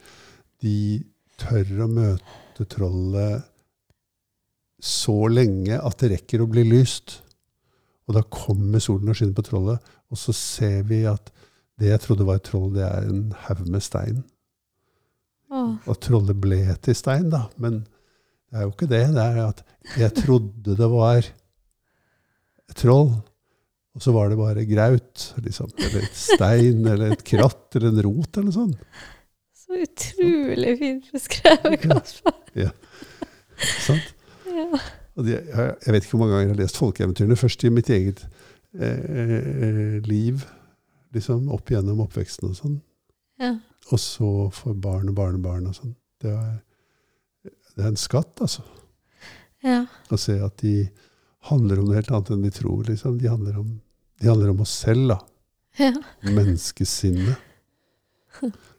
de 0.62 1.02
tør 1.40 1.84
å 1.84 1.88
møte 1.90 2.66
trollet 2.70 3.48
så 4.80 5.26
lenge 5.28 5.76
at 5.76 5.98
det 6.00 6.14
rekker 6.14 6.44
å 6.44 6.48
bli 6.50 6.64
lyst. 6.68 7.20
Og 8.10 8.16
da 8.16 8.24
kommer 8.26 8.82
solen 8.82 9.12
og 9.12 9.14
skinner 9.14 9.36
på 9.38 9.46
trollet, 9.46 9.92
og 10.10 10.18
så 10.18 10.34
ser 10.34 10.82
vi 10.88 11.04
at 11.06 11.30
det 11.78 11.92
jeg 11.92 12.02
trodde 12.02 12.26
var 12.26 12.40
et 12.40 12.48
troll, 12.48 12.72
det 12.74 12.82
er 12.82 13.06
en 13.06 13.28
haug 13.46 13.62
med 13.70 13.84
stein. 13.86 14.18
Åh. 15.50 15.76
Og 15.86 15.96
trollet 16.02 16.36
ble 16.42 16.58
til 16.82 16.98
stein, 16.98 17.30
da. 17.30 17.44
Men 17.62 17.84
det 18.50 18.58
er 18.58 18.66
jo 18.66 18.74
ikke 18.74 18.90
det. 18.90 19.04
Det 19.14 19.22
er 19.22 19.40
at 19.46 19.62
jeg 20.02 20.16
trodde 20.18 20.76
det 20.76 20.90
var 20.90 21.22
et 21.22 22.76
troll, 22.82 23.14
og 23.94 24.04
så 24.04 24.12
var 24.14 24.30
det 24.30 24.38
bare 24.42 24.66
graut. 24.66 25.30
Liksom. 25.46 25.70
Eller 25.78 26.04
et 26.04 26.18
stein, 26.18 26.82
eller 26.82 27.14
et 27.14 27.26
kratt, 27.26 27.68
eller 27.78 27.94
en 27.94 28.04
rot, 28.10 28.30
eller 28.34 28.50
noe 28.50 28.58
sånt. 28.58 29.02
Så 29.54 29.80
utrolig 29.86 30.76
fint 30.82 31.12
beskrevet, 31.14 31.78
Kasper. 31.86 32.72
Sant? 33.86 34.16
Ja. 34.50 34.66
Og 35.18 35.26
de, 35.26 35.34
jeg, 35.36 35.92
vet 35.92 36.04
ikke 36.04 36.14
hvor 36.14 36.22
mange 36.22 36.36
ganger 36.36 36.46
jeg 36.46 36.54
har 36.54 36.62
lest 36.62 36.80
folkeeventyrene. 36.80 37.38
Først 37.38 37.64
i 37.64 37.72
mitt 37.74 37.90
eget 37.90 38.22
eh, 38.78 39.04
eh, 39.22 39.96
liv, 40.06 40.44
liksom, 41.16 41.48
opp 41.52 41.72
gjennom 41.72 42.02
oppveksten 42.06 42.50
og 42.50 42.58
sånn. 42.58 42.78
Ja. 43.40 43.54
Og 43.90 44.00
så 44.00 44.30
for 44.54 44.76
barn 44.78 45.10
og 45.10 45.16
barnebarn 45.18 45.68
og 45.70 45.76
sånn. 45.76 45.94
Det, 46.22 46.34
det 47.44 47.84
er 47.84 47.90
en 47.90 48.00
skatt, 48.00 48.36
altså. 48.44 48.64
Ja. 49.66 49.84
Å 50.08 50.18
se 50.20 50.38
at 50.40 50.60
de 50.62 50.88
handler 51.50 51.80
om 51.80 51.88
noe 51.88 51.98
helt 51.98 52.10
annet 52.12 52.32
enn 52.34 52.46
vi 52.46 52.52
tror. 52.54 52.84
Liksom. 52.88 53.18
De, 53.20 53.28
handler 53.32 53.58
om, 53.60 53.74
de 54.20 54.30
handler 54.30 54.54
om 54.54 54.62
oss 54.64 54.74
selv, 54.84 55.14
da. 55.14 55.20
ja. 55.80 55.94
Menneskesinnet. 56.28 57.48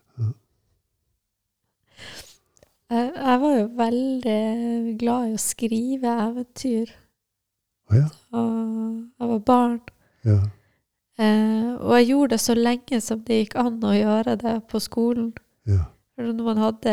Jeg, 2.91 3.11
jeg 3.15 3.39
var 3.41 3.53
jo 3.55 3.67
veldig 3.77 4.95
glad 4.99 5.29
i 5.29 5.35
å 5.37 5.39
skrive 5.41 6.15
eventyr 6.27 6.89
Å 7.91 7.95
ja. 8.01 8.07
Og 8.35 8.49
jeg 9.21 9.29
var 9.31 9.39
barn. 9.47 9.79
ja. 10.27 10.39
Eh, 11.21 11.71
og 11.77 11.91
jeg 11.99 12.07
gjorde 12.09 12.33
det 12.33 12.39
så 12.41 12.53
lenge 12.57 12.97
som 13.03 13.19
det 13.27 13.35
gikk 13.43 13.55
an 13.61 13.75
å 13.85 13.91
gjøre 13.93 14.35
det 14.41 14.53
på 14.71 14.79
skolen. 14.81 15.33
ja. 15.69 15.83
Når 16.21 16.43
man 16.45 16.57
hadde 16.61 16.91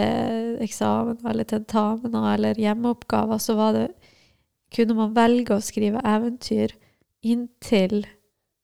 eksamen 0.65 1.19
eller 1.27 1.45
tentamener 1.45 2.35
eller 2.35 2.55
hjemmeoppgaver, 2.61 3.39
så 3.43 3.55
var 3.59 3.73
det, 3.77 3.87
kunne 4.75 4.95
man 4.97 5.15
velge 5.17 5.57
å 5.57 5.65
skrive 5.65 6.01
eventyr 6.07 6.73
inntil 7.27 8.07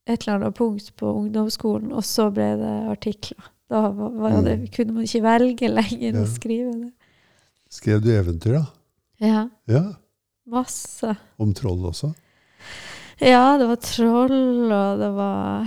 et 0.07 0.23
eller 0.25 0.39
annet 0.39 0.55
punkt 0.57 0.93
på 0.97 1.11
ungdomsskolen, 1.19 1.93
og 1.93 2.05
så 2.05 2.31
ble 2.33 2.47
det 2.61 2.73
artikler. 2.93 3.51
Da 3.69 3.89
var, 3.91 4.11
var 4.21 4.43
det, 4.43 4.59
Mm. 4.61 4.67
kunne 4.77 4.93
man 4.95 5.05
ikke 5.05 5.23
velge 5.27 5.69
lenger 5.75 6.21
å 6.23 6.27
skrive 6.29 6.73
det. 6.81 6.93
Skrev 7.75 8.03
du 8.05 8.11
eventyr, 8.15 8.59
da? 8.61 8.65
Ja, 9.25 9.41
Ja. 9.71 9.83
masse. 10.47 11.17
Om 11.41 11.55
troll 11.55 11.83
også? 11.91 12.13
Ja, 13.21 13.57
det 13.59 13.67
var 13.71 13.77
troll, 13.83 14.73
og 14.73 14.99
det 15.01 15.11
var 15.17 15.67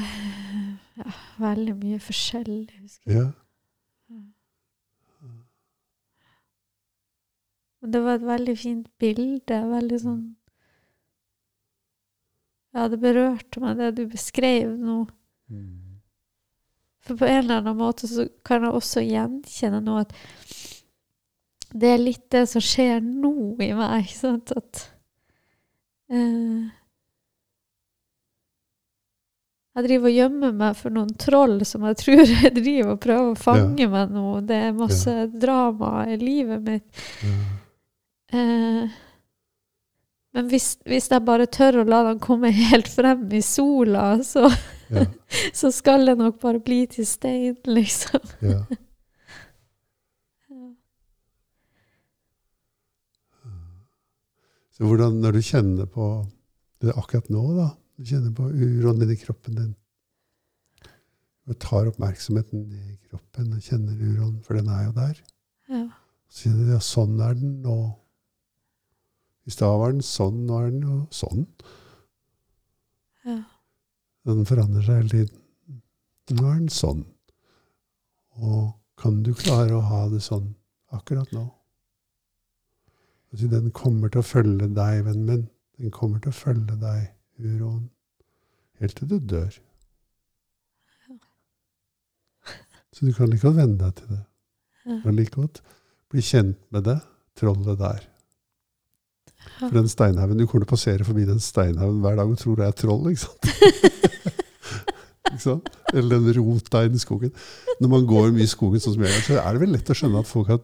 ja, 0.98 1.12
veldig 1.40 1.76
mye 1.82 2.00
forskjellig. 2.04 2.70
husker 2.82 3.12
jeg. 3.12 3.26
Ja. 3.26 3.32
Men 7.82 7.92
det 7.94 8.02
var 8.04 8.18
et 8.18 8.26
veldig 8.28 8.56
fint 8.60 8.88
bilde. 9.00 9.60
Veldig 9.72 10.00
sånn 10.02 10.24
Ja, 12.76 12.88
det 12.92 13.00
berørte 13.02 13.62
meg, 13.64 13.78
det 13.80 13.94
du 13.98 14.04
beskrev 14.12 14.74
nå. 14.78 15.08
Mm. 15.50 15.98
For 17.08 17.18
på 17.18 17.26
en 17.26 17.40
eller 17.46 17.62
annen 17.62 17.78
måte 17.80 18.06
så 18.12 18.28
kan 18.46 18.66
jeg 18.68 18.76
også 18.76 19.02
gjenkjenne 19.02 19.80
nå 19.82 19.96
at 20.04 20.12
det 21.74 21.94
er 21.94 22.02
litt 22.02 22.26
det 22.32 22.46
som 22.50 22.64
skjer 22.64 23.02
nå 23.04 23.56
i 23.64 23.72
meg. 23.76 24.06
ikke 24.06 24.20
sant? 24.20 24.54
At 24.56 24.84
uh, 26.14 26.68
Jeg 29.78 29.86
driver 29.86 30.10
og 30.10 30.16
gjemmer 30.16 30.54
meg 30.58 30.78
for 30.80 30.96
noen 30.96 31.12
troll 31.22 31.60
som 31.70 31.84
jeg 31.86 32.00
tror 32.02 32.24
jeg 32.24 32.54
driver 32.62 32.96
og 32.96 33.02
prøver 33.04 33.34
å 33.34 33.42
fange 33.42 33.90
meg 33.94 34.16
nå. 34.16 34.40
Det 34.48 34.62
er 34.70 34.80
masse 34.80 35.18
drama 35.38 36.08
i 36.10 36.18
livet 36.22 36.64
mitt. 36.66 37.04
Ja. 37.26 37.36
Uh, 38.34 38.96
men 40.38 40.50
hvis, 40.52 40.76
hvis 40.86 41.08
jeg 41.10 41.26
bare 41.26 41.48
tør 41.50 41.80
å 41.82 41.86
la 41.88 42.04
den 42.10 42.20
komme 42.22 42.52
helt 42.54 42.90
frem 42.92 43.24
i 43.34 43.42
sola, 43.46 44.18
så, 44.24 44.50
Ja. 44.88 45.06
så 45.60 45.72
skal 45.76 46.06
det 46.08 46.18
nok 46.20 46.38
bare 46.40 46.62
bli 46.64 46.86
til 46.88 47.08
stein, 47.10 47.58
liksom. 47.66 48.24
ja. 48.46 48.62
Så 54.78 54.86
hvordan, 54.86 55.16
når 55.24 55.34
du 55.34 55.42
kjenner 55.42 55.88
på 55.90 56.08
det 56.86 56.94
akkurat 56.94 57.30
nå, 57.34 57.42
da, 57.58 57.72
du 57.98 58.06
kjenner 58.06 58.34
på 58.38 58.46
uroen 58.54 59.00
din 59.02 59.14
i 59.16 59.20
kroppen 59.20 59.56
din, 59.58 59.76
Du 61.48 61.54
tar 61.56 61.88
oppmerksomheten 61.88 62.66
i 62.76 62.98
kroppen 63.08 63.54
og 63.56 63.62
kjenner 63.64 63.96
uroen, 63.96 64.34
for 64.44 64.58
den 64.60 64.68
er 64.68 64.82
jo 64.84 64.92
der, 64.98 65.22
Ja. 65.72 65.86
så 66.28 66.42
kjenner 66.50 66.66
du 66.68 66.72
ja, 66.74 66.80
sånn 66.84 67.22
er 67.24 67.34
den 67.40 67.62
nå. 67.64 67.76
I 69.48 69.54
stad 69.56 69.80
var 69.80 69.94
den 69.94 70.04
sånn, 70.04 70.42
nå 70.46 70.58
er 70.60 70.72
den 70.74 70.82
jo 70.84 70.98
sånn. 71.10 71.46
Ja. 73.24 73.38
Den 74.28 74.44
forandrer 74.46 74.84
seg 74.84 75.00
hele 75.00 75.10
tiden. 75.14 75.40
Nå 76.36 76.50
er 76.52 76.60
den 76.60 76.68
sånn. 76.68 77.06
Og 78.44 78.74
kan 79.00 79.24
du 79.24 79.32
klare 79.34 79.72
å 79.78 79.86
ha 79.88 80.02
det 80.12 80.20
sånn 80.26 80.50
akkurat 80.92 81.32
nå? 81.32 81.48
Altså, 83.32 83.48
Den 83.52 83.72
kommer 83.76 84.12
til 84.14 84.24
å 84.24 84.28
følge 84.28 84.68
deg, 84.72 85.04
vennen 85.06 85.26
min. 85.28 85.46
Den 85.78 85.94
kommer 85.94 86.20
til 86.24 86.32
å 86.34 86.38
følge 86.38 86.78
deg, 86.82 87.10
uroen, 87.44 87.90
helt 88.82 88.98
til 88.98 89.10
du 89.12 89.18
dør. 89.20 89.58
Så 92.98 93.06
du 93.06 93.14
kan 93.14 93.30
like 93.30 93.44
godt 93.46 93.60
venne 93.60 93.78
deg 93.78 93.94
til 94.00 94.14
det. 94.16 94.24
Du 94.88 95.02
kan 95.04 95.18
like 95.18 95.36
godt 95.36 95.60
bli 96.10 96.24
kjent 96.24 96.58
med 96.74 96.88
det 96.88 96.98
trollet 97.38 97.78
der. 97.78 98.06
For 99.60 99.76
den 99.76 99.90
steinhaugen, 99.90 100.40
Du 100.40 100.48
kommer 100.48 100.66
til 100.66 100.72
å 100.72 100.76
passere 100.76 101.06
forbi 101.06 101.26
den 101.28 101.40
steinhaugen 101.44 102.02
hver 102.02 102.18
dag 102.18 102.32
og 102.32 102.40
tror 102.42 102.58
det 102.58 102.66
er 102.66 102.76
troll. 102.78 103.12
ikke 103.12 103.22
sant? 103.22 104.34
ikke 105.30 105.44
sant? 105.44 105.70
Eller 105.94 106.18
den 106.26 106.34
rota 106.40 106.84
i 106.86 106.90
den 106.90 107.02
skogen. 107.02 107.34
Når 107.82 107.94
man 107.94 108.10
går 108.10 108.34
mye 108.34 108.48
i 108.48 108.50
skogen, 108.50 108.82
sånn 108.82 108.98
som 108.98 109.06
jeg 109.06 109.14
gjør, 109.14 109.26
så 109.28 109.40
er 109.44 109.54
det 109.54 109.62
vel 109.62 109.74
lett 109.76 109.94
å 109.94 109.98
skjønne 109.98 110.24
at 110.24 110.30
folk 110.32 110.52
har, 110.56 110.62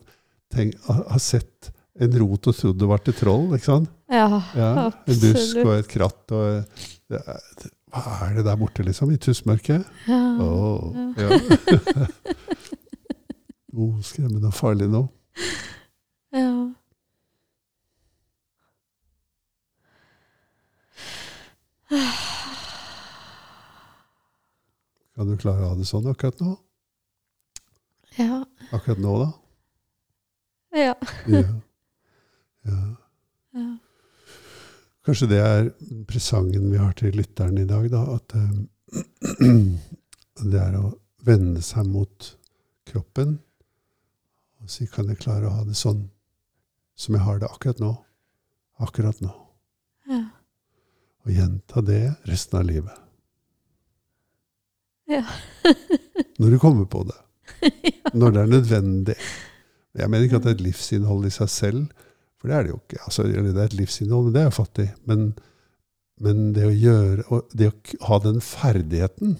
tenkt, 0.53 0.81
har 0.89 1.21
sett 1.21 1.69
en 2.01 2.15
rot 2.19 2.47
og 2.49 2.55
trodd 2.57 2.79
det 2.81 2.87
var 2.89 2.97
til 3.05 3.13
troll. 3.13 3.47
ikke 3.55 3.65
sant? 3.69 3.89
ja, 4.09 4.25
Ja, 4.57 4.89
En 5.07 5.19
dusk 5.21 5.57
og 5.61 5.73
et 5.77 5.87
kratt. 5.91 6.31
og 6.31 6.65
det 7.09 7.19
er, 7.21 7.39
Hva 7.93 8.29
er 8.29 8.33
det 8.39 8.45
der 8.47 8.55
borte, 8.57 8.83
liksom? 8.83 9.11
I 9.13 9.17
tussmørket? 9.21 9.85
Ja. 10.07 10.21
Åh, 10.41 11.13
Ja. 11.17 12.07
Noe 13.73 14.01
skremmende 14.09 14.47
og 14.49 14.53
farlig 14.57 14.89
nå. 14.89 15.07
ja. 16.33 16.49
Kan 25.15 25.29
du 25.29 25.35
klare 25.37 25.61
å 25.65 25.71
ha 25.73 25.77
det 25.77 25.85
sånn 25.85 26.07
akkurat 26.09 26.39
nå? 26.41 26.55
Ja. 28.17 28.39
Akkurat 28.73 29.01
nå, 29.01 29.13
da? 29.21 29.29
Ja. 30.73 30.95
Ja. 31.29 31.43
Ja. 32.69 32.81
ja. 33.57 33.69
Kanskje 35.03 35.29
det 35.31 35.39
er 35.43 35.71
presangen 36.07 36.69
vi 36.71 36.79
har 36.79 36.93
til 36.99 37.15
lytteren 37.17 37.57
i 37.59 37.67
dag, 37.67 37.89
da. 37.91 38.03
At 38.15 38.35
um, 38.39 38.67
det 40.51 40.61
er 40.61 40.77
å 40.79 40.93
vende 41.23 41.63
seg 41.63 41.87
mot 41.91 42.29
kroppen 42.87 43.37
og 44.63 44.71
si 44.71 44.87
kan 44.87 45.09
jeg 45.11 45.19
klare 45.19 45.49
å 45.49 45.55
ha 45.57 45.63
det 45.67 45.75
sånn 45.75 46.05
som 46.95 47.17
jeg 47.17 47.25
har 47.25 47.41
det 47.41 47.49
akkurat 47.51 47.81
nå. 47.83 47.91
Akkurat 48.83 49.19
nå. 49.19 49.31
Ja. 50.07 50.21
Og 51.25 51.33
gjenta 51.35 51.83
det 51.83 52.03
resten 52.29 52.59
av 52.61 52.69
livet. 52.69 53.01
Ja. 55.11 55.25
Når 56.39 56.55
du 56.55 56.59
kommer 56.61 56.87
på 56.87 57.03
det. 57.09 57.19
Når 58.13 58.31
det 58.31 58.41
er 58.41 58.53
nødvendig. 58.53 59.17
Jeg 59.99 60.09
mener 60.09 60.25
ikke 60.25 60.39
at 60.39 60.47
det 60.47 60.53
er 60.53 60.57
et 60.59 60.67
livsinnhold 60.69 61.27
i 61.27 61.33
seg 61.33 61.51
selv, 61.51 62.02
for 62.43 62.51
det 62.51 62.55
er 62.57 62.65
det 62.65 62.73
jo 62.73 62.77
ikke. 62.81 62.97
Altså, 63.05 63.23
det 63.23 63.55
er 63.55 63.63
et 63.63 63.73
livsinnhold, 63.79 64.25
men 64.25 64.33
det 64.35 64.41
er 64.41 64.49
jo 64.49 64.55
fattig. 64.57 64.87
Men, 65.07 65.21
men 66.19 66.41
det 66.51 66.65
å 66.67 66.73
gjøre 66.75 67.39
Det 67.55 67.69
å 67.69 68.07
ha 68.09 68.17
den 68.25 68.41
ferdigheten, 68.43 69.37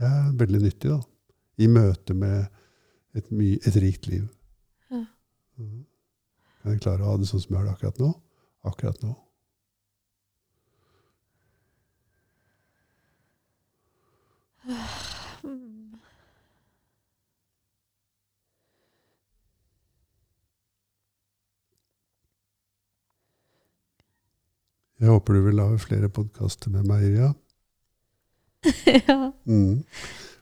det 0.00 0.08
er 0.08 0.30
veldig 0.40 0.62
nyttig, 0.62 0.94
da. 0.94 0.96
I 1.60 1.68
møte 1.68 2.16
med 2.16 2.48
et, 3.12 3.28
my, 3.28 3.50
et 3.60 3.76
rikt 3.84 4.08
liv. 4.08 4.24
Ja. 4.88 5.04
Mm. 5.60 5.84
Kan 6.62 6.72
jeg 6.72 6.84
klare 6.86 7.04
å 7.04 7.12
ha 7.12 7.20
det 7.20 7.28
sånn 7.28 7.44
som 7.44 7.52
jeg 7.52 7.60
har 7.60 7.68
det 7.68 7.76
akkurat 7.76 8.00
nå? 8.00 8.10
Akkurat 8.72 9.04
nå. 9.04 9.12
Mm. 14.72 15.01
Jeg 25.02 25.10
håper 25.10 25.34
du 25.34 25.40
vil 25.48 25.56
lage 25.58 25.80
flere 25.82 26.08
podkaster 26.14 26.70
med 26.70 26.86
meg, 26.86 27.02
Irja. 27.08 27.32
ja. 29.08 29.16
Mm. 29.50 29.80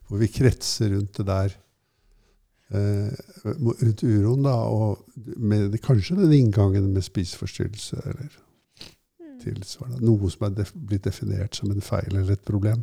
Hvor 0.08 0.20
vi 0.20 0.28
kretser 0.28 0.92
rundt 0.92 1.16
det 1.16 1.26
der. 1.30 1.54
Eh, 2.70 3.14
rundt 3.46 4.02
uroen, 4.04 4.44
da. 4.44 4.52
Og 4.68 5.00
med 5.40 5.78
kanskje 5.82 6.18
den 6.20 6.34
inngangen 6.36 6.90
med 6.94 7.06
spiseforstyrrelse 7.06 8.02
eller 8.04 8.30
Mm. 9.20 9.38
tilsvarende. 9.40 10.02
Noe 10.04 10.28
som 10.30 10.44
er 10.44 10.50
def 10.58 10.74
blitt 10.76 11.06
definert 11.08 11.56
som 11.56 11.70
en 11.72 11.80
feil 11.80 12.11
eller 12.12 12.34
et 12.34 12.42
problem. 12.44 12.82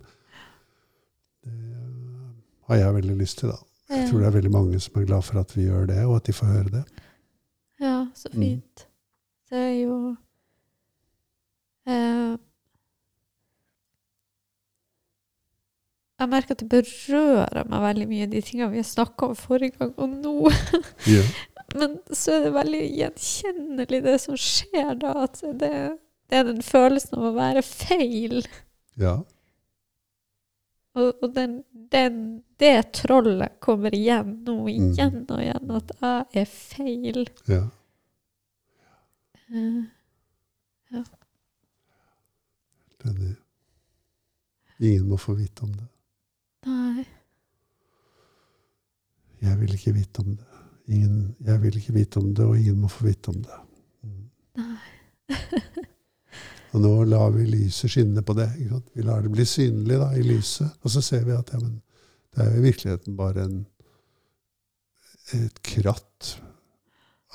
Det 1.46 1.54
har 2.68 2.76
jeg 2.82 2.96
veldig 2.96 3.18
lyst 3.20 3.38
til, 3.44 3.52
da. 3.54 3.60
Jeg 3.94 4.08
tror 4.10 4.20
det 4.24 4.28
er 4.28 4.36
veldig 4.40 4.52
mange 4.52 4.80
som 4.82 4.98
er 5.02 5.06
glad 5.06 5.22
for 5.24 5.40
at 5.40 5.54
vi 5.56 5.68
gjør 5.68 5.86
det, 5.92 6.00
og 6.06 6.16
at 6.18 6.26
de 6.28 6.34
får 6.36 6.50
høre 6.56 6.72
det. 6.74 6.84
Ja, 7.80 8.08
så 8.16 8.30
Mm. 8.34 8.42
fint. 8.42 8.88
Det 9.52 9.58
er 9.58 9.76
jo 9.86 10.10
eh, 10.10 10.16
Jeg 16.18 16.30
merker 16.32 16.56
at 16.58 16.64
det 16.64 16.70
berører 16.72 17.68
meg 17.70 17.84
veldig 17.84 18.08
mye, 18.10 18.28
de 18.32 18.40
tingene 18.42 18.72
vi 18.74 18.80
har 18.82 18.88
snakka 18.90 19.28
om 19.32 19.36
forrige 19.38 19.76
gang 19.78 19.92
og 20.02 20.16
nå. 20.24 20.34
Yeah. 21.06 21.28
Men 21.78 21.98
så 22.16 22.38
er 22.40 22.46
det 22.48 22.54
veldig 22.56 22.82
gjenkjennelig, 22.98 24.00
det 24.06 24.16
som 24.24 24.38
skjer 24.40 24.96
da. 25.04 25.12
At 25.28 25.42
det, 25.62 25.72
det 26.32 26.40
er 26.40 26.48
den 26.48 26.64
følelsen 26.66 27.20
av 27.20 27.28
å 27.30 27.34
være 27.38 27.64
feil. 27.66 28.40
ja. 29.00 29.18
Og, 30.98 31.12
og 31.22 31.30
den, 31.36 31.60
den, 31.94 32.16
det 32.58 32.72
trollet 32.98 33.60
kommer 33.62 33.94
igjen 33.94 34.32
nå, 34.48 34.56
Mm. 34.66 34.70
igjen 34.96 35.20
og 35.30 35.42
igjen, 35.44 35.68
at 35.78 35.92
jeg 36.02 36.42
er 36.42 36.48
feil. 36.50 37.20
ja. 37.52 37.60
Eh, 39.54 41.04
Enig. 43.06 43.36
Ingen 44.80 45.08
må 45.10 45.18
få 45.18 45.34
vite 45.38 45.66
om 45.66 45.74
det. 45.74 45.88
nei. 46.66 47.06
Jeg 49.42 49.60
vil 49.60 49.74
ikke 49.74 49.94
vite 49.94 50.24
om 50.24 50.36
det. 50.38 50.46
Ingen, 50.88 51.36
jeg 51.46 51.62
vil 51.62 51.78
ikke 51.78 51.94
vite 51.94 52.18
om 52.18 52.34
det, 52.36 52.46
og 52.46 52.58
ingen 52.58 52.80
må 52.82 52.88
få 52.88 53.06
vite 53.06 53.30
om 53.30 53.42
det. 53.44 53.60
Mm. 54.04 54.30
Nei. 54.62 54.78
Og 56.76 56.82
nå 56.84 56.94
lar 57.08 57.32
vi 57.32 57.46
lyset 57.48 57.92
skinne 57.92 58.22
på 58.26 58.36
det. 58.38 58.50
Vi 58.94 59.06
lar 59.06 59.24
det 59.24 59.32
bli 59.34 59.46
synlig 59.48 60.00
da, 60.02 60.12
i 60.14 60.24
lyset. 60.26 60.76
Og 60.84 60.92
så 60.92 61.02
ser 61.02 61.24
vi 61.26 61.36
at 61.36 61.54
ja, 61.54 61.62
men, 61.62 61.80
det 62.36 62.44
er 62.44 62.52
jo 62.52 62.60
i 62.60 62.66
virkeligheten 62.68 63.16
bare 63.18 63.46
en, 63.48 63.62
et 65.38 65.62
kratt 65.66 66.34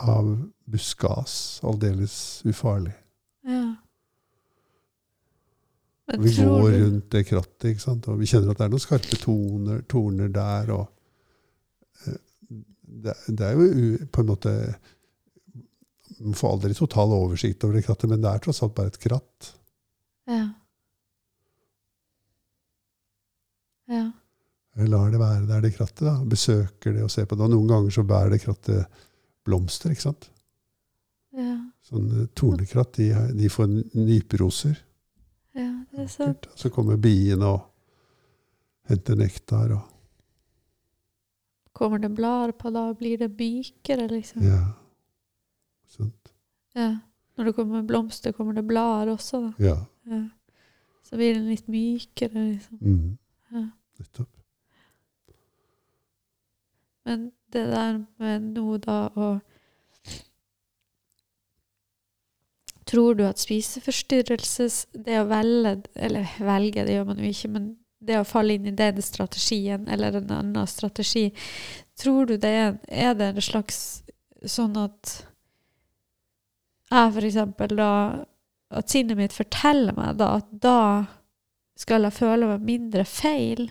av 0.05 0.29
buskas. 0.69 1.35
Aldeles 1.67 2.17
ufarlig. 2.49 2.95
Ja. 3.49 3.65
Vi 6.19 6.33
går 6.37 6.71
du- 6.71 6.79
rundt 6.85 7.11
det 7.15 7.23
krattet, 7.29 7.69
ikke 7.73 7.81
sant? 7.85 8.09
og 8.09 8.19
vi 8.19 8.27
kjenner 8.27 8.51
at 8.51 8.59
det 8.59 8.65
er 8.67 8.73
noen 8.73 8.83
skarpe 8.83 9.17
toner, 9.23 9.83
torner 9.89 10.29
der. 10.35 10.71
og 10.75 10.89
eh, 12.07 12.17
det, 13.07 13.15
det 13.29 13.47
er 13.47 13.53
jo 13.55 13.69
u- 13.69 14.07
på 14.13 14.21
en 14.25 14.27
måte 14.33 14.55
Man 16.23 16.35
får 16.39 16.53
aldri 16.53 16.75
total 16.75 17.15
oversikt 17.17 17.65
over 17.65 17.75
det 17.79 17.85
krattet, 17.87 18.09
men 18.11 18.21
det 18.23 18.31
er 18.31 18.39
tross 18.45 18.63
alt 18.63 18.75
bare 18.77 18.87
et 18.93 18.99
kratt. 19.03 19.53
Ja. 20.31 20.43
Ja. 23.91 24.05
Jeg 24.79 24.89
lar 24.89 25.11
det 25.13 25.19
være 25.21 25.47
der, 25.49 25.61
det 25.65 25.75
krattet. 25.77 26.05
da, 26.07 26.15
Besøker 26.25 26.95
det 26.95 27.03
og 27.05 27.11
ser 27.11 27.27
på 27.29 27.37
det. 27.37 27.45
Og 27.45 27.51
noen 27.53 27.69
ganger 27.69 27.91
så 27.93 28.05
bærer 28.09 28.31
det 28.37 28.43
krattet 28.45 28.87
blomster. 29.45 29.91
ikke 29.93 30.07
sant? 30.07 30.29
Ja. 31.37 31.57
Sånn 31.89 32.29
tornekratt, 32.39 32.95
de, 33.01 33.11
de 33.37 33.51
får 33.53 33.69
nyperoser. 33.99 34.79
Ja, 35.55 35.85
det 35.91 36.05
er 36.05 36.11
sant. 36.11 36.49
Så 36.57 36.71
kommer 36.73 36.97
biene 36.97 37.47
og 37.47 37.61
henter 38.89 39.17
nektar. 39.19 39.73
og 39.77 39.89
Kommer 41.73 41.99
det 41.99 42.13
blader 42.15 42.53
på, 42.53 42.71
da 42.71 42.93
blir 42.93 43.19
det 43.19 43.31
byker, 43.37 44.09
liksom. 44.09 44.43
ja. 44.45 44.61
Sant. 45.89 46.33
Ja. 46.77 46.91
Når 47.37 47.45
det 47.45 47.55
kommer 47.57 47.83
blomster, 47.83 48.33
kommer 48.33 48.53
det 48.53 48.67
blader 48.69 49.13
også, 49.13 49.41
da. 49.41 49.53
Ja. 49.59 49.77
Ja. 50.09 50.23
Så 51.03 51.17
blir 51.17 51.35
den 51.35 51.49
litt 51.49 51.69
mykere, 51.69 52.53
liksom. 52.53 52.79
Mm. 52.81 53.19
Ja. 53.53 53.67
Nettopp. 53.99 54.29
Men 57.05 57.33
det 57.53 57.67
der 57.73 57.99
med 58.19 58.53
nå 58.55 58.77
da 58.79 58.99
å 59.17 59.33
Tror 62.93 63.17
du 63.17 63.23
at 63.25 63.41
spiseforstyrrelses 63.41 64.83
Det 64.93 65.17
å 65.23 65.29
velge 65.31 65.79
Eller 65.97 66.29
velge, 66.45 66.85
det 66.85 66.99
gjør 66.99 67.09
man 67.09 67.23
jo 67.23 67.31
ikke, 67.31 67.53
men 67.55 67.71
det 68.03 68.19
å 68.19 68.27
falle 68.27 68.57
inn 68.59 68.67
i 68.67 68.75
den 68.75 68.97
strategien 68.99 69.85
eller 69.87 70.17
en 70.19 70.33
annen 70.35 70.67
strategi, 70.67 71.29
tror 71.95 72.27
du 72.27 72.33
det 72.35 72.51
er, 72.51 72.73
er 72.91 73.13
det 73.15 73.29
en 73.31 73.45
slags 73.47 73.77
sånn 74.43 74.75
at 74.81 75.13
jeg 76.91 77.13
for 77.15 77.29
eksempel 77.29 77.77
da 77.79 77.93
At 78.73 78.91
sinnet 78.91 79.19
mitt 79.21 79.37
forteller 79.37 79.95
meg 79.95 80.17
da 80.19 80.33
at 80.41 80.51
da 80.51 80.79
skal 81.79 82.09
jeg 82.09 82.17
føle 82.17 82.49
meg 82.51 82.67
mindre 82.67 83.05
feil? 83.09 83.67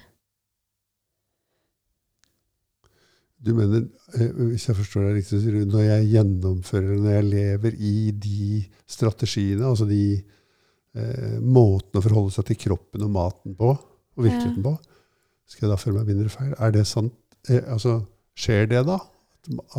Du 3.41 3.53
mener, 3.57 3.87
eh, 4.13 4.29
hvis 4.51 4.67
jeg 4.69 4.77
forstår 4.77 5.07
deg 5.07 5.17
riktig, 5.17 5.39
når 5.71 5.85
jeg 5.87 6.09
gjennomfører, 6.11 6.91
når 6.99 7.15
jeg 7.15 7.29
lever 7.29 7.77
i 7.79 7.95
de 8.11 8.59
strategiene, 8.85 9.65
altså 9.65 9.87
de 9.89 10.03
eh, 10.19 11.39
måtene 11.41 12.01
å 12.01 12.05
forholde 12.05 12.35
seg 12.35 12.51
til 12.51 12.59
kroppen 12.67 13.07
og 13.07 13.13
maten 13.15 13.57
på, 13.57 13.71
og 13.71 14.25
virkeligheten 14.27 14.65
på, 14.65 14.75
skal 15.49 15.67
jeg 15.67 15.73
da 15.73 15.79
føle 15.81 15.99
meg 15.99 16.13
mindre 16.13 16.31
feil? 16.31 16.53
Er 16.59 16.75
det 16.75 16.85
sant? 16.87 17.17
Eh, 17.49 17.63
altså, 17.65 17.97
skjer 18.37 18.69
det 18.71 18.85
da? 18.87 18.99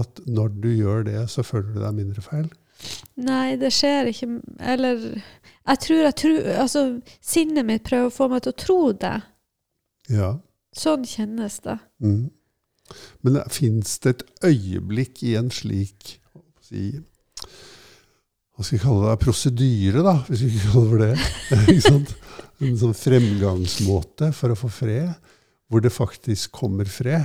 At 0.00 0.18
når 0.26 0.58
du 0.58 0.68
gjør 0.74 1.06
det, 1.06 1.20
så 1.30 1.44
føler 1.46 1.70
du 1.70 1.80
deg 1.84 1.96
mindre 2.00 2.24
feil? 2.24 2.50
Nei, 3.22 3.54
det 3.60 3.68
skjer 3.70 4.08
ikke 4.10 4.26
Eller 4.58 5.02
jeg 5.04 5.78
tror 5.84 6.00
jeg 6.00 6.14
tror 6.18 6.46
Altså, 6.64 6.80
sinnet 7.22 7.68
mitt 7.68 7.84
prøver 7.86 8.08
å 8.08 8.14
få 8.14 8.26
meg 8.32 8.42
til 8.42 8.50
å 8.54 8.58
tro 8.58 8.78
det. 9.04 9.18
Ja. 10.10 10.32
Sånn 10.74 11.04
kjennes 11.06 11.60
det. 11.62 11.76
Mm. 12.02 12.32
Men 13.24 13.40
fins 13.52 13.98
det 14.04 14.14
et 14.14 14.24
øyeblikk 14.50 15.22
i 15.28 15.36
en 15.40 15.50
slik 15.54 16.16
si, 16.64 16.90
Hva 18.52 18.64
skal 18.64 18.76
vi 18.76 18.82
kalle 18.82 19.08
det? 19.08 19.18
Prosedyre, 19.22 20.04
da, 20.06 20.16
hvis 20.28 20.44
vi 20.44 20.52
ikke 20.52 20.74
kaller 20.76 21.04
det 21.06 21.12
det. 21.16 22.06
En 22.62 22.76
sånn 22.78 22.94
fremgangsmåte 22.94 24.28
for 24.38 24.54
å 24.54 24.56
få 24.58 24.68
fred, 24.70 25.08
hvor 25.66 25.82
det 25.82 25.90
faktisk 25.90 26.52
kommer 26.54 26.86
fred. 26.86 27.24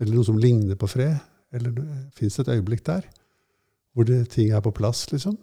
Eller 0.00 0.16
noe 0.16 0.24
som 0.24 0.38
ligner 0.40 0.78
på 0.80 0.88
fred. 0.88 1.18
Eller 1.52 1.74
fins 2.16 2.38
det 2.38 2.46
et 2.46 2.54
øyeblikk 2.56 2.80
der 2.86 3.04
hvor 3.94 4.06
det, 4.08 4.28
ting 4.34 4.50
er 4.50 4.60
på 4.60 4.72
plass, 4.74 5.06
liksom? 5.12 5.36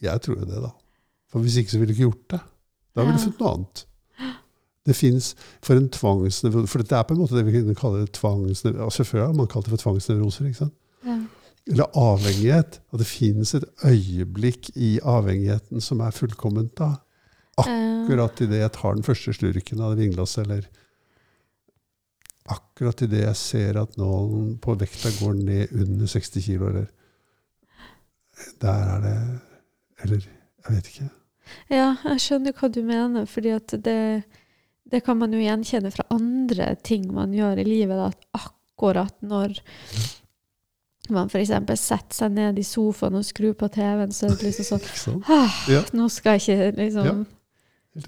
Jeg 0.00 0.20
tror 0.24 0.38
jo 0.40 0.48
det, 0.48 0.62
da. 0.64 0.70
For 1.32 1.44
hvis 1.44 1.58
ikke 1.60 1.72
så 1.74 1.80
ville 1.80 1.92
du 1.92 1.96
ikke 1.96 2.08
gjort 2.08 2.30
det. 2.32 2.40
Da 2.96 3.04
ville 3.04 3.18
du 3.18 3.24
funnet 3.24 3.42
noe 3.42 3.52
annet. 3.52 3.82
Det 4.86 4.94
fins 4.96 5.32
for 5.64 5.74
en 5.74 5.88
tvangsnevroser 5.90 6.70
For 6.70 6.82
dette 6.82 6.94
er 6.98 7.06
på 7.08 7.16
en 7.16 7.22
måte 7.24 7.34
det 7.34 7.46
vi 7.48 7.56
kunne 7.58 7.74
kalle 7.78 8.06
tvangsnevrose. 8.14 8.84
Altså 8.84 9.06
før 9.08 9.26
har 9.26 9.34
man 9.34 9.48
kalt 9.50 9.66
det 9.66 9.74
for 9.74 9.82
tvangsnevroser. 9.82 10.46
ikke 10.46 10.62
sant? 10.64 10.76
Ja. 11.06 11.16
Eller 11.66 11.98
avhengighet. 11.98 12.78
At 12.92 13.02
det 13.02 13.08
finnes 13.10 13.54
et 13.58 13.66
øyeblikk 13.84 14.70
i 14.76 14.96
avhengigheten 15.02 15.82
som 15.82 16.00
er 16.00 16.14
fullkomment. 16.14 16.76
da. 16.78 16.92
Akkurat 17.56 18.40
idet 18.44 18.60
jeg 18.60 18.72
tar 18.76 18.94
den 18.94 19.06
første 19.06 19.32
slurken 19.32 19.80
av 19.80 19.94
det 19.94 20.04
vinglasset, 20.04 20.44
eller 20.44 20.66
akkurat 22.52 23.00
idet 23.02 23.22
jeg 23.24 23.38
ser 23.40 23.78
at 23.80 23.96
nålen 23.96 24.58
på 24.62 24.76
vekta 24.78 25.10
går 25.16 25.38
ned 25.40 25.72
under 25.72 26.06
60 26.06 26.44
kilo, 26.44 26.68
eller 26.68 26.86
Der 28.60 28.68
er 28.96 29.00
det 29.00 29.40
Eller 30.04 30.20
jeg 30.66 30.74
vet 30.74 30.86
ikke. 30.86 31.08
Ja, 31.70 31.96
jeg 32.04 32.20
skjønner 32.20 32.52
hva 32.52 32.68
du 32.68 32.82
mener, 32.84 33.24
fordi 33.24 33.52
at 33.54 33.72
det, 33.84 34.24
det 34.90 35.02
kan 35.06 35.18
man 35.18 35.34
jo 35.34 35.40
gjenkjenne 35.42 35.90
fra 35.94 36.06
andre 36.14 36.74
ting 36.86 37.08
man 37.14 37.34
gjør 37.34 37.58
i 37.62 37.66
livet. 37.66 37.98
Da, 37.98 38.10
at 38.12 38.46
akkurat 38.46 39.14
når 39.26 39.58
man 41.12 41.30
f.eks. 41.30 41.52
setter 41.80 42.14
seg 42.14 42.34
ned 42.34 42.58
i 42.58 42.64
sofaen 42.66 43.18
og 43.18 43.26
skrur 43.26 43.54
på 43.58 43.68
TV-en, 43.74 44.14
så 44.14 44.28
er 44.28 44.36
det 44.36 44.50
liksom 44.50 44.82
sånn 44.82 45.20
ah, 45.30 45.58
Ja. 45.70 45.82
Nå 45.94 46.08
skal 46.12 46.38
jeg 46.38 46.46
ikke 46.46 46.78
liksom 46.82 47.10
Ja. 47.10 47.16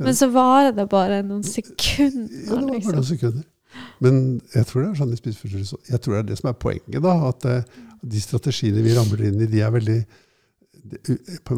Men 0.05 0.17
så 0.19 0.27
varer 0.29 0.75
det 0.77 0.85
bare 0.93 1.23
noen 1.25 1.45
sekunder. 1.47 1.87
Ja, 1.97 2.09
det 2.45 2.51
var 2.51 2.61
bare 2.61 2.75
liksom. 2.75 2.97
noen 2.99 3.07
sekunder. 3.09 3.45
Men 4.05 4.19
jeg 4.53 4.67
tror 4.69 4.83
det 4.83 4.89
er 4.89 4.99
sånn 4.99 5.15
i 5.15 5.19
spiseforstyrrelser 5.19 5.93
Jeg 5.93 6.01
tror 6.05 6.15
det 6.15 6.19
er 6.21 6.27
det 6.29 6.39
som 6.41 6.51
er 6.51 6.59
poenget. 6.61 6.99
da, 7.05 7.15
At 7.31 7.47
eh, 7.49 7.79
de 8.03 8.21
strategiene 8.21 8.85
vi 8.85 8.97
ramler 8.97 9.25
inn 9.31 9.41
i, 9.41 9.49
de 9.51 9.63
er 9.65 9.73
veldig 9.75 9.99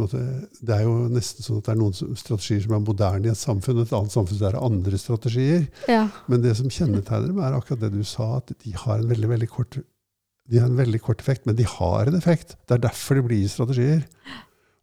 måte, 0.01 0.23
det 0.61 0.75
er 0.75 0.85
jo 0.87 0.95
nesten 1.13 1.47
sånn 1.47 1.61
at 1.61 1.69
det 1.69 1.75
er 1.75 1.81
noen 1.81 2.19
strategier 2.19 2.65
som 2.65 2.75
er 2.77 2.83
moderne 2.85 3.29
i 3.29 3.33
et 3.33 3.41
samfunn, 3.41 3.79
og 3.79 3.87
et 3.87 3.97
annet 3.99 4.15
samfunn 4.17 4.41
så 4.41 4.49
er 4.49 4.57
det 4.57 4.67
andre 4.67 5.01
strategier. 5.01 5.65
Ja. 5.91 6.05
Men 6.31 6.45
det 6.45 6.57
som 6.59 6.73
kjennetegner 6.73 7.31
dem, 7.31 7.41
er 7.45 7.57
akkurat 7.57 7.85
det 7.85 7.93
du 7.95 8.03
sa, 8.07 8.37
at 8.41 8.53
de 8.65 8.75
har 8.85 9.01
en 9.01 9.11
veldig 9.11 9.33
veldig 9.35 9.51
kort 9.53 9.81
de 10.51 10.59
har 10.59 10.67
en 10.67 10.79
veldig 10.79 10.99
kort 11.05 11.21
effekt, 11.23 11.45
men 11.47 11.55
de 11.55 11.63
har 11.63 12.09
en 12.11 12.17
effekt. 12.19 12.57
Det 12.67 12.75
er 12.75 12.83
derfor 12.83 13.21
de 13.21 13.23
blir 13.23 13.47
strategier. 13.51 14.03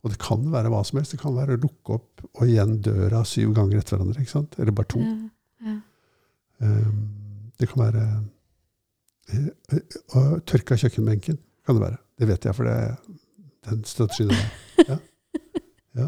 Og 0.06 0.14
det 0.14 0.20
kan 0.22 0.46
være 0.54 0.72
hva 0.72 0.80
som 0.88 1.00
helst. 1.00 1.12
Det 1.12 1.20
kan 1.20 1.36
være 1.36 1.58
å 1.58 1.62
lukke 1.66 1.98
opp 1.98 2.24
og 2.30 2.44
igjen 2.46 2.78
døra 2.86 3.24
syv 3.28 3.52
ganger 3.58 3.82
etter 3.82 3.98
hverandre. 3.98 4.24
ikke 4.24 4.32
sant? 4.32 4.56
Eller 4.62 4.76
bare 4.78 4.92
to. 4.94 5.02
Ja. 5.04 5.18
ja. 5.68 5.76
Um, 6.64 7.02
Det 7.58 7.68
kan 7.72 7.82
være 7.82 8.04
eh, 9.34 9.50
eh, 9.74 9.96
å 10.14 10.40
tørke 10.46 10.76
av 10.76 10.84
kjøkkenbenken. 10.86 11.40
kan 11.66 11.76
det 11.76 11.84
være. 11.84 11.98
Det 12.18 12.28
vet 12.30 12.46
jeg, 12.46 12.56
for 12.56 12.70
det 12.70 12.78
den 13.70 13.84
strategien 13.88 14.32
der. 14.34 14.88
Ja. 14.88 14.98
ja. 16.02 16.08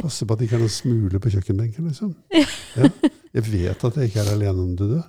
Passe 0.00 0.26
på 0.26 0.34
at 0.34 0.40
det 0.40 0.48
ikke 0.48 0.58
er 0.58 0.64
noen 0.64 0.74
smuler 0.74 1.22
på 1.22 1.32
kjøkkenbenken, 1.34 1.90
liksom. 1.90 2.14
Ja. 2.34 2.88
Jeg 3.34 3.46
vet 3.50 3.84
at 3.84 3.96
jeg 3.98 4.10
ikke 4.10 4.22
er 4.22 4.32
alene 4.34 4.62
om 4.62 4.72
det, 4.78 4.88
du. 4.90 5.02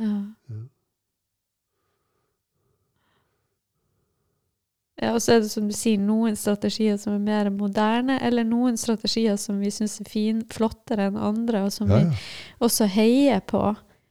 Ja. 0.00 0.16
Ja. 0.48 0.64
Ja, 4.98 5.12
og 5.14 5.22
så 5.22 5.36
er 5.36 5.44
det 5.44 5.50
som 5.52 5.68
du 5.68 5.74
sier, 5.76 5.98
noen 6.02 6.34
strategier 6.38 6.96
som 6.98 7.14
er 7.14 7.22
mer 7.22 7.50
moderne, 7.54 8.16
eller 8.26 8.46
noen 8.46 8.78
strategier 8.80 9.36
som 9.38 9.60
vi 9.62 9.70
syns 9.70 10.00
er 10.02 10.08
fin, 10.10 10.40
flottere 10.50 11.06
enn 11.06 11.20
andre, 11.22 11.62
og 11.68 11.74
som 11.74 11.92
Ja, 11.92 12.00
vi 12.02 12.16
også 12.66 12.88
heier 12.90 13.38
på. 13.46 13.62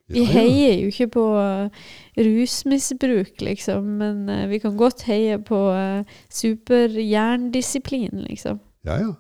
Vi 0.08 0.22
Ja, 0.22 0.26
ja. 0.26 0.32
heier 0.38 0.76
jo 0.82 0.88
ikke 0.92 1.08
på 1.18 1.24
uh, 1.36 1.68
rusmisbruk, 2.16 3.42
liksom, 3.44 3.84
men 4.00 4.30
uh, 4.32 4.46
vi 4.48 4.60
kan 4.64 4.78
godt 4.80 5.04
heie 5.10 5.36
på 5.44 5.60
uh, 5.76 6.04
superjerndisiplin, 6.32 8.24
liksom. 8.30 8.60
Ja, 8.88 9.00
ja. 9.02 9.14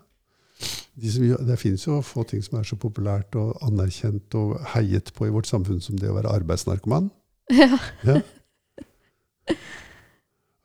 De 0.97 1.11
som, 1.11 1.27
det 1.47 1.59
finnes 1.61 1.83
jo 1.85 1.99
få 2.01 2.23
ting 2.25 2.41
som 2.41 2.57
er 2.57 2.63
så 2.65 2.75
populært 2.79 3.35
og 3.37 3.59
anerkjent 3.67 4.33
og 4.39 4.55
heiet 4.73 5.11
på 5.13 5.27
i 5.27 5.33
vårt 5.33 5.45
samfunn 5.49 5.81
som 5.83 5.99
det 5.99 6.09
å 6.09 6.15
være 6.17 6.33
arbeidsnarkoman. 6.39 7.11
Ja. 7.57 7.77
Ja. 8.03 8.17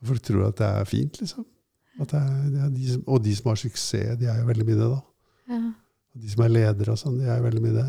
Folk 0.03 0.23
tror 0.27 0.49
at 0.49 0.59
det 0.59 0.67
er 0.67 0.89
fint, 0.91 1.21
liksom. 1.21 1.45
At 2.01 2.11
det 2.11 2.23
det 2.55 2.63
er 2.65 2.71
de 2.75 2.89
som, 2.95 3.03
og 3.07 3.21
de 3.23 3.35
som 3.37 3.51
har 3.53 3.59
suksess, 3.61 4.17
de 4.19 4.27
er 4.27 4.41
jo 4.41 4.49
veldig 4.49 4.65
mye 4.67 4.79
det, 4.81 4.89
da. 4.91 5.01
ja. 5.53 5.61
De 6.23 6.31
som 6.33 6.43
er 6.45 6.51
ledere 6.53 6.93
og 6.93 6.99
sånn, 7.01 7.21
de 7.21 7.29
er 7.29 7.39
jo 7.39 7.45
veldig 7.47 7.63
mye 7.63 7.77
det. 7.77 7.87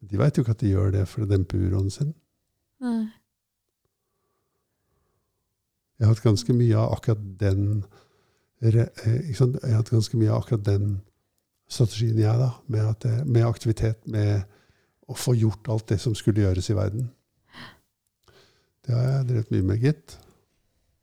De 0.00 0.16
veit 0.18 0.36
jo 0.36 0.42
ikke 0.44 0.54
at 0.56 0.62
de 0.64 0.70
gjør 0.72 0.92
det 0.94 1.02
for 1.08 1.24
å 1.24 1.28
dempe 1.28 1.58
uroen 1.60 1.90
sin. 1.92 2.14
Nei. 2.80 3.08
Jeg 6.00 6.06
har 6.08 6.14
hatt 6.14 6.24
ganske 6.24 6.54
mye 6.56 6.76
av 6.80 6.94
akkurat 6.96 7.24
den 7.40 7.64
eh? 8.64 8.72
Jeg 8.72 9.36
har 9.36 9.76
hatt 9.76 9.92
ganske 9.92 10.16
mye 10.16 10.30
av 10.32 10.40
akkurat 10.42 10.64
den 10.64 10.94
strategien, 11.70 12.16
jeg, 12.18 12.38
da. 12.40 12.50
Med, 12.72 12.86
at 12.88 13.04
det, 13.04 13.26
med 13.28 13.44
aktivitet, 13.46 14.00
med 14.08 14.40
å 15.10 15.16
få 15.18 15.34
gjort 15.36 15.68
alt 15.70 15.86
det 15.92 16.00
som 16.02 16.16
skulle 16.18 16.42
gjøres 16.42 16.70
i 16.72 16.76
verden. 16.78 17.10
Det 18.86 18.96
har 18.96 19.06
jeg 19.10 19.28
drevet 19.28 19.52
mye 19.54 19.66
med, 19.68 19.84
gitt. 19.84 20.16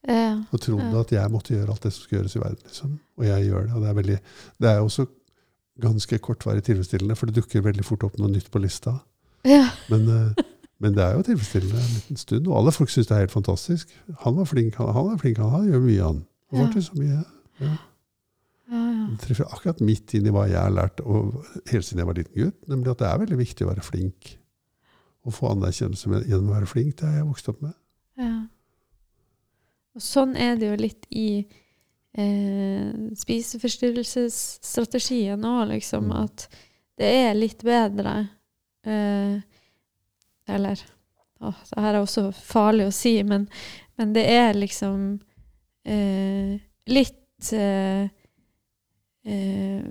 Ja. 0.07 0.33
Og 0.51 0.61
trodde 0.63 0.89
Ja. 0.89 0.99
at 1.03 1.11
jeg 1.11 1.31
måtte 1.31 1.53
gjøre 1.53 1.71
alt 1.75 1.83
det 1.85 1.93
som 1.93 2.03
skulle 2.03 2.21
gjøres 2.21 2.35
i 2.35 2.41
verden. 2.41 2.65
Liksom. 2.65 2.97
Og 3.17 3.25
jeg 3.27 3.47
gjør 3.47 3.63
det. 3.67 3.73
Og 3.75 3.81
det 3.81 3.89
er, 3.89 3.97
veldig, 4.01 4.19
det 4.63 4.69
er 4.71 4.79
også 4.81 5.05
ganske 5.81 6.19
kortvarig 6.23 6.63
tilfredsstillende, 6.67 7.15
for 7.17 7.29
det 7.29 7.35
dukker 7.39 7.61
veldig 7.65 7.85
fort 7.85 8.03
opp 8.07 8.17
noe 8.19 8.29
nytt 8.31 8.49
på 8.53 8.61
lista. 8.63 8.95
Ja. 9.47 9.67
Men, 9.91 10.07
eh, 10.09 10.43
men 10.83 10.93
det 10.97 11.03
er 11.03 11.17
jo 11.17 11.25
tilfredsstillende 11.27 11.81
en 11.81 11.93
liten 11.95 12.17
stund. 12.21 12.47
Og 12.47 12.57
alle 12.59 12.73
folk 12.75 12.89
syns 12.93 13.07
det 13.09 13.15
er 13.17 13.25
helt 13.25 13.35
fantastisk. 13.35 13.91
Han 14.25 14.35
var 14.39 14.45
flink, 14.49 14.75
han, 14.81 14.89
han 14.95 15.11
er 15.13 15.21
flink, 15.21 15.37
han, 15.41 15.53
han 15.53 15.69
gjør 15.71 15.85
mye, 15.85 16.01
han. 16.03 16.23
Han 16.55 16.73
Ja. 16.73 16.81
så 16.81 16.97
mye. 16.97 17.21
Ja, 17.59 17.67
ja. 17.67 17.75
Det 19.07 19.21
treffer 19.23 19.47
akkurat 19.47 19.79
midt 19.79 20.13
inn 20.17 20.25
i 20.27 20.31
hva 20.35 20.43
jeg 20.49 20.59
har 20.59 20.73
lært 20.75 20.99
og 21.05 21.37
helt 21.71 21.85
siden 21.87 22.01
jeg 22.01 22.07
var 22.09 22.17
liten 22.17 22.35
gutt, 22.35 22.57
nemlig 22.67 22.91
at 22.91 22.99
det 22.99 23.07
er 23.07 23.21
veldig 23.21 23.37
viktig 23.39 23.63
å 23.65 23.69
være 23.69 23.85
flink. 23.85 24.33
Å 25.27 25.31
få 25.31 25.53
anerkjennelse 25.53 26.09
gjennom 26.27 26.49
å 26.51 26.55
være 26.57 26.67
flink, 26.67 26.97
det 26.99 27.07
har 27.07 27.15
jeg 27.21 27.27
vokst 27.29 27.47
opp 27.51 27.61
med. 27.63 27.73
Ja. 28.19 28.33
Og 29.95 30.03
sånn 30.03 30.35
er 30.35 30.59
det 30.59 30.67
jo 30.69 30.75
litt 30.83 31.07
i 31.09 31.27
eh, 32.17 32.89
spiseforstyrrelsesstrategien 33.17 35.45
òg, 35.45 35.67
liksom. 35.73 36.05
Mm. 36.09 36.17
At 36.25 36.47
det 36.97 37.05
er 37.21 37.33
litt 37.37 37.63
bedre 37.65 38.27
eh, 38.87 39.35
Eller 40.49 40.77
å, 41.37 41.53
Det 41.53 41.81
her 41.83 41.93
er 41.93 42.01
også 42.01 42.31
farlig 42.33 42.87
å 42.89 42.95
si, 42.95 43.23
men, 43.27 43.47
men 43.99 44.13
det 44.15 44.25
er 44.33 44.53
liksom 44.57 45.19
eh, 45.85 46.57
litt 46.89 47.51
eh, 47.53 48.09
eh, 49.27 49.81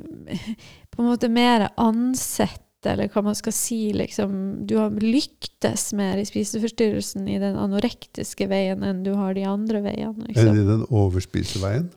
På 0.90 1.02
en 1.02 1.08
måte 1.12 1.28
mer 1.30 1.68
ansett 1.76 2.62
eller 2.86 3.08
hva 3.10 3.22
man 3.26 3.34
skal 3.34 3.52
si, 3.56 3.92
liksom, 3.96 4.66
du 4.68 4.76
har 4.78 4.90
lyktes 5.02 5.88
mer 5.98 6.20
i 6.20 6.24
spiseforstyrrelsen 6.28 7.26
i 7.26 7.38
den 7.42 7.56
anorektiske 7.58 8.46
veien 8.46 8.84
enn 8.86 9.02
du 9.02 9.10
har 9.18 9.34
de 9.34 9.42
andre 9.48 9.80
veiene. 9.82 10.22
Enn 10.22 10.28
Liksom. 10.28 10.54
i 10.54 10.62
den 10.68 10.84
overspiseveien. 10.86 11.88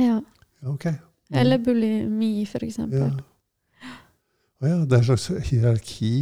Ja. 0.00 0.20
Ok. 0.66 0.86
Mm. 0.86 1.38
Eller 1.40 1.58
bulimi, 1.58 2.46
for 2.46 2.64
eksempel. 2.64 3.10
Ja. 3.10 3.90
Å 4.56 4.68
ja, 4.70 4.76
det 4.88 4.96
er 4.96 5.02
en 5.02 5.08
slags 5.10 5.50
hierarki 5.50 6.12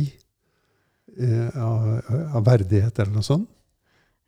eh, 1.21 1.55
av, 1.61 1.85
av 2.35 2.43
verdighet 2.47 2.99
eller 2.99 3.13
noe 3.15 3.27
sånt? 3.27 3.49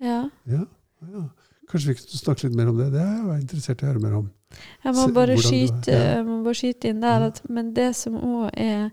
Ja. 0.03 0.21
Ja. 0.47 0.63
ja. 1.11 1.25
Kanskje 1.67 1.91
vi 1.91 1.99
kunne 1.99 2.21
snakke 2.21 2.47
litt 2.47 2.59
mer 2.59 2.71
om 2.71 2.79
det? 2.79 2.91
Det 2.95 3.03
er 3.03 3.17
jeg 3.33 3.43
interessert 3.43 3.83
i 3.83 3.87
å 3.87 3.91
høre 3.91 4.05
mer 4.05 4.19
om. 4.21 4.29
Jeg 4.85 4.95
må 4.95 5.07
bare, 5.17 5.35
Se, 5.41 5.49
skyte, 5.49 5.93
ja. 5.93 6.05
jeg 6.15 6.27
må 6.29 6.39
bare 6.45 6.61
skyte 6.61 6.91
inn 6.93 7.03
der 7.03 7.25
Ja. 7.25 7.31
at 7.33 7.41
Men 7.51 7.73
det 7.75 7.89
som 7.99 8.15
òg 8.15 8.51
er 8.55 8.91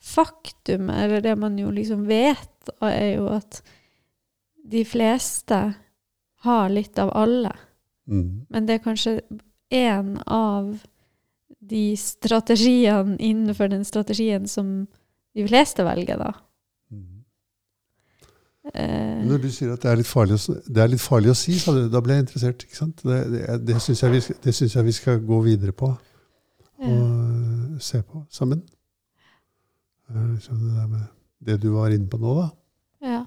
faktum, 0.00 0.90
eller 0.90 1.20
det 1.24 1.36
man 1.38 1.56
jo 1.58 1.70
liksom 1.70 2.06
vet, 2.08 2.72
er 2.84 3.16
jo 3.16 3.28
at 3.32 3.62
de 4.70 4.84
fleste 4.84 5.60
har 6.44 6.68
litt 6.72 6.98
av 6.98 7.10
alle. 7.16 7.52
Mm. 8.08 8.46
Men 8.48 8.66
det 8.66 8.78
er 8.78 8.84
kanskje 8.84 9.20
én 9.70 10.16
av 10.26 10.72
de 11.60 11.96
strategiene 11.96 13.16
innenfor 13.22 13.68
den 13.70 13.84
strategien 13.84 14.48
som 14.48 14.88
de 15.36 15.46
fleste 15.46 15.84
velger, 15.86 16.18
da. 16.18 16.32
Mm. 16.90 17.20
Eh, 18.74 19.20
Når 19.28 19.42
du 19.44 19.50
sier 19.54 19.72
at 19.74 19.82
det 19.84 19.90
er 19.92 20.00
litt 20.00 20.10
farlig 20.10 20.36
å, 20.36 20.56
det 20.66 20.82
er 20.82 20.90
litt 20.92 21.02
farlig 21.04 21.30
å 21.32 21.38
si, 21.38 21.54
sa 21.60 21.74
du, 21.76 21.84
da 21.92 22.02
ble 22.02 22.16
jeg 22.16 22.26
interessert. 22.26 22.64
ikke 22.66 22.76
sant? 22.80 23.04
Det, 23.06 23.20
det, 23.32 23.44
det 23.68 23.78
syns 23.84 24.02
jeg, 24.02 24.74
jeg 24.74 24.86
vi 24.88 24.96
skal 24.96 25.22
gå 25.24 25.40
videre 25.46 25.72
på 25.76 25.92
og 26.80 26.88
øh, 26.88 27.80
se 27.84 28.02
på 28.02 28.24
sammen. 28.32 28.62
Eh, 30.10 30.26
Liksom 30.34 30.60
det 30.64 30.88
med 30.90 31.06
det 31.46 31.60
du 31.62 31.70
var 31.76 31.92
inne 31.94 32.08
på 32.10 32.18
nå, 32.20 32.34
da. 32.40 32.48
ja. 33.06 33.22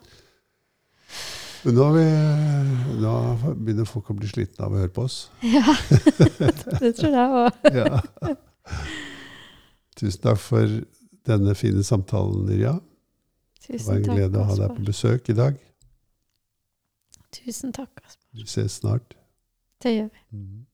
Men 1.63 1.75
nå, 1.77 1.85
vi, 1.95 2.03
nå 2.99 3.11
begynner 3.55 3.87
folk 3.87 4.09
å 4.11 4.15
bli 4.17 4.27
slitne 4.27 4.65
av 4.65 4.73
å 4.75 4.81
høre 4.81 4.91
på 4.91 5.05
oss. 5.07 5.19
ja. 5.47 5.63
det 6.83 6.93
tror 6.97 7.13
jeg 7.15 7.37
òg. 7.43 7.61
Ja. 7.79 8.01
Tusen 9.99 10.21
takk 10.23 10.39
for 10.41 10.73
denne 11.27 11.53
fine 11.55 11.83
samtalen, 11.87 12.49
Irja. 12.51 12.73
Det 13.63 13.77
var 13.77 13.79
Tusen 13.79 13.95
en 13.95 14.03
takk, 14.03 14.17
glede 14.17 14.41
å 14.41 14.47
ha 14.49 14.55
deg 14.59 14.73
på 14.75 14.85
besøk 14.89 15.29
i 15.31 15.35
dag. 15.37 15.59
Tusen 17.33 17.71
takk, 17.75 18.01
Asper. 18.03 18.27
Vi 18.35 18.43
ses 18.49 18.79
snart. 18.81 19.15
Det 19.83 19.93
gjør 19.95 20.09
vi. 20.11 20.23
Mhm. 20.37 20.65